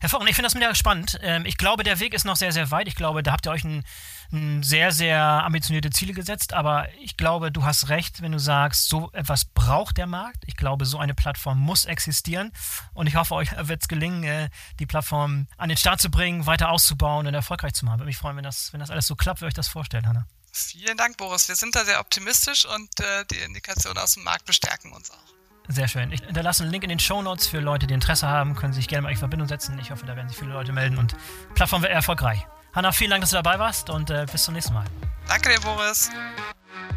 Hervorragend, 0.03 0.31
ich 0.31 0.35
finde 0.35 0.47
das 0.47 0.57
mega 0.57 0.75
spannend. 0.75 1.17
Ähm, 1.23 1.47
ich 1.47 1.57
glaube, 1.57 1.85
der 1.85 2.01
Weg 2.01 2.13
ist 2.13 2.25
noch 2.25 2.35
sehr, 2.35 2.51
sehr 2.51 2.73
weit. 2.73 2.89
Ich 2.89 2.97
glaube, 2.97 3.23
da 3.23 3.31
habt 3.31 3.47
ihr 3.47 3.53
euch 3.53 3.63
ein, 3.63 3.85
ein, 4.33 4.65
sehr, 4.65 4.91
sehr 4.91 5.23
ambitionierte 5.23 5.91
Ziele 5.91 6.13
gesetzt. 6.13 6.55
Aber 6.55 6.89
ich 6.99 7.17
glaube, 7.17 7.53
du 7.53 7.65
hast 7.65 7.89
recht, 7.89 8.21
wenn 8.21 8.33
du 8.33 8.41
sagst, 8.41 8.89
so 8.89 9.13
etwas 9.13 9.45
braucht 9.45 9.99
der 9.99 10.09
Markt. 10.09 10.43
Ich 10.47 10.57
glaube, 10.57 10.87
so 10.87 10.99
eine 10.99 11.15
Plattform 11.15 11.61
muss 11.61 11.85
existieren. 11.85 12.51
Und 12.95 13.07
ich 13.07 13.15
hoffe, 13.15 13.37
euch 13.37 13.51
wird 13.57 13.83
es 13.83 13.87
gelingen, 13.87 14.25
äh, 14.25 14.49
die 14.81 14.87
Plattform 14.87 15.47
an 15.57 15.69
den 15.69 15.79
Start 15.79 16.01
zu 16.01 16.11
bringen, 16.11 16.47
weiter 16.47 16.71
auszubauen 16.71 17.29
und 17.29 17.35
erfolgreich 17.35 17.75
zu 17.75 17.85
machen. 17.85 18.01
Würde 18.01 18.07
mich 18.07 18.19
freuen, 18.19 18.37
wenn 18.37 18.43
das, 18.43 18.73
wenn 18.73 18.81
das 18.81 18.91
alles 18.91 19.07
so 19.07 19.15
klappt, 19.15 19.41
wie 19.41 19.45
euch 19.45 19.55
das 19.55 19.69
vorstellt, 19.69 20.05
Hanna. 20.05 20.27
Vielen 20.51 20.97
Dank, 20.97 21.17
Boris. 21.17 21.47
Wir 21.47 21.55
sind 21.55 21.77
da 21.77 21.85
sehr 21.85 22.01
optimistisch 22.01 22.67
und 22.67 22.99
äh, 22.99 23.25
die 23.31 23.39
Indikationen 23.39 23.99
aus 23.99 24.15
dem 24.15 24.25
Markt 24.25 24.47
bestärken 24.47 24.93
uns 24.93 25.13
auch. 25.13 25.41
Sehr 25.69 25.89
schön. 25.89 26.13
Ich 26.13 26.21
hinterlasse 26.21 26.63
einen 26.63 26.73
Link 26.73 26.85
in 26.85 26.91
den 26.91 26.99
Show 26.99 27.23
Notes 27.23 27.47
für 27.47 27.61
Leute, 27.61 27.87
die 27.87 27.95
Interesse 27.95 28.29
haben, 28.29 28.55
können 28.55 28.73
sich 28.73 28.89
gerne 28.89 29.03
mal 29.03 29.11
in 29.11 29.17
Verbindung 29.17 29.49
setzen. 29.49 29.79
Ich 29.81 29.91
hoffe, 29.91 30.07
da 30.07 30.17
werden 30.17 30.29
sich 30.29 30.37
viele 30.37 30.53
Leute 30.53 30.73
melden 30.73 30.99
und 30.99 31.13
die 31.13 31.55
Plattform 31.55 31.83
wird 31.83 31.93
erfolgreich. 31.93 32.47
Hanna, 32.75 32.93
vielen 32.93 33.11
Dank, 33.11 33.21
dass 33.21 33.31
du 33.31 33.37
dabei 33.37 33.59
warst 33.59 33.91
und 33.91 34.11
äh, 34.11 34.27
bis 34.31 34.45
zum 34.45 34.55
nächsten 34.55 34.75
Mal. 34.75 34.85
Danke 35.29 35.51
dir, 35.51 35.61
Boris. 35.61 36.11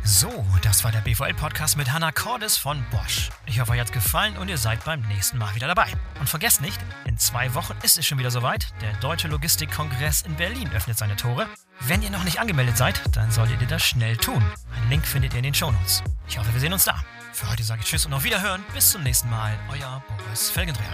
So, 0.03 0.45
das 0.61 0.83
war 0.83 0.91
der 0.91 0.99
BVL-Podcast 0.99 1.77
mit 1.77 1.91
Hanna 1.91 2.11
Cordes 2.11 2.57
von 2.57 2.83
Bosch. 2.91 3.29
Ich 3.45 3.59
hoffe, 3.59 3.71
euch 3.71 3.79
hat 3.79 3.91
gefallen 3.91 4.37
und 4.37 4.49
ihr 4.49 4.57
seid 4.57 4.83
beim 4.85 5.01
nächsten 5.01 5.37
Mal 5.37 5.53
wieder 5.55 5.67
dabei. 5.67 5.87
Und 6.19 6.29
vergesst 6.29 6.61
nicht, 6.61 6.79
in 7.05 7.17
zwei 7.17 7.53
Wochen 7.55 7.73
ist 7.81 7.97
es 7.97 8.05
schon 8.05 8.19
wieder 8.19 8.29
soweit. 8.29 8.67
Der 8.81 8.93
Deutsche 9.01 9.27
Logistikkongress 9.27 10.21
in 10.21 10.35
Berlin 10.35 10.69
öffnet 10.75 10.97
seine 10.97 11.15
Tore. 11.15 11.47
Wenn 11.81 12.03
ihr 12.03 12.11
noch 12.11 12.23
nicht 12.23 12.39
angemeldet 12.39 12.77
seid, 12.77 13.01
dann 13.15 13.31
solltet 13.31 13.61
ihr 13.61 13.67
das 13.67 13.83
schnell 13.83 14.15
tun. 14.15 14.43
Einen 14.75 14.89
Link 14.89 15.05
findet 15.05 15.33
ihr 15.33 15.39
in 15.39 15.43
den 15.43 15.55
Shownotes. 15.55 16.03
Ich 16.27 16.37
hoffe, 16.37 16.53
wir 16.53 16.61
sehen 16.61 16.73
uns 16.73 16.85
da. 16.85 17.03
Für 17.35 17.49
heute 17.49 17.63
sage 17.65 17.81
ich 17.83 17.89
Tschüss 17.89 18.05
und 18.05 18.13
auf 18.13 18.23
Wiederhören. 18.23 18.63
Bis 18.73 18.91
zum 18.91 19.03
nächsten 19.03 19.29
Mal. 19.29 19.59
Euer 19.69 20.01
Boris 20.07 20.49
Felgendreher. 20.49 20.93